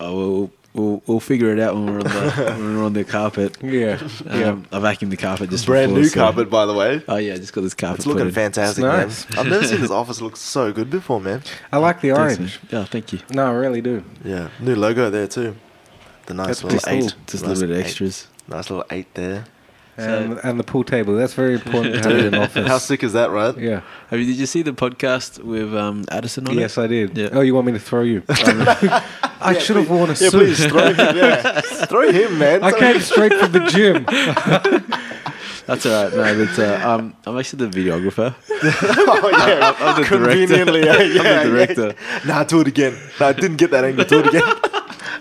oh, 0.00 0.14
we'll, 0.16 0.50
we'll 0.74 1.02
we'll 1.06 1.20
figure 1.20 1.50
it 1.52 1.58
out 1.58 1.74
when 1.74 1.86
we're 1.86 1.98
on 1.98 2.04
the 2.04 2.54
when 2.58 2.76
we're 2.76 2.84
on 2.84 2.92
the 2.92 3.04
carpet. 3.04 3.56
Yeah. 3.62 4.06
Yeah. 4.26 4.48
Um, 4.50 4.66
I 4.70 4.78
vacuumed 4.78 5.10
the 5.10 5.16
carpet 5.16 5.50
just 5.50 5.66
Brand 5.66 5.90
before, 5.90 6.02
new 6.02 6.08
so- 6.08 6.20
carpet, 6.20 6.50
by 6.50 6.66
the 6.66 6.74
way. 6.74 7.02
Oh 7.08 7.16
yeah, 7.16 7.36
just 7.36 7.52
got 7.52 7.62
this 7.62 7.74
carpet. 7.74 8.00
It's 8.00 8.06
looking 8.06 8.20
put 8.24 8.28
in. 8.28 8.34
fantastic, 8.34 8.84
nice. 8.84 9.28
man. 9.30 9.38
I've 9.38 9.46
never 9.50 9.66
seen 9.66 9.80
this 9.80 9.90
office 10.02 10.20
look 10.20 10.36
so 10.36 10.72
good 10.72 10.90
before, 10.90 11.20
man. 11.20 11.42
I 11.72 11.78
like 11.78 12.00
the 12.00 12.10
Thanks, 12.10 12.36
orange. 12.38 12.60
man. 12.70 12.82
Yeah, 12.82 12.84
thank 12.84 13.12
you. 13.12 13.20
No, 13.30 13.46
I 13.46 13.52
really 13.52 13.80
do. 13.80 14.04
Yeah, 14.24 14.50
new 14.60 14.76
logo 14.76 15.10
there 15.10 15.26
too. 15.26 15.56
The 16.26 16.34
nice 16.34 16.46
That's 16.46 16.64
little 16.64 16.76
just 16.78 16.88
eight. 16.88 17.02
all- 17.02 17.08
Just 17.26 17.44
a 17.44 17.48
nice 17.48 17.58
little 17.58 17.68
bit 17.74 17.76
eight- 17.78 17.86
extras. 17.86 18.26
Nice 18.48 18.70
little 18.70 18.84
eight 18.90 19.12
there. 19.14 19.44
and, 19.96 20.40
and 20.42 20.58
the 20.58 20.64
pool 20.64 20.82
table. 20.82 21.14
That's 21.14 21.34
very 21.34 21.54
important 21.54 22.02
to 22.02 22.08
have 22.10 22.26
in 22.26 22.34
office. 22.42 22.66
How 22.66 22.78
sick 22.78 23.04
is 23.04 23.12
that, 23.12 23.30
right? 23.30 23.56
Yeah. 23.56 23.82
Have 24.10 24.18
you, 24.18 24.26
did 24.26 24.36
you 24.36 24.46
see 24.46 24.62
the 24.62 24.72
podcast 24.72 25.38
with 25.42 25.72
um, 25.74 26.04
Addison 26.10 26.48
on 26.48 26.58
Yes, 26.58 26.76
it? 26.76 26.82
I 26.82 26.86
did. 26.88 27.16
Yeah. 27.16 27.28
Oh, 27.32 27.42
you 27.42 27.54
want 27.54 27.66
me 27.68 27.72
to 27.74 27.78
throw 27.78 28.02
you? 28.02 28.22
I 28.28 29.56
should 29.60 29.76
have 29.76 29.88
worn 29.88 30.04
a 30.10 30.14
Yeah, 30.14 30.14
suit. 30.14 30.32
please 30.32 30.66
throw 30.66 30.92
him. 30.92 31.16
Yeah, 31.16 31.60
throw 31.60 32.10
him, 32.10 32.38
man. 32.38 32.64
I 32.64 32.72
came 32.72 33.00
straight 33.00 33.34
from 33.34 33.52
the 33.52 33.60
gym. 33.66 34.04
That's 35.66 35.86
all 35.86 36.04
right. 36.10 36.12
No, 36.12 36.44
but 36.46 36.58
uh, 36.58 36.88
um, 36.90 37.14
I'm 37.24 37.38
actually 37.38 37.66
the 37.66 37.78
videographer. 37.80 38.34
oh 38.50 39.30
yeah, 39.46 39.74
I'm 39.78 40.02
the 40.02 40.06
conveniently. 40.08 40.84
Yeah, 40.84 41.00
yeah, 41.02 41.02
I'm 41.02 41.06
the 41.12 41.22
yeah. 41.22 41.44
director. 41.44 41.94
Nah, 42.26 42.44
do 42.44 42.60
it 42.60 42.66
again. 42.68 42.98
Nah, 43.20 43.28
I 43.28 43.32
didn't 43.32 43.56
get 43.56 43.70
that 43.70 43.84
angle. 43.84 44.04
Do 44.04 44.18
it 44.20 44.26
again. 44.26 44.42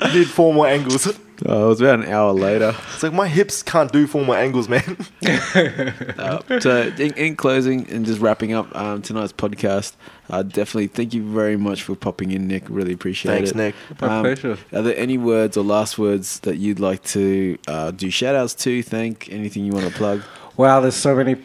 I 0.01 0.13
need 0.13 0.27
four 0.27 0.53
more 0.53 0.67
angles. 0.67 1.07
Oh, 1.45 1.65
it 1.65 1.67
was 1.67 1.81
about 1.81 1.99
an 1.99 2.05
hour 2.05 2.31
later. 2.31 2.75
It's 2.93 3.03
like 3.03 3.11
my 3.11 3.27
hips 3.27 3.63
can't 3.63 3.91
do 3.91 4.07
four 4.07 4.23
more 4.23 4.37
angles, 4.37 4.69
man. 4.69 4.97
Uh, 6.23 6.59
so, 6.59 6.81
in, 6.97 7.13
in 7.13 7.35
closing 7.35 7.89
and 7.89 8.05
just 8.05 8.21
wrapping 8.21 8.53
up 8.53 8.73
um, 8.75 9.01
tonight's 9.01 9.33
podcast, 9.33 9.93
uh, 10.29 10.41
definitely 10.41 10.87
thank 10.87 11.13
you 11.13 11.21
very 11.23 11.57
much 11.57 11.83
for 11.83 11.95
popping 11.95 12.31
in, 12.31 12.47
Nic. 12.47 12.63
Really 12.69 12.93
appreciate 12.93 13.33
Thanks, 13.33 13.51
it. 13.51 13.57
Nic. 13.57 13.75
My 13.99 14.21
pleasure. 14.21 14.57
Are 14.71 14.81
there 14.81 14.95
any 14.95 15.17
words 15.17 15.57
or 15.57 15.63
last 15.63 15.97
words 15.97 16.39
that 16.41 16.57
you'd 16.57 16.79
like 16.79 17.03
to 17.05 17.57
uh, 17.67 17.91
do 17.91 18.09
shout 18.09 18.35
outs 18.35 18.53
to, 18.55 18.81
thank, 18.83 19.31
anything 19.31 19.65
you 19.65 19.73
want 19.73 19.87
to 19.87 19.93
plug? 19.93 20.23
Wow, 20.55 20.79
there's 20.79 20.95
so 20.95 21.15
many 21.15 21.35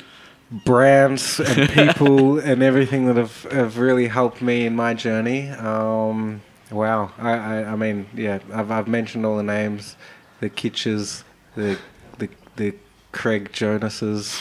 brands 0.64 1.40
and 1.40 1.68
people 1.70 2.38
and 2.44 2.62
everything 2.62 3.06
that 3.06 3.16
have, 3.16 3.42
have 3.44 3.78
really 3.78 4.06
helped 4.06 4.40
me 4.40 4.66
in 4.66 4.76
my 4.76 4.94
journey. 4.94 5.48
Um, 5.50 6.40
wow, 6.70 7.12
I, 7.18 7.32
I, 7.32 7.72
I 7.72 7.76
mean, 7.76 8.06
yeah, 8.14 8.40
I've, 8.52 8.70
I've 8.70 8.88
mentioned 8.88 9.24
all 9.24 9.36
the 9.36 9.42
names, 9.42 9.96
the 10.40 10.50
Kitches, 10.50 11.24
the 11.54 11.78
the, 12.18 12.28
the 12.56 12.74
Craig 13.12 13.52
Joneses, 13.52 14.38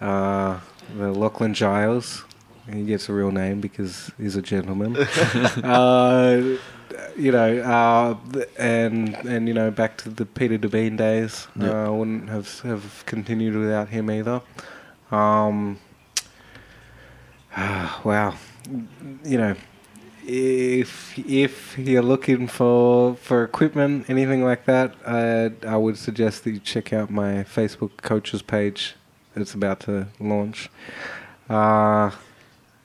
uh, 0.00 0.60
the 0.96 1.12
Lachlan 1.12 1.54
Giles. 1.54 2.24
He 2.72 2.84
gets 2.84 3.08
a 3.08 3.12
real 3.12 3.32
name 3.32 3.60
because 3.60 4.10
he's 4.16 4.36
a 4.36 4.42
gentleman. 4.42 4.96
uh, 5.64 6.56
you 7.16 7.32
know, 7.32 7.58
uh, 7.58 8.16
and 8.58 9.14
and 9.26 9.48
you 9.48 9.54
know, 9.54 9.70
back 9.70 9.96
to 9.98 10.10
the 10.10 10.24
Peter 10.24 10.58
de 10.58 10.68
Been 10.68 10.96
days. 10.96 11.48
Yep. 11.56 11.72
Uh, 11.72 11.86
I 11.86 11.88
wouldn't 11.88 12.28
have 12.28 12.60
have 12.60 13.04
continued 13.06 13.56
without 13.56 13.88
him 13.88 14.10
either. 14.10 14.40
Um, 15.10 15.78
wow, 17.56 18.34
you 19.24 19.38
know, 19.38 19.56
if 20.34 21.18
if 21.18 21.76
you're 21.78 22.02
looking 22.02 22.46
for 22.46 23.16
for 23.16 23.42
equipment, 23.42 24.08
anything 24.08 24.44
like 24.44 24.64
that, 24.66 24.94
I 25.06 25.50
I 25.66 25.76
would 25.76 25.98
suggest 25.98 26.44
that 26.44 26.52
you 26.52 26.60
check 26.60 26.92
out 26.92 27.10
my 27.10 27.42
Facebook 27.44 27.90
coaches 28.02 28.42
page. 28.42 28.94
It's 29.34 29.54
about 29.54 29.80
to 29.80 30.06
launch. 30.20 30.70
Uh, 31.48 32.10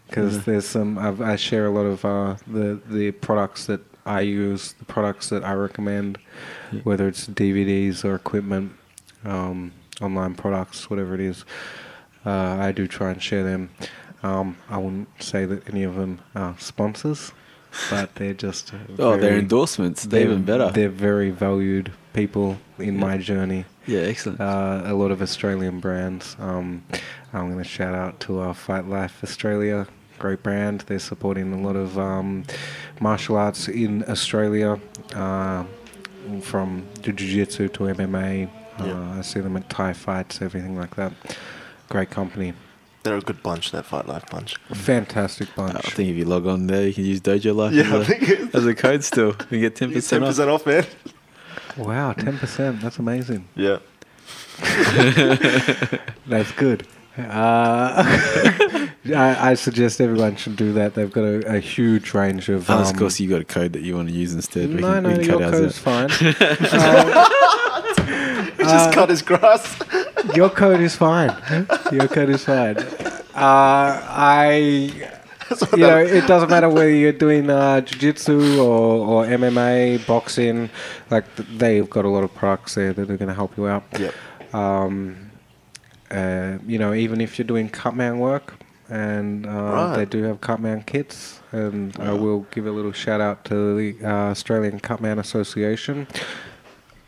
because 0.08 0.38
Mhm. 0.40 0.46
there's 0.46 0.66
some 0.68 0.98
I've, 0.98 1.22
I 1.22 1.36
share 1.36 1.66
a 1.68 1.72
lot 1.72 1.86
of 1.86 2.04
uh, 2.06 2.36
the 2.48 2.80
the 2.90 3.12
products 3.12 3.66
that 3.68 3.82
I 4.06 4.22
use, 4.22 4.74
the 4.74 4.86
products 4.86 5.30
that 5.30 5.44
I 5.44 5.54
recommend, 5.54 6.18
Yeah. 6.72 6.82
whether 6.84 7.08
it's 7.08 7.28
DVDs 7.28 8.04
or 8.06 8.16
equipment, 8.16 8.72
um, 9.24 9.72
online 10.02 10.34
products, 10.36 10.90
whatever 10.90 11.14
it 11.16 11.22
is. 11.22 11.46
Uh, 12.26 12.58
I 12.60 12.72
do 12.72 12.88
try 12.88 13.12
and 13.12 13.22
share 13.22 13.44
them. 13.44 13.70
Um, 14.26 14.58
I 14.70 14.78
wouldn't 14.78 15.08
say 15.22 15.46
that 15.46 15.62
any 15.70 15.84
of 15.84 15.96
them 15.96 16.20
are 16.36 16.56
sponsors, 16.60 17.32
but 17.90 18.16
they're 18.16 18.34
just 18.34 18.74
Oh, 18.98 19.18
they're 19.18 19.38
endorsements. 19.38 20.04
They're 20.04 20.22
they're- 20.22 20.30
even 20.32 20.44
better. 20.44 20.72
They're 20.72 20.90
very 21.12 21.30
valued 21.30 21.92
people 22.14 22.58
in 22.80 22.96
Yeah. 22.96 23.02
my 23.08 23.18
journey 23.18 23.66
Yeah, 23.86 24.00
excellent. 24.02 24.40
uh, 24.42 24.82
a 24.86 24.94
lot 24.94 25.12
of 25.12 25.22
Australian 25.22 25.80
brands. 25.80 26.36
Um, 26.40 26.84
I'm 27.34 27.46
going 27.52 27.64
to 27.64 27.70
shout 27.78 27.94
out 27.94 28.20
to 28.22 28.40
uh, 28.40 28.54
Fight 28.54 28.88
Life 28.88 29.16
Australia, 29.24 29.88
great 30.18 30.42
brand. 30.42 30.84
They're 30.88 31.00
supporting 31.12 31.54
a 31.54 31.62
lot 31.68 31.76
of 31.76 32.00
um, 32.00 32.46
martial 33.02 33.36
arts 33.38 33.68
in 33.68 34.04
Australia, 34.08 34.80
uh, 35.14 35.64
from 36.42 36.86
jiu-jitsu 37.02 37.68
to 37.70 37.84
MMA. 37.90 38.50
Yeah. 38.80 38.94
Uh, 38.94 39.20
I 39.20 39.22
see 39.22 39.42
them 39.42 39.56
at 39.58 39.70
Thai 39.70 39.94
fights, 39.94 40.42
everything 40.42 40.76
like 40.78 40.96
that. 40.96 41.12
Great 41.90 42.10
company, 42.10 42.54
They're 43.06 43.18
a 43.18 43.22
good 43.22 43.44
bunch, 43.44 43.72
that 43.72 43.86
Fight 43.86 44.08
Life 44.08 44.26
bunch. 44.32 44.56
fantastic 44.74 45.54
bunch. 45.56 45.76
I 45.76 45.90
think 45.92 46.10
if 46.10 46.16
you 46.16 46.26
log 46.26 46.48
on 46.48 46.66
there, 46.66 46.88
you 46.88 46.94
can 46.94 47.06
use 47.06 47.22
Dojo 47.22 47.56
Life 47.56 47.72
Yeah, 47.74 47.96
I 47.96 48.00
as, 48.00 48.08
think 48.08 48.54
a, 48.54 48.58
as 48.58 48.66
a 48.66 48.74
code 48.74 49.04
still. 49.04 49.36
You 49.52 49.60
get 49.62 49.76
10% 49.80 50.10
Ten 50.10 50.24
off. 50.24 50.30
percent 50.30 50.50
off, 50.50 50.66
man. 50.66 50.86
Wow, 51.78 52.14
ten 52.14 52.38
percent. 52.40 52.82
That's 52.82 52.98
amazing. 52.98 53.48
Yeah. 53.56 53.78
That's 56.26 56.52
good. 56.54 56.88
Uh, 57.18 58.04
I, 59.14 59.52
I 59.52 59.54
suggest 59.54 60.02
everyone 60.02 60.36
should 60.36 60.56
do 60.56 60.74
that. 60.74 60.94
They've 60.96 61.12
got 61.12 61.24
a, 61.24 61.56
a 61.58 61.60
huge 61.60 62.14
range 62.14 62.50
of. 62.50 62.70
Unless, 62.70 62.90
um, 62.90 62.94
of 62.96 63.00
course, 63.00 63.20
you 63.20 63.30
got 63.30 63.42
a 63.42 63.46
code 63.46 63.74
that 63.74 63.82
you 63.84 63.96
want 63.96 64.08
to 64.10 64.14
use 64.14 64.34
instead. 64.34 64.70
We 64.70 64.76
No, 64.82 64.94
can- 64.94 65.04
no, 65.04 65.10
we 65.10 65.16
can 65.18 65.24
your 65.26 65.40
cut 65.40 65.54
ours 65.54 65.80
code's 65.80 65.88
out. 65.88 66.12
fine. 66.12 67.26
Uh, 68.08 68.44
He 68.58 68.64
just 68.64 68.94
cut 68.94 69.10
his 69.10 69.22
grass. 69.22 69.80
your 70.36 70.50
code 70.50 70.80
is 70.80 70.96
fine. 70.96 71.30
Your 71.92 72.08
code 72.08 72.30
is 72.30 72.44
fine. 72.46 72.78
Uh, 72.78 72.82
I, 73.36 74.56
you 75.74 75.78
know, 75.78 75.98
it 76.00 76.26
doesn't 76.28 76.50
matter 76.50 76.70
whether 76.70 76.90
you're 76.90 77.12
doing 77.12 77.50
uh, 77.50 77.82
jiu-jitsu 77.82 78.60
or, 78.60 79.06
or 79.08 79.26
MMA, 79.26 80.06
boxing. 80.08 80.70
Like 81.12 81.26
they've 81.36 81.88
got 81.90 82.06
a 82.06 82.10
lot 82.10 82.24
of 82.24 82.34
products 82.34 82.76
there 82.76 82.94
that 82.94 83.10
are 83.10 83.18
going 83.18 83.28
to 83.30 83.34
help 83.36 83.56
you 83.58 83.68
out. 83.68 83.84
Yep. 84.00 84.14
Um, 84.54 85.32
uh, 86.12 86.58
you 86.66 86.80
know, 86.80 86.94
even 86.94 87.22
if 87.22 87.38
you're 87.38 87.48
doing 87.48 87.70
cutman 87.70 88.20
work, 88.20 88.56
and 88.90 89.46
uh, 89.46 89.50
Right. 89.50 89.96
they 89.98 90.06
do 90.06 90.24
have 90.24 90.42
cutman 90.42 90.84
kits, 90.84 91.40
and 91.52 91.96
I 92.00 92.14
will 92.14 92.46
give 92.52 92.66
a 92.68 92.72
little 92.72 92.92
shout 92.92 93.22
out 93.22 93.46
to 93.46 93.76
the 93.76 94.06
uh, 94.06 94.32
Australian 94.32 94.80
Cutman 94.80 95.20
Association, 95.20 96.08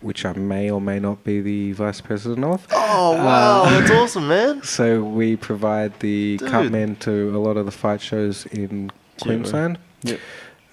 which 0.02 0.26
I 0.26 0.34
may 0.34 0.70
or 0.72 0.80
may 0.82 1.00
not 1.00 1.24
be 1.24 1.42
the 1.42 1.72
vice 1.74 2.02
president 2.02 2.44
of. 2.46 2.66
Oh 2.72 3.14
wow, 3.14 3.64
Uh, 3.64 3.80
that's 3.80 3.92
awesome, 3.92 4.28
man. 4.28 4.62
So 4.78 5.04
we 5.04 5.36
provide 5.36 6.00
the 6.00 6.38
Dude. 6.38 6.50
cutmen 6.50 7.00
to 7.00 7.36
a 7.36 7.40
lot 7.40 7.58
of 7.58 7.66
the 7.66 7.72
fight 7.72 8.02
shows 8.02 8.46
in 8.48 8.92
Queensland. 9.22 9.78
Yep. 10.04 10.20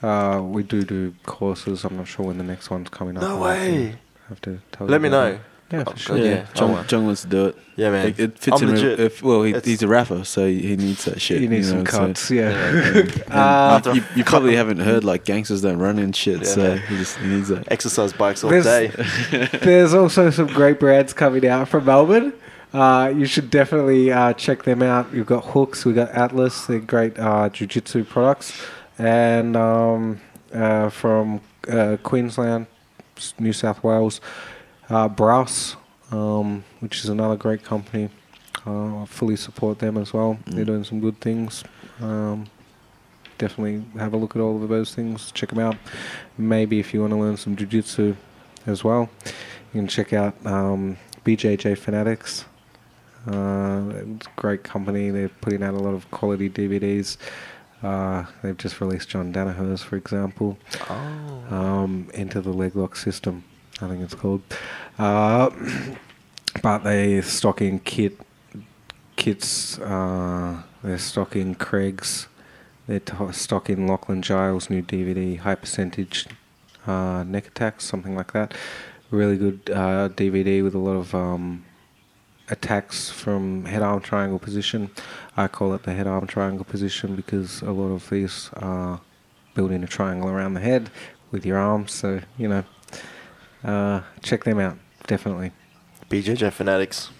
Uh, 0.02 0.42
we 0.42 0.62
do 0.62 0.82
do 0.84 1.14
courses. 1.24 1.84
I'm 1.84 1.96
not 1.96 2.06
sure 2.08 2.26
when 2.26 2.36
the 2.38 2.44
next 2.44 2.68
one's 2.70 2.90
coming 2.90 3.16
up. 3.16 3.22
No 3.22 3.42
I'll 3.42 3.44
have 3.54 3.64
to- 3.64 3.70
way. 3.72 3.94
Have 4.28 4.40
to 4.42 4.58
tell 4.72 4.86
Let 4.86 5.00
me 5.02 5.08
know. 5.10 5.32
that. 5.32 5.40
Yeah, 5.78 5.84
Oh, 5.86 5.90
for 5.92 5.98
sure. 5.98 6.16
Yeah, 6.18 6.24
Yeah, 6.24 6.46
I 6.50 6.58
John, 6.58 6.72
want- 6.72 6.92
wants 6.92 7.22
to 7.22 7.28
do 7.28 7.44
it. 7.46 7.56
Yeah, 7.76 7.90
man. 7.90 8.04
Like, 8.06 8.18
it 8.18 8.38
fits 8.38 8.62
I'm 8.62 8.68
him. 8.68 8.74
legit. 8.74 9.00
If, 9.00 9.22
well, 9.22 9.42
he, 9.42 9.54
he's 9.64 9.82
a 9.82 9.88
rapper, 9.88 10.24
so 10.24 10.46
he 10.46 10.76
needs 10.76 11.04
that 11.06 11.20
shit. 11.20 11.40
He 11.40 11.48
needs 11.48 11.66
you 11.70 11.72
some 11.72 11.84
know, 11.84 11.90
so- 11.90 11.98
cuts, 12.06 12.30
yeah. 12.30 13.04
Uh, 13.30 13.80
you, 13.86 13.94
you, 13.94 14.04
you 14.16 14.24
probably 14.24 14.54
haven't 14.56 14.78
heard 14.78 15.02
like 15.04 15.24
gangsters 15.24 15.62
don't 15.62 15.78
run 15.78 15.98
and 15.98 16.14
shit, 16.14 16.38
Yeah, 16.38 16.44
so 16.44 16.62
man. 16.62 16.78
he 16.88 16.96
just 16.96 17.16
he 17.18 17.26
needs 17.26 17.48
that. 17.48 17.70
Exercise 17.72 18.12
bikes 18.12 18.44
all 18.44 18.50
There's- 18.50 18.64
day. 18.64 19.48
There's 19.62 19.92
also 19.94 20.30
some 20.30 20.46
great 20.46 20.78
brands 20.78 21.12
coming 21.12 21.46
out 21.46 21.68
from 21.68 21.84
Melbourne. 21.86 22.32
Uh, 22.72 23.12
you 23.16 23.24
should 23.24 23.50
definitely 23.50 24.10
uh, 24.10 24.32
check 24.32 24.64
them 24.64 24.82
out. 24.82 25.12
You've 25.14 25.26
got 25.28 25.44
Hooks, 25.44 25.84
we've 25.84 25.94
got 25.94 26.10
Atlas, 26.10 26.66
they're 26.66 26.80
great 26.80 27.16
uh, 27.18 27.48
jiu-jitsu 27.48 28.04
products. 28.04 28.52
And 28.98 29.56
um, 29.56 30.20
uh, 30.52 30.88
from 30.90 31.40
uh, 31.68 31.96
Queensland, 32.02 32.66
New 33.38 33.52
South 33.52 33.82
Wales, 33.84 34.20
uh, 34.90 35.08
Browse, 35.08 35.76
um, 36.10 36.64
which 36.80 37.02
is 37.04 37.08
another 37.08 37.36
great 37.36 37.62
company. 37.64 38.08
Uh, 38.66 39.02
I 39.02 39.06
fully 39.06 39.36
support 39.36 39.78
them 39.78 39.96
as 39.98 40.12
well. 40.12 40.38
They're 40.46 40.64
Mm. 40.64 40.66
doing 40.66 40.84
some 40.84 41.00
good 41.00 41.20
things. 41.20 41.64
Um, 42.00 42.46
definitely 43.38 43.84
have 43.98 44.14
a 44.14 44.16
look 44.16 44.36
at 44.36 44.40
all 44.42 44.62
of 44.62 44.68
those 44.68 44.94
things. 44.94 45.30
Check 45.32 45.50
them 45.50 45.58
out. 45.58 45.76
Maybe 46.38 46.78
if 46.80 46.94
you 46.94 47.00
want 47.00 47.12
to 47.12 47.18
learn 47.18 47.36
some 47.36 47.56
jiu-jitsu 47.56 48.16
as 48.66 48.82
well, 48.84 49.10
you 49.72 49.80
can 49.80 49.88
check 49.88 50.12
out 50.12 50.34
um, 50.46 50.96
BJJ 51.24 51.74
Fanatics. 51.76 52.44
Uh, 53.26 53.82
it's 54.16 54.26
a 54.26 54.30
great 54.36 54.62
company. 54.62 55.10
They're 55.10 55.28
putting 55.28 55.62
out 55.62 55.74
a 55.74 55.78
lot 55.78 55.94
of 55.94 56.10
quality 56.10 56.48
DVDs. 56.48 57.16
Uh, 57.82 58.24
they've 58.42 58.56
just 58.56 58.80
released 58.80 59.08
John 59.10 59.32
Danaher's, 59.32 59.82
for 59.82 59.96
example, 59.96 60.56
Oh. 60.88 61.54
um, 61.54 62.08
Enter 62.14 62.40
the 62.40 62.52
Leg 62.52 62.76
Lock 62.76 62.96
System, 62.96 63.44
I 63.80 63.88
think 63.88 64.02
it's 64.02 64.14
called. 64.14 64.42
Uh, 64.98 65.50
but 66.62 66.78
they're 66.78 67.22
stocking 67.22 67.80
kit 67.80 68.18
kits. 69.16 69.78
Uh, 69.78 70.62
they're 70.82 70.98
stocking 70.98 71.54
Craig's. 71.54 72.28
They're 72.86 73.00
to- 73.00 73.32
stocking 73.32 73.86
Lachlan 73.86 74.22
Giles' 74.22 74.68
new 74.68 74.82
DVD, 74.82 75.38
High 75.38 75.54
Percentage 75.54 76.26
uh, 76.86 77.24
Neck 77.26 77.46
Attacks, 77.46 77.84
something 77.84 78.14
like 78.14 78.32
that. 78.32 78.54
Really 79.10 79.36
good 79.36 79.60
uh, 79.72 80.08
DVD 80.10 80.62
with 80.62 80.74
a 80.74 80.78
lot 80.78 80.96
of 80.96 81.14
um, 81.14 81.64
attacks 82.50 83.10
from 83.10 83.64
head 83.64 83.82
arm 83.82 84.00
triangle 84.00 84.38
position. 84.38 84.90
I 85.36 85.48
call 85.48 85.72
it 85.74 85.84
the 85.84 85.94
head 85.94 86.06
arm 86.06 86.26
triangle 86.26 86.64
position 86.64 87.16
because 87.16 87.62
a 87.62 87.70
lot 87.70 87.92
of 87.92 88.10
these 88.10 88.50
are 88.54 89.00
building 89.54 89.82
a 89.82 89.86
triangle 89.86 90.28
around 90.28 90.54
the 90.54 90.60
head 90.60 90.90
with 91.30 91.46
your 91.46 91.58
arms. 91.58 91.92
So, 91.92 92.20
you 92.36 92.48
know, 92.48 92.64
uh, 93.64 94.02
check 94.22 94.44
them 94.44 94.58
out. 94.58 94.76
Definitely. 95.06 95.52
BJJ 96.10 96.52
fanatics. 96.52 97.10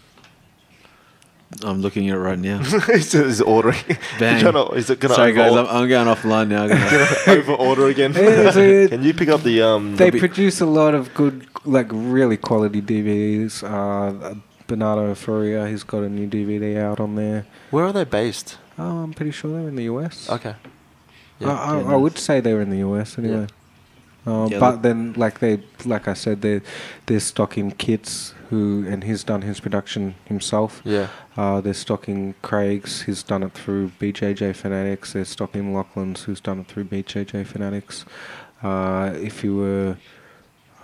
I'm 1.62 1.80
looking 1.82 2.10
at 2.10 2.16
it 2.16 2.18
right 2.18 2.38
now. 2.38 2.58
he's, 2.86 3.12
he's 3.12 3.40
ordering. 3.40 3.78
Bang. 4.18 4.34
He's 4.34 4.42
trying 4.42 4.54
to, 4.54 4.72
is 4.72 4.90
it 4.90 4.98
gonna 4.98 5.14
Sorry, 5.14 5.32
guys, 5.32 5.52
I'm, 5.52 5.66
I'm 5.66 5.88
going 5.88 6.06
offline 6.08 6.48
now. 6.48 6.64
I'm 6.64 6.68
gonna- 7.26 7.38
over 7.40 7.52
order 7.52 7.86
again? 7.86 8.12
Yeah, 8.12 8.50
so 8.50 8.60
it- 8.60 8.90
Can 8.90 9.02
you 9.04 9.14
pick 9.14 9.28
up 9.28 9.42
the 9.42 9.62
um? 9.62 9.96
They 9.96 10.10
the, 10.10 10.18
produce 10.18 10.60
a 10.60 10.66
lot 10.66 10.94
of 10.94 11.14
good, 11.14 11.46
like 11.64 11.86
really 11.90 12.36
quality 12.36 12.82
DVDs. 12.82 13.62
Uh, 13.62 14.34
Bernardo 14.66 15.14
Faria, 15.14 15.68
he's 15.68 15.84
got 15.84 15.98
a 16.02 16.08
new 16.08 16.26
DVD 16.26 16.78
out 16.78 16.98
on 16.98 17.14
there. 17.16 17.46
where 17.70 17.84
are 17.84 17.92
they 17.92 18.04
based? 18.04 18.58
Oh, 18.78 19.02
I'm 19.02 19.12
pretty 19.12 19.30
sure 19.30 19.52
they're 19.52 19.68
in 19.68 19.76
the 19.76 19.84
US. 19.84 20.28
Okay. 20.30 20.54
I, 21.40 21.44
I, 21.44 21.78
I 21.80 21.96
would 21.96 22.18
say 22.18 22.40
they're 22.40 22.62
in 22.62 22.70
the 22.70 22.78
US 22.78 23.18
anyway. 23.18 23.46
Uh, 24.26 24.48
Yeah, 24.50 24.58
but 24.58 24.82
then, 24.82 25.12
like 25.14 25.40
they, 25.40 25.62
like 25.84 26.08
I 26.08 26.14
said, 26.14 26.40
they 26.40 26.60
they're 27.06 27.20
stocking 27.20 27.70
Kit's 27.72 28.34
who, 28.50 28.86
and 28.88 29.04
he's 29.04 29.24
done 29.24 29.42
his 29.42 29.60
production 29.60 30.14
himself. 30.24 30.80
Yeah. 30.84 31.08
Uh, 31.36 31.60
they're 31.60 31.74
stocking 31.74 32.34
Craig's, 32.42 33.02
he's 33.02 33.22
done 33.22 33.42
it 33.42 33.52
through 33.52 33.90
BJJ 34.00 34.54
Fanatics. 34.54 35.12
They're 35.12 35.24
stocking 35.24 35.74
Lachlan's, 35.74 36.22
who's 36.22 36.40
done 36.40 36.60
it 36.60 36.68
through 36.68 36.84
BJJ 36.84 37.46
Fanatics. 37.46 38.04
Uh, 38.62 39.12
if 39.16 39.42
you 39.42 39.56
were 39.56 39.96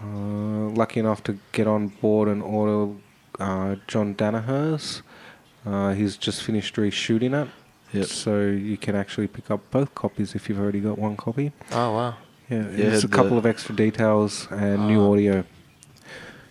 uh, 0.03 0.07
lucky 0.07 1.01
enough 1.01 1.23
to 1.25 1.39
get 1.53 1.67
on 1.67 1.89
board 1.89 2.29
and 2.29 2.43
order 2.43 2.93
uh, 3.39 3.77
John 3.87 4.15
Danaher's, 4.15 5.03
uh, 5.65 5.93
he's 5.93 6.17
just 6.17 6.43
finished 6.43 6.75
reshooting 6.77 7.41
it. 7.41 7.49
Yep. 7.93 8.07
So 8.07 8.41
you 8.41 8.77
can 8.77 8.95
actually 8.95 9.27
pick 9.27 9.51
up 9.51 9.69
both 9.71 9.95
copies 9.95 10.35
if 10.35 10.49
you've 10.49 10.61
already 10.61 10.81
got 10.81 10.99
one 10.99 11.17
copy. 11.17 11.53
Oh 11.73 11.93
wow. 11.95 12.17
Yeah, 12.51 12.56
Yeah, 12.70 12.90
there's 12.90 13.05
a 13.05 13.09
couple 13.09 13.39
of 13.39 13.47
extra 13.47 13.74
details 13.74 14.48
and 14.51 14.89
new 14.89 15.01
Ah. 15.02 15.10
audio. 15.12 15.44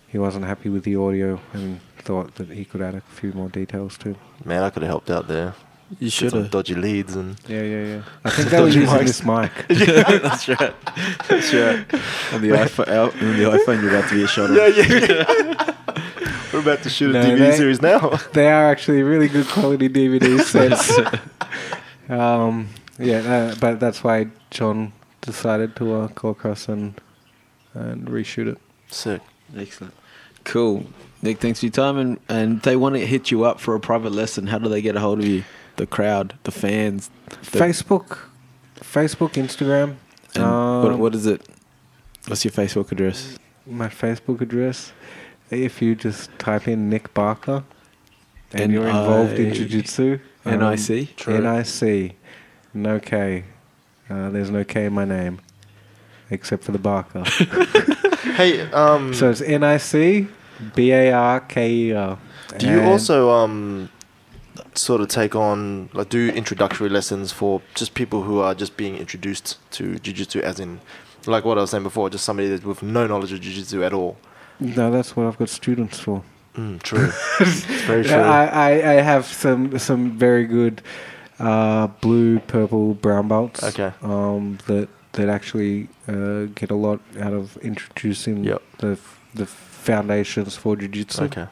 He 0.08 0.18
wasn't 0.18 0.44
happy 0.46 0.68
with 0.70 0.84
the 0.84 0.96
audio 0.96 1.38
and 1.52 1.80
thought 1.98 2.34
that 2.36 2.48
he 2.48 2.64
could 2.64 2.80
add 2.82 2.94
a 2.94 3.02
few 3.14 3.32
more 3.32 3.48
details 3.48 3.96
too. 3.98 4.16
Man, 4.44 4.62
I 4.62 4.70
could 4.70 4.82
have 4.82 4.90
helped 4.90 5.10
out 5.10 5.28
there. 5.28 5.52
you 5.98 6.08
should 6.08 6.32
have. 6.32 6.50
dodgy 6.50 6.74
leads 6.74 7.16
and 7.16 7.36
Yeah, 7.48 7.62
yeah, 7.62 7.84
yeah. 7.84 8.02
I 8.24 8.30
think 8.34 8.48
they 8.50 8.60
were 8.60 8.66
Dodgy 8.68 8.80
using 8.80 8.98
mics. 8.98 9.06
this 9.06 9.24
mic. 9.24 9.52
That's 10.22 10.48
right. 10.48 10.74
That's 11.28 11.52
right. 11.52 11.84
On 12.32 12.40
the 12.42 12.50
iPhone, 12.50 12.88
out- 12.88 13.14
on 13.22 13.36
the 13.36 13.44
iPhone, 13.56 13.82
you're 13.82 13.90
about 13.96 14.08
to 14.08 14.14
be 14.14 14.22
a 14.22 14.26
shot. 14.28 14.50
yeah, 14.50 14.66
yeah. 14.68 15.06
yeah. 15.06 15.74
We're 16.52 16.60
about 16.60 16.82
to 16.84 16.90
shoot 16.90 17.14
a 17.14 17.18
DVD 17.18 17.38
they- 17.38 17.56
series 17.56 17.80
now. 17.82 18.00
they 18.32 18.48
are 18.50 18.70
actually 18.70 19.02
really 19.02 19.28
good 19.28 19.46
quality 19.46 19.88
DVD 19.88 20.40
sets. 20.40 20.98
um, 22.08 22.68
yeah, 22.98 23.18
uh, 23.18 23.54
but 23.60 23.80
that's 23.80 24.02
why 24.02 24.28
John 24.50 24.92
decided 25.20 25.76
to 25.76 25.94
uh, 25.94 26.06
go 26.08 26.30
across 26.30 26.68
and 26.68 27.00
and 27.74 28.08
reshoot 28.08 28.48
it. 28.48 28.58
Sick. 28.88 29.20
Excellent. 29.56 29.94
Cool. 30.44 30.86
Nic, 31.22 31.38
thanks 31.38 31.60
for 31.60 31.66
your 31.66 31.72
time. 31.72 31.98
And, 31.98 32.18
and 32.28 32.62
they 32.62 32.76
want 32.76 32.96
to 32.96 33.06
hit 33.06 33.30
you 33.30 33.44
up 33.44 33.60
for 33.60 33.74
a 33.74 33.80
private 33.80 34.10
lesson. 34.12 34.46
How 34.48 34.58
do 34.58 34.68
they 34.68 34.82
get 34.82 34.96
a 34.96 35.00
hold 35.00 35.20
of 35.20 35.26
you? 35.26 35.44
The 35.76 35.86
crowd, 35.86 36.34
the 36.44 36.50
fans. 36.50 37.10
The, 37.28 37.58
Facebook, 37.58 38.18
Facebook, 38.80 39.32
Instagram. 39.32 39.96
And 40.34 40.42
what, 40.44 40.92
um, 40.92 40.98
what 40.98 41.14
is 41.14 41.26
it? 41.26 41.46
What's 42.26 42.44
your 42.44 42.52
Facebook 42.52 42.90
address? 42.90 43.36
my 43.66 43.88
Facebook 43.88 44.40
address. 44.40 44.92
If 45.50 45.82
you 45.82 45.94
just 45.94 46.36
type 46.38 46.68
in 46.68 46.88
Nic 46.88 47.12
Barker 47.14 47.64
and 48.52 48.72
you're 48.72 48.86
involved 48.86 49.32
in 49.32 49.46
N-I- 49.46 49.54
jiu-jitsu, 49.54 50.18
um, 50.44 50.58
NIC? 50.58 51.16
True. 51.16 51.34
N-I-C, 51.36 52.16
no 52.74 52.98
K. 53.00 53.44
Uh, 54.10 54.28
there's 54.30 54.50
no 54.50 54.64
K 54.64 54.86
in 54.86 54.92
my 54.92 55.04
name, 55.04 55.40
except 56.30 56.64
for 56.64 56.72
the 56.72 56.78
Barker. 56.78 57.24
Hey, 58.20 58.60
um, 58.72 59.14
so 59.14 59.30
it's 59.30 59.40
N-I-C, 59.40 60.26
B-A-R-K-E-R. 60.74 62.18
do 62.58 62.70
you 62.70 62.82
also 62.82 63.30
um 63.30 63.88
sort 64.74 65.00
of 65.00 65.08
take 65.08 65.34
on 65.34 65.88
like 65.94 66.08
do 66.10 66.28
introductory 66.30 66.88
lessons 66.88 67.32
for 67.32 67.62
just 67.74 67.94
people 67.94 68.22
who 68.22 68.40
are 68.40 68.54
just 68.54 68.76
being 68.76 68.96
introduced 68.96 69.58
to 69.72 69.98
jiu-jitsu 69.98 70.40
as 70.40 70.60
in 70.60 70.80
like 71.26 71.44
what 71.44 71.58
I 71.58 71.62
was 71.62 71.70
saying 71.70 71.82
before, 71.82 72.08
just 72.10 72.24
somebody 72.24 72.48
that's 72.48 72.64
with 72.64 72.82
no 72.82 73.06
knowledge 73.06 73.32
of 73.32 73.40
jiu-jitsu 73.40 73.82
at 73.84 73.92
all. 73.92 74.16
No, 74.58 74.90
that's 74.90 75.16
what 75.16 75.26
I've 75.26 75.38
got 75.38 75.48
students 75.48 75.98
for. 75.98 76.22
Mm, 76.56 76.82
true. 76.82 77.10
very 77.86 78.04
true. 78.04 78.14
I, 78.14 78.44
I, 78.46 78.70
I 78.70 78.94
have 79.02 79.26
some 79.26 79.78
some 79.78 80.12
very 80.18 80.46
good 80.46 80.82
uh, 81.40 81.86
blue, 82.00 82.38
purple, 82.40 82.94
brown 82.94 83.28
belts. 83.28 83.62
Okay. 83.64 83.92
Um, 84.02 84.58
that 84.66 84.88
that 85.12 85.28
actually 85.28 85.88
uh, 86.06 86.44
get 86.54 86.70
a 86.70 86.74
lot 86.76 87.00
out 87.20 87.32
of 87.32 87.56
introducing 87.58 88.44
Yep. 88.44 88.62
the 88.78 88.98
the 89.34 89.46
foundations 89.46 90.56
for 90.56 90.76
jiu-jitsu. 90.76 91.24
okay. 91.24 91.46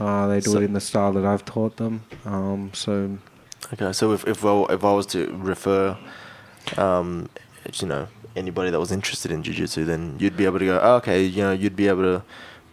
Uh, 0.00 0.26
they 0.28 0.40
do 0.40 0.50
So- 0.52 0.58
it 0.58 0.64
in 0.64 0.72
the 0.72 0.80
style 0.80 1.12
that 1.12 1.24
I've 1.24 1.44
taught 1.44 1.76
them. 1.76 2.00
Um, 2.24 2.70
so 2.72 3.18
Okay, 3.72 3.92
so 3.92 4.12
if 4.12 4.26
if 4.26 4.44
I, 4.44 4.62
if 4.70 4.84
I 4.84 4.92
was 4.92 5.06
to 5.06 5.18
refer, 5.42 5.96
um, 6.76 7.28
you 7.80 7.88
know, 7.88 8.06
anybody 8.36 8.70
that 8.70 8.78
was 8.78 8.92
interested 8.92 9.30
in 9.32 9.42
jiu-jitsu, 9.42 9.84
then 9.84 10.14
you'd 10.18 10.36
be 10.36 10.44
able 10.44 10.58
to 10.58 10.64
go, 10.66 10.78
oh, 10.82 10.96
okay, 10.96 11.24
you 11.24 11.42
know, 11.42 11.52
you'd 11.52 11.74
be 11.76 11.88
able 11.88 12.02
to 12.02 12.22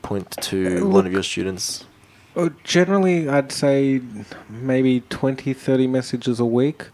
point 0.02 0.30
to 0.42 0.82
Uh, 0.84 0.86
one 0.88 1.06
of 1.08 1.14
your 1.14 1.24
students. 1.24 1.86
Uh, 2.35 2.49
generally, 2.64 3.30
I'd 3.30 3.51
say 3.51 4.01
maybe 4.49 5.01
20, 5.10 5.53
30 5.53 5.88
messages 5.88 6.39
a 6.39 6.45
week 6.45 6.88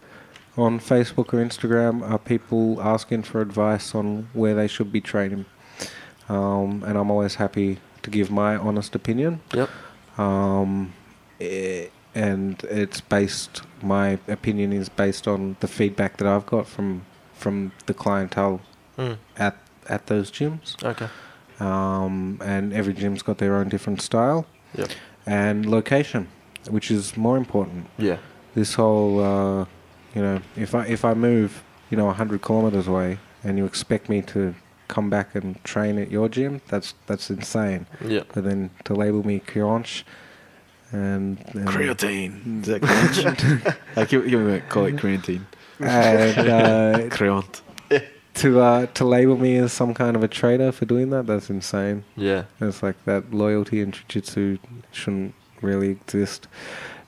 on 0.56 0.78
Facebook 0.80 1.32
or 1.32 1.44
Instagram 1.44 2.08
are 2.08 2.18
people 2.18 2.80
asking 2.82 3.22
for 3.22 3.40
advice 3.40 3.94
on 3.94 4.28
where 4.32 4.54
they 4.54 4.66
should 4.68 4.92
be 4.92 5.00
training. 5.00 5.44
Um, 6.28 6.84
and 6.86 6.96
I'm 6.98 7.10
always 7.10 7.36
happy 7.36 7.78
to 8.02 8.10
give 8.10 8.30
my 8.30 8.56
honest 8.56 8.94
opinion. 8.94 9.40
Yep. 9.54 9.68
um, 10.18 10.92
eh, 11.40 11.86
and 12.14 12.62
it's 12.64 13.00
based. 13.00 13.62
My 13.82 14.18
opinion 14.28 14.72
is 14.72 14.88
based 14.88 15.28
on 15.28 15.56
the 15.60 15.68
feedback 15.68 16.16
that 16.18 16.26
I've 16.26 16.46
got 16.46 16.66
from 16.66 17.04
from 17.34 17.72
the 17.86 17.94
clientele 17.94 18.60
Mm. 18.98 19.16
at 19.38 19.56
at 19.88 20.06
those 20.08 20.30
gyms. 20.30 20.82
Okay. 20.84 21.08
Um, 21.60 22.38
and 22.44 22.72
every 22.72 22.92
gym's 22.92 23.22
got 23.22 23.38
their 23.38 23.54
own 23.54 23.68
different 23.68 24.00
style 24.02 24.46
Yep. 24.74 24.90
And 25.26 25.66
location, 25.66 26.28
which 26.68 26.90
is 26.90 27.16
more 27.16 27.36
important. 27.36 27.86
Yeah. 27.98 28.18
This 28.54 28.74
whole, 28.74 29.20
uh, 29.22 29.64
you 30.14 30.22
know, 30.22 30.40
if 30.56 30.74
I 30.74 30.86
if 30.86 31.04
I 31.04 31.14
move, 31.14 31.62
you 31.90 31.96
know, 31.96 32.10
hundred 32.10 32.42
kilometers 32.42 32.88
away, 32.88 33.18
and 33.44 33.56
you 33.58 33.64
expect 33.64 34.08
me 34.08 34.22
to 34.22 34.54
come 34.88 35.08
back 35.08 35.34
and 35.36 35.62
train 35.62 35.98
at 35.98 36.10
your 36.10 36.28
gym, 36.28 36.60
that's 36.68 36.94
that's 37.06 37.30
insane. 37.30 37.86
Yep. 38.04 38.28
But 38.34 38.44
then 38.44 38.70
to 38.84 38.94
label 38.94 39.24
me 39.24 39.40
Creonch 39.40 40.02
and, 40.92 41.38
and 41.54 41.68
Creatine. 41.68 42.62
Is 42.62 42.66
that 42.66 42.82
creatine? 42.82 43.76
I 43.96 44.04
give, 44.04 44.28
give 44.28 44.40
me 44.40 44.54
a 44.54 44.60
call 44.60 44.86
it 44.86 44.96
creatine. 44.96 45.42
and 45.78 46.48
uh, 46.48 47.08
Creant. 47.16 47.62
To 48.34 48.60
uh, 48.60 48.86
to 48.94 49.04
label 49.04 49.36
me 49.36 49.56
as 49.56 49.72
some 49.72 49.94
kind 49.94 50.16
of 50.16 50.22
a 50.22 50.28
traitor 50.28 50.72
for 50.72 50.84
doing 50.86 51.10
that, 51.10 51.26
that's 51.26 51.50
insane. 51.50 52.04
Yeah. 52.16 52.44
It's 52.60 52.82
like 52.82 53.02
that 53.04 53.32
loyalty 53.34 53.80
in 53.80 53.92
jiu-jitsu 53.92 54.58
shouldn't 54.92 55.34
really 55.62 55.90
exist. 55.90 56.46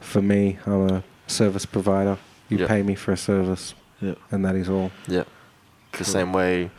For 0.00 0.20
me, 0.20 0.58
I'm 0.66 0.88
a 0.90 1.04
service 1.26 1.64
provider. 1.66 2.18
You 2.48 2.58
Yeah. 2.58 2.66
pay 2.66 2.82
me 2.82 2.94
for 2.94 3.12
a 3.12 3.16
service, 3.16 3.74
Yep. 4.00 4.18
and 4.30 4.44
that 4.44 4.56
is 4.56 4.68
all. 4.68 4.90
Yeah. 5.06 5.24
The 5.96 6.04
same 6.04 6.32
way. 6.32 6.70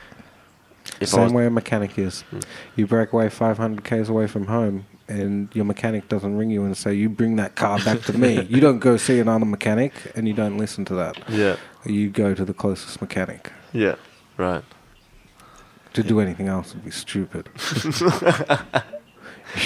If 0.99 1.09
Same 1.09 1.31
way 1.33 1.45
a 1.45 1.49
mechanic 1.49 1.97
is. 1.97 2.25
Mm. 2.31 2.43
You 2.75 2.87
break 2.87 3.13
away 3.13 3.29
500 3.29 3.83
k's 3.85 4.09
away 4.09 4.27
from 4.27 4.47
home, 4.47 4.85
and 5.07 5.47
your 5.53 5.63
mechanic 5.65 6.09
doesn't 6.09 6.35
ring 6.37 6.49
you 6.49 6.65
and 6.65 6.75
say, 6.75 6.93
"You 6.93 7.07
bring 7.09 7.37
that 7.37 7.55
car 7.55 7.79
back 7.79 8.01
to 8.01 8.17
me." 8.17 8.45
You 8.49 8.59
don't 8.59 8.79
go 8.79 8.97
see 8.97 9.19
another 9.19 9.45
mechanic, 9.45 9.93
and 10.15 10.27
you 10.27 10.33
don't 10.33 10.57
listen 10.57 10.83
to 10.85 10.93
that. 10.95 11.15
Yeah. 11.29 11.55
You 11.85 12.09
go 12.09 12.33
to 12.33 12.43
the 12.43 12.53
closest 12.53 13.01
mechanic. 13.01 13.51
Yeah. 13.71 13.95
Right. 14.37 14.63
To 15.93 16.03
do 16.03 16.19
anything 16.19 16.47
else 16.47 16.73
would 16.73 16.83
be 16.83 16.91
stupid. 16.91 17.49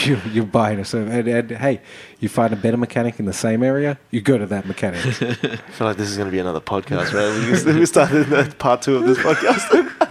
you, 0.03 0.19
you're 0.31 0.45
buying 0.45 0.79
a 0.79 0.85
service, 0.85 1.13
and, 1.13 1.27
and 1.27 1.51
hey, 1.51 1.81
you 2.19 2.27
find 2.27 2.51
a 2.51 2.55
better 2.57 2.77
mechanic 2.77 3.19
in 3.19 3.25
the 3.25 3.33
same 3.33 3.63
area, 3.63 3.97
you 4.11 4.19
go 4.21 4.37
to 4.37 4.45
that 4.47 4.65
mechanic. 4.65 5.05
I 5.05 5.11
feel 5.55 5.87
like 5.87 5.97
this 5.97 6.09
is 6.09 6.17
going 6.17 6.27
to 6.27 6.31
be 6.31 6.39
another 6.39 6.59
podcast, 6.59 7.13
right? 7.13 7.65
We, 7.65 7.79
we 7.79 7.85
started 7.85 8.57
part 8.59 8.81
two 8.81 8.97
of 8.97 9.03
this 9.03 9.17
podcast. 9.19 9.93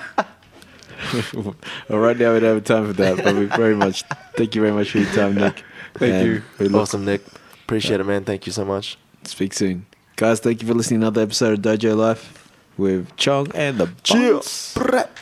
Right 1.89 2.17
now 2.19 2.35
we 2.35 2.41
don't 2.41 2.55
have 2.57 2.65
time 2.65 2.87
for 2.89 2.93
that, 2.95 3.23
but 3.23 3.37
we 3.37 3.45
very 3.45 3.77
much 3.77 4.03
thank 4.35 4.57
you 4.57 4.61
very 4.61 4.73
much 4.73 4.91
for 4.91 4.99
your 4.99 5.13
time, 5.13 5.37
Nic. 5.37 5.63
Thank 5.95 6.43
And 6.61 6.71
you. 6.73 6.79
Awesome, 6.79 7.05
Nic. 7.05 7.23
Appreciate 7.65 8.01
it, 8.01 8.05
man. 8.05 8.25
Thank 8.25 8.47
you 8.47 8.53
so 8.53 8.65
much. 8.65 8.99
speak 9.23 9.53
soon, 9.53 9.87
guys. 10.17 10.41
Thank 10.41 10.63
you 10.63 10.69
for 10.69 10.75
listening 10.75 11.01
to 11.01 11.07
another 11.07 11.23
episode 11.23 11.53
of 11.53 11.61
Dojo 11.79 11.97
Life 11.97 12.36
with 12.77 13.15
Chung 13.17 13.51
and 13.55 13.79
the 13.79 13.89
Cheers. 14.03 14.75
Boss. 14.75 14.77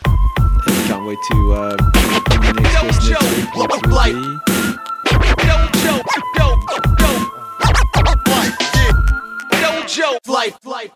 And 0.07 0.89
can't 0.89 1.07
wait 1.07 1.19
to 1.31 1.53
uh, 1.53 1.77
bring 2.41 2.55
you 2.57 2.61
next 2.61 2.73
guest 2.73 3.11
next 3.11 3.37
week, 3.37 3.55
which 3.57 3.87
Like- 3.87 4.13
be. 4.13 4.39
Dojo, 5.45 5.95
yo, 6.39 6.47
yo, 6.99 7.15
life, 8.27 8.57
yeah. 8.75 8.93
Dojo, 9.63 10.19
life, 10.27 10.59
life. 10.65 10.91